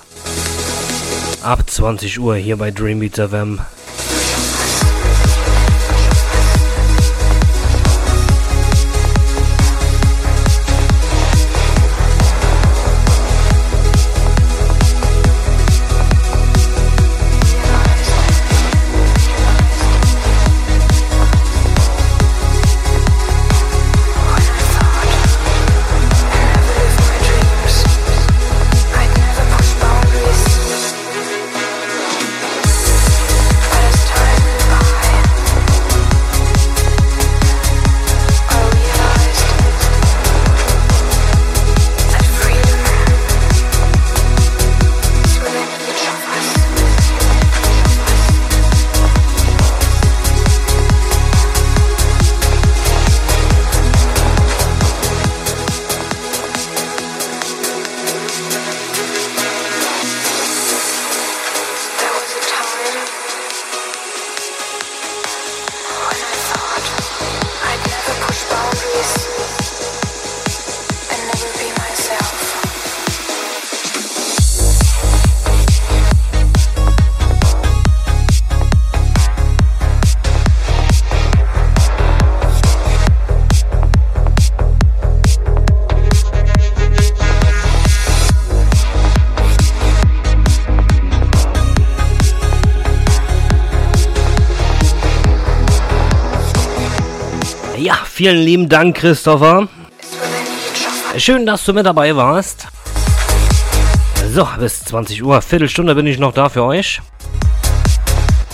Ab 1.43 1.69
20 1.69 2.21
Uhr 2.21 2.37
hier 2.37 2.57
bei 2.57 2.71
Dreambeats 2.71 3.19
FM. 3.19 3.61
Vielen 98.25 98.43
lieben 98.43 98.69
Dank, 98.71 98.97
Christopher. 98.97 99.69
Schön, 101.19 101.45
dass 101.45 101.63
du 101.67 101.75
mit 101.75 101.85
dabei 101.85 102.17
warst. 102.17 102.69
So, 104.33 104.49
bis 104.59 104.83
20 104.85 105.23
Uhr, 105.23 105.43
Viertelstunde 105.43 105.95
bin 105.95 106.07
ich 106.07 106.19
noch 106.19 106.33
da 106.33 106.49
für 106.49 106.63
euch. 106.63 107.03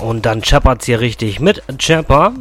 Und 0.00 0.26
dann 0.26 0.42
chappert's 0.42 0.86
hier 0.86 0.98
richtig 0.98 1.38
mit 1.38 1.62
Chapper. 1.78 2.32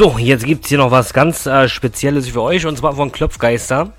So, 0.00 0.16
jetzt 0.16 0.46
gibt's 0.46 0.70
hier 0.70 0.78
noch 0.78 0.90
was 0.90 1.12
ganz 1.12 1.44
äh, 1.44 1.68
Spezielles 1.68 2.30
für 2.30 2.40
euch 2.40 2.64
und 2.64 2.78
zwar 2.78 2.94
von 2.94 3.12
Klopfgeister. 3.12 3.92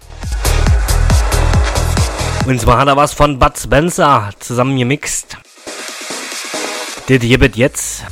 Und 2.47 2.59
zwar 2.59 2.79
hat 2.79 2.87
er 2.87 2.97
was 2.97 3.13
von 3.13 3.37
Bud 3.37 3.55
Spencer 3.55 4.31
zusammen 4.39 4.79
gemixt. 4.79 5.37
Das 7.07 7.19
gibt 7.19 7.55
jetzt. 7.55 8.03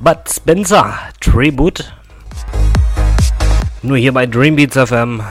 Bud 0.00 0.16
Spencer 0.34 0.98
Tribute. 1.20 1.92
Nur 3.82 3.98
hier 3.98 4.14
bei 4.14 4.24
Dreambeats 4.24 4.78
FM. 4.78 5.22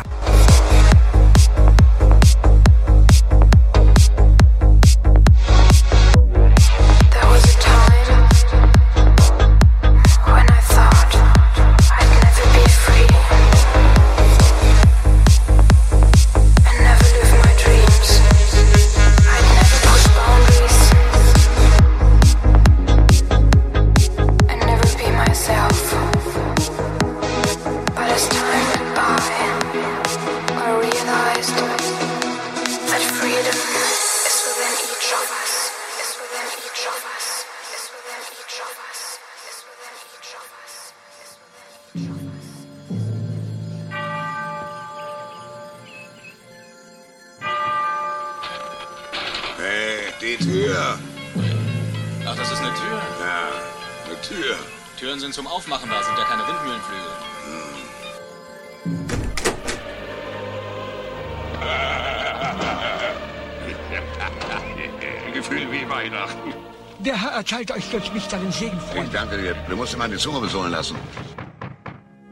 Seinen 68.32 68.52
Segen, 68.52 68.78
Ich 68.78 68.84
Freunde. 68.94 69.12
danke 69.12 69.38
dir. 69.38 69.56
Du 69.70 69.76
musst 69.76 69.94
dir 69.94 69.98
mal 69.98 70.10
die 70.10 70.18
Zunge 70.18 70.40
besohlen 70.40 70.72
lassen. 70.72 70.96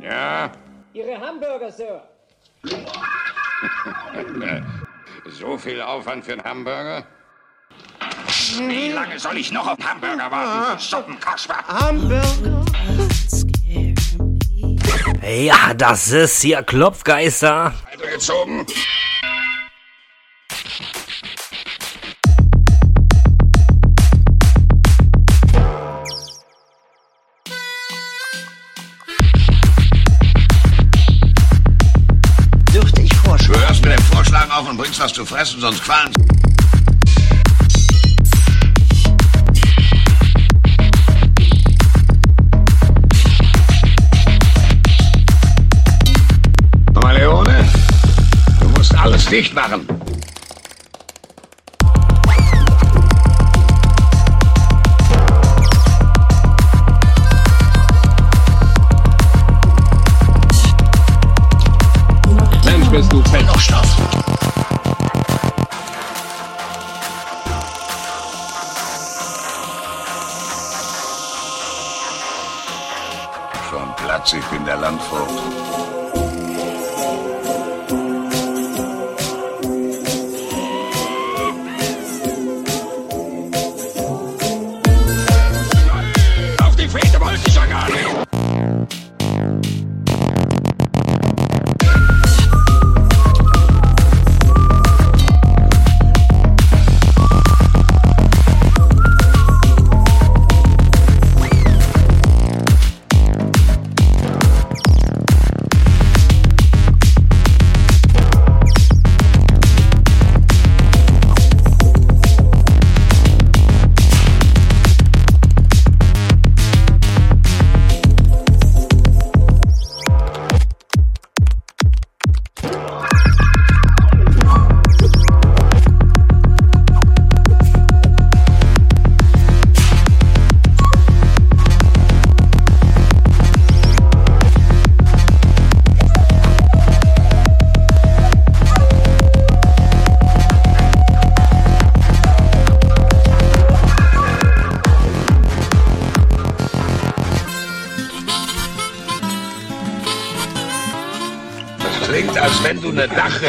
Ja, 0.01 0.51
Ihre 0.93 1.19
Hamburger, 1.19 1.71
Sir. 1.71 2.01
so 5.29 5.57
viel 5.57 5.81
Aufwand 5.81 6.25
für 6.25 6.33
einen 6.33 6.43
Hamburger? 6.43 7.03
Wie 8.57 8.91
lange 8.91 9.19
soll 9.19 9.37
ich 9.37 9.51
noch 9.51 9.67
auf 9.67 9.77
Hamburger 9.83 10.31
warten? 10.31 10.77
du 10.77 10.83
Suppenkasper. 10.83 11.57
Hamburger. 11.67 12.65
Ja, 15.21 15.73
das 15.75 16.09
ist 16.09 16.41
hier 16.41 16.63
Klopfgeister. 16.63 17.73
Weitergezogen. 17.91 18.65
Auf 34.59 34.69
und 34.69 34.77
bringst 34.77 34.99
was 34.99 35.13
zu 35.13 35.25
fressen, 35.25 35.61
sonst. 35.61 35.87
Mal, 35.87 36.09
Leone, 47.17 47.65
du 48.59 48.67
musst 48.77 48.93
alles 48.95 49.25
dicht 49.27 49.55
machen. 49.55 49.98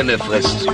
Schmetterlinge 0.01 0.19
frisst. 0.19 0.67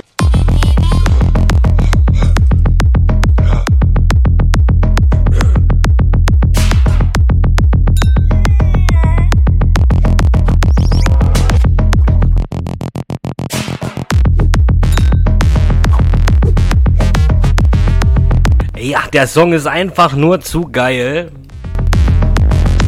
Ja, 18.79 19.01
der 19.11 19.27
Song 19.27 19.53
ist 19.53 19.67
einfach 19.67 20.13
nur 20.13 20.39
zu 20.39 20.69
geil. 20.71 21.31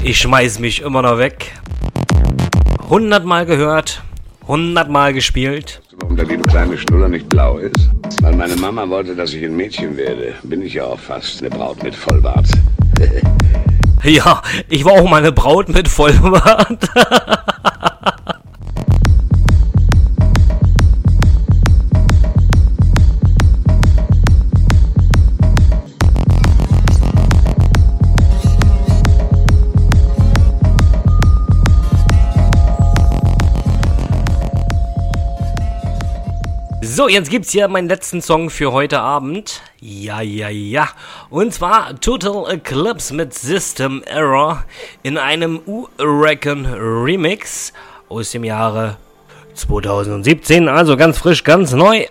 Ich 0.02 0.20
schmeiß 0.20 0.60
mich 0.60 0.82
immer 0.82 1.02
noch 1.02 1.18
weg. 1.18 1.52
Hundertmal 2.90 3.46
gehört, 3.46 4.02
hundertmal 4.48 5.14
gespielt. 5.14 5.82
Der 6.20 6.28
liebe 6.28 6.44
kleine 6.44 6.78
Schnuller 6.78 7.08
nicht 7.08 7.30
blau 7.30 7.60
ist? 7.60 7.90
Weil 8.22 8.36
meine 8.36 8.58
Mama 8.58 8.90
wollte, 8.90 9.16
dass 9.16 9.34
ich 9.34 9.42
ein 9.42 9.56
Mädchen 9.56 9.96
werde. 9.96 10.34
Bin 10.44 10.62
ich 10.62 10.74
ja 10.74 10.84
auch 10.84 11.00
fast. 11.00 11.42
Eine 11.42 11.50
Braut 11.50 11.82
mit 11.82 11.96
Vollbart. 11.96 12.46
Ja, 14.04 14.42
ich 14.70 14.86
war 14.86 14.94
auch 14.94 15.10
mal 15.10 15.18
eine 15.18 15.34
Braut 15.34 15.68
mit 15.68 15.90
Vollbart. 15.90 16.90
So, 37.00 37.08
jetzt 37.08 37.30
gibt's 37.30 37.52
hier 37.54 37.70
meinen 37.70 37.88
letzten 37.88 38.22
Song 38.22 38.50
für 38.50 38.74
heute 38.74 39.00
Abend. 39.00 39.62
Ja, 39.80 40.20
ja, 40.20 40.50
ja. 40.50 40.90
Und 41.30 41.54
zwar 41.54 41.98
Total 42.02 42.54
Eclipse 42.54 43.14
mit 43.14 43.34
System 43.34 44.04
Error 44.06 44.66
in 45.02 45.18
einem 45.18 45.62
U-Reckon 45.66 46.66
Remix 46.66 47.72
aus 48.10 48.32
dem 48.32 48.44
Jahre 48.44 48.98
2017. 49.54 50.68
Also 50.68 50.98
ganz 50.98 51.18
frisch, 51.20 51.46
ganz 51.46 51.72
neu. 51.72 52.06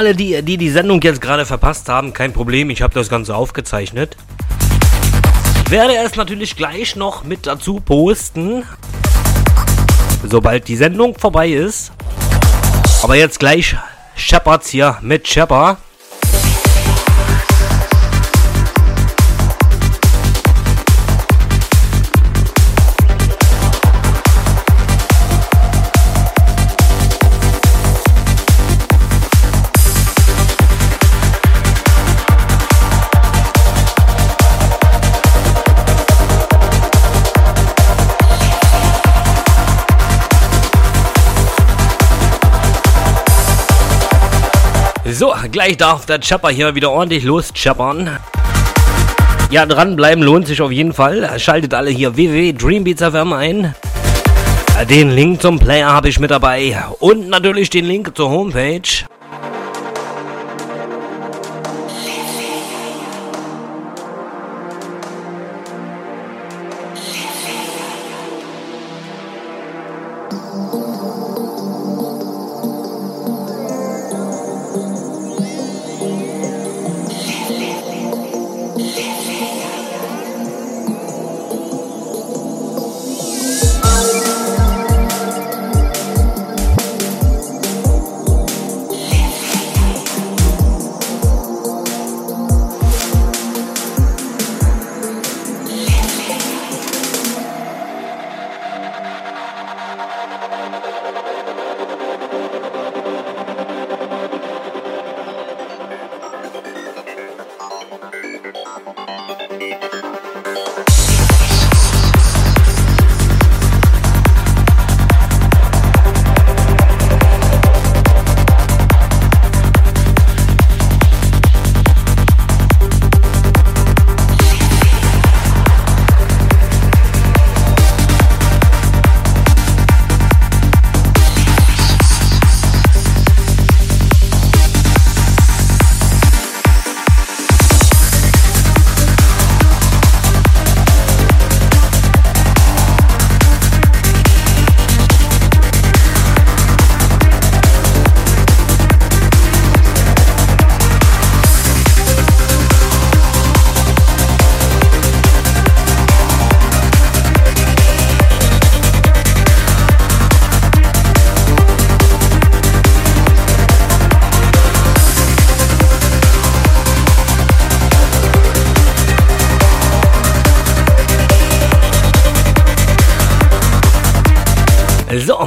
Alle, 0.00 0.14
die, 0.14 0.40
die 0.40 0.56
die 0.56 0.70
Sendung 0.70 0.98
jetzt 1.02 1.20
gerade 1.20 1.44
verpasst 1.44 1.90
haben, 1.90 2.14
kein 2.14 2.32
Problem, 2.32 2.70
ich 2.70 2.80
habe 2.80 2.94
das 2.94 3.10
Ganze 3.10 3.36
aufgezeichnet. 3.36 4.16
Werde 5.68 5.94
es 5.94 6.16
natürlich 6.16 6.56
gleich 6.56 6.96
noch 6.96 7.22
mit 7.22 7.46
dazu 7.46 7.80
posten, 7.80 8.62
sobald 10.26 10.68
die 10.68 10.76
Sendung 10.76 11.18
vorbei 11.18 11.50
ist. 11.50 11.92
Aber 13.02 13.14
jetzt 13.14 13.38
gleich 13.40 13.76
Shepherds 14.16 14.70
hier 14.70 14.96
mit 15.02 15.28
Shepard. 15.28 15.76
So, 45.20 45.34
gleich 45.52 45.76
darf 45.76 46.06
der 46.06 46.18
Chopper 46.18 46.48
hier 46.48 46.74
wieder 46.74 46.90
ordentlich 46.90 47.24
loschappern. 47.24 48.08
Ja, 49.50 49.66
dranbleiben 49.66 50.24
lohnt 50.24 50.46
sich 50.46 50.62
auf 50.62 50.72
jeden 50.72 50.94
Fall. 50.94 51.38
Schaltet 51.38 51.74
alle 51.74 51.90
hier 51.90 52.16
www.dreambeats.fm 52.16 53.34
ein. 53.34 53.74
Den 54.88 55.10
Link 55.10 55.42
zum 55.42 55.58
Player 55.58 55.92
habe 55.92 56.08
ich 56.08 56.18
mit 56.20 56.30
dabei. 56.30 56.74
Und 57.00 57.28
natürlich 57.28 57.68
den 57.68 57.84
Link 57.84 58.16
zur 58.16 58.30
Homepage. 58.30 58.80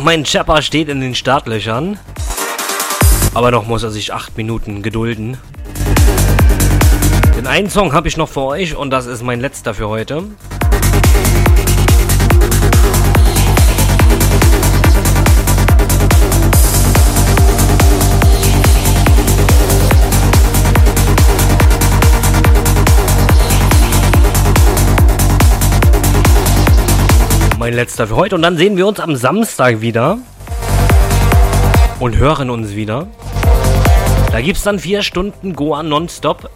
Mein 0.03 0.25
Chopper 0.25 0.61
steht 0.61 0.89
in 0.89 0.99
den 0.99 1.15
Startlöchern. 1.15 1.97
Aber 3.33 3.51
noch 3.51 3.65
muss 3.65 3.83
er 3.83 3.89
sich 3.89 4.13
8 4.13 4.37
Minuten 4.37 4.81
gedulden. 4.83 5.37
Den 7.37 7.47
einen 7.47 7.69
Song 7.69 7.93
habe 7.93 8.07
ich 8.07 8.17
noch 8.17 8.29
für 8.29 8.41
euch 8.41 8.75
und 8.75 8.91
das 8.91 9.05
ist 9.05 9.23
mein 9.23 9.39
letzter 9.39 9.73
für 9.73 9.87
heute. 9.87 10.25
Mein 27.63 27.75
letzter 27.75 28.07
für 28.07 28.17
heute. 28.17 28.35
Und 28.35 28.41
dann 28.41 28.57
sehen 28.57 28.75
wir 28.75 28.85
uns 28.85 28.99
am 28.99 29.15
Samstag 29.15 29.79
wieder. 29.79 30.17
Und 31.97 32.17
hören 32.17 32.49
uns 32.49 32.75
wieder. 32.75 33.07
Da 34.33 34.41
gibt 34.41 34.57
es 34.57 34.63
dann 34.63 34.79
vier 34.79 35.01
Stunden 35.01 35.53
Goa 35.53 35.81
nonstop. 35.81 36.49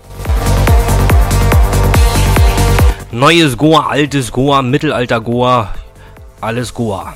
Neues 3.13 3.55
Goa, 3.55 3.87
altes 3.87 4.33
Goa, 4.33 4.61
Mittelalter 4.61 5.21
Goa. 5.21 5.73
Alles 6.41 6.73
Goa. 6.73 7.13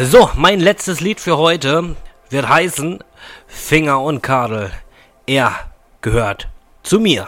So, 0.00 0.30
mein 0.36 0.60
letztes 0.60 1.00
Lied 1.00 1.18
für 1.18 1.38
heute 1.38 1.96
wird 2.30 2.48
heißen 2.48 3.02
Finger 3.48 4.00
und 4.00 4.22
Kadel. 4.22 4.70
Er 5.26 5.52
gehört 6.02 6.48
zu 6.84 7.00
mir. 7.00 7.26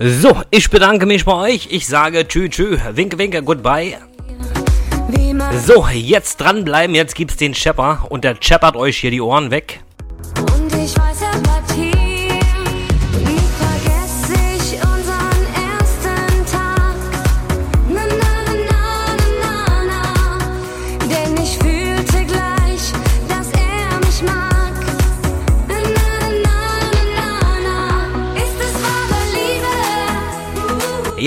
So, 0.00 0.42
ich 0.50 0.68
bedanke 0.70 1.06
mich 1.06 1.24
bei 1.24 1.52
euch. 1.52 1.68
Ich 1.70 1.86
sage 1.86 2.26
tschü 2.26 2.48
tschü, 2.48 2.78
winke 2.94 3.16
winke, 3.16 3.44
goodbye. 3.44 3.96
So, 5.64 5.86
jetzt 5.88 6.40
dranbleiben. 6.40 6.94
Jetzt 6.94 7.14
gibt's 7.14 7.36
den 7.36 7.52
Chepper 7.52 8.06
und 8.08 8.24
der 8.24 8.38
cheppert 8.38 8.76
euch 8.76 8.98
hier 8.98 9.10
die 9.10 9.20
Ohren 9.20 9.50
weg. 9.50 9.80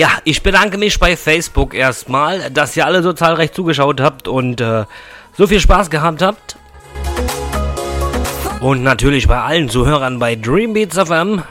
Ja, 0.00 0.08
ich 0.24 0.42
bedanke 0.42 0.78
mich 0.78 0.98
bei 0.98 1.14
Facebook 1.14 1.74
erstmal, 1.74 2.50
dass 2.50 2.74
ihr 2.74 2.86
alle 2.86 3.02
so 3.02 3.12
zahlreich 3.12 3.52
zugeschaut 3.52 4.00
habt 4.00 4.28
und 4.28 4.58
äh, 4.62 4.86
so 5.36 5.46
viel 5.46 5.60
Spaß 5.60 5.90
gehabt 5.90 6.22
habt. 6.22 6.56
Und 8.60 8.82
natürlich 8.82 9.28
bei 9.28 9.38
allen 9.42 9.68
Zuhörern 9.68 10.18
bei 10.18 10.36
Dreambeats 10.36 10.96
FM. 10.96 11.42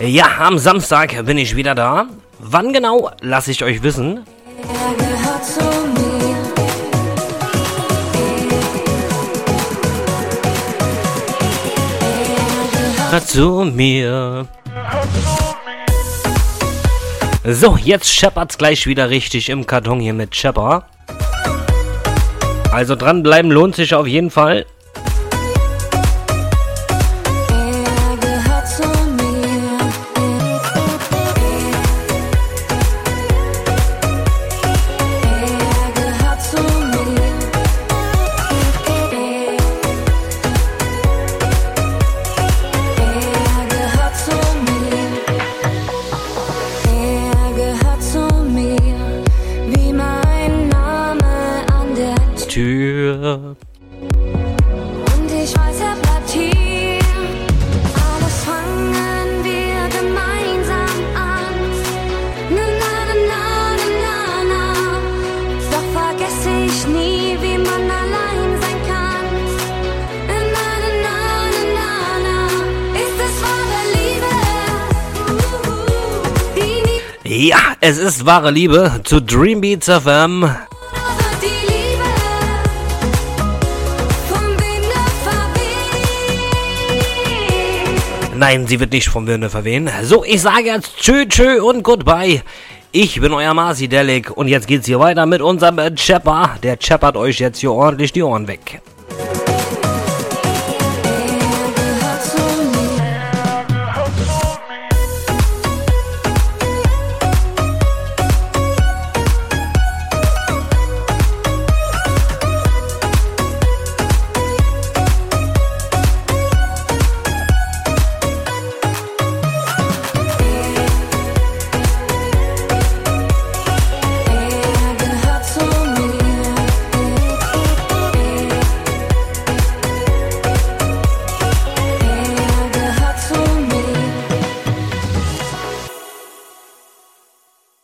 Ja, 0.00 0.26
am 0.40 0.58
Samstag 0.58 1.24
bin 1.24 1.38
ich 1.38 1.54
wieder 1.54 1.76
da. 1.76 2.06
Wann 2.40 2.72
genau, 2.72 3.12
lasse 3.20 3.52
ich 3.52 3.62
euch 3.62 3.84
wissen. 3.84 4.24
Zu 13.24 13.66
mir. 13.66 14.48
Zu 14.48 14.90
mir. 15.12 15.41
So, 17.44 17.76
jetzt 17.76 18.08
scheppert's 18.08 18.56
gleich 18.56 18.86
wieder 18.86 19.10
richtig 19.10 19.48
im 19.48 19.66
Karton 19.66 19.98
hier 19.98 20.12
mit 20.12 20.36
Shepper. 20.36 20.86
Also 22.70 22.94
dranbleiben 22.94 23.50
lohnt 23.50 23.74
sich 23.74 23.94
auf 23.96 24.06
jeden 24.06 24.30
Fall. 24.30 24.64
Es 77.84 77.98
ist 77.98 78.24
wahre 78.24 78.52
Liebe 78.52 79.00
zu 79.02 79.20
Dream 79.20 79.60
Beats 79.60 79.90
FM. 79.90 80.48
Nein, 88.36 88.68
sie 88.68 88.78
wird 88.78 88.92
nicht 88.92 89.08
vom 89.08 89.26
Winde 89.26 89.50
verwehen. 89.50 89.90
So, 90.02 90.24
ich 90.24 90.40
sage 90.40 90.66
jetzt 90.66 90.96
tschö, 90.96 91.26
tschö 91.26 91.60
und 91.60 91.82
goodbye. 91.82 92.42
Ich 92.92 93.20
bin 93.20 93.32
euer 93.32 93.52
Marci 93.52 93.88
Delic 93.88 94.30
und 94.30 94.46
jetzt 94.46 94.68
geht's 94.68 94.86
hier 94.86 95.00
weiter 95.00 95.26
mit 95.26 95.42
unserem 95.42 95.96
Chapper. 95.96 96.50
Der 96.62 96.78
chappert 96.78 97.16
euch 97.16 97.40
jetzt 97.40 97.58
hier 97.58 97.72
ordentlich 97.72 98.12
die 98.12 98.22
Ohren 98.22 98.46
weg. 98.46 98.80